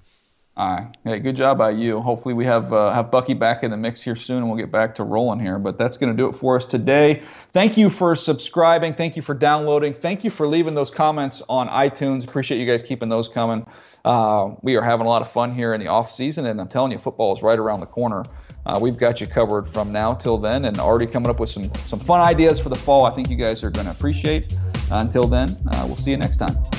All 0.59 0.75
right. 0.75 0.97
Hey, 1.05 1.19
good 1.19 1.37
job 1.37 1.57
by 1.57 1.69
you. 1.69 2.01
Hopefully, 2.01 2.33
we 2.33 2.43
have 2.43 2.73
uh, 2.73 2.91
have 2.91 3.09
Bucky 3.09 3.33
back 3.33 3.63
in 3.63 3.71
the 3.71 3.77
mix 3.77 4.01
here 4.01 4.17
soon, 4.17 4.39
and 4.39 4.49
we'll 4.49 4.57
get 4.57 4.69
back 4.69 4.93
to 4.95 5.05
rolling 5.05 5.39
here. 5.39 5.57
But 5.57 5.77
that's 5.77 5.95
going 5.95 6.11
to 6.11 6.17
do 6.17 6.27
it 6.27 6.33
for 6.33 6.57
us 6.57 6.65
today. 6.65 7.23
Thank 7.53 7.77
you 7.77 7.89
for 7.89 8.13
subscribing. 8.13 8.93
Thank 8.93 9.15
you 9.15 9.21
for 9.21 9.33
downloading. 9.33 9.93
Thank 9.93 10.25
you 10.25 10.29
for 10.29 10.49
leaving 10.49 10.75
those 10.75 10.91
comments 10.91 11.41
on 11.47 11.69
iTunes. 11.69 12.27
Appreciate 12.27 12.59
you 12.59 12.69
guys 12.69 12.83
keeping 12.83 13.07
those 13.07 13.29
coming. 13.29 13.65
Uh, 14.03 14.55
we 14.61 14.75
are 14.75 14.81
having 14.81 15.05
a 15.05 15.09
lot 15.09 15.21
of 15.21 15.31
fun 15.31 15.55
here 15.55 15.73
in 15.75 15.79
the 15.79 15.87
off 15.87 16.11
season, 16.11 16.45
and 16.47 16.59
I'm 16.59 16.67
telling 16.67 16.91
you, 16.91 16.97
football 16.97 17.31
is 17.31 17.41
right 17.41 17.57
around 17.57 17.79
the 17.79 17.85
corner. 17.85 18.25
Uh, 18.65 18.77
we've 18.81 18.97
got 18.97 19.21
you 19.21 19.27
covered 19.27 19.65
from 19.65 19.93
now 19.93 20.13
till 20.13 20.37
then, 20.37 20.65
and 20.65 20.77
already 20.77 21.07
coming 21.07 21.29
up 21.29 21.39
with 21.39 21.49
some 21.49 21.73
some 21.75 21.99
fun 21.99 22.19
ideas 22.19 22.59
for 22.59 22.67
the 22.67 22.75
fall. 22.75 23.05
I 23.05 23.11
think 23.11 23.29
you 23.29 23.37
guys 23.37 23.63
are 23.63 23.69
going 23.69 23.85
to 23.85 23.93
appreciate. 23.93 24.53
until 24.91 25.23
then, 25.23 25.47
uh, 25.71 25.85
we'll 25.87 25.95
see 25.95 26.11
you 26.11 26.17
next 26.17 26.35
time. 26.35 26.78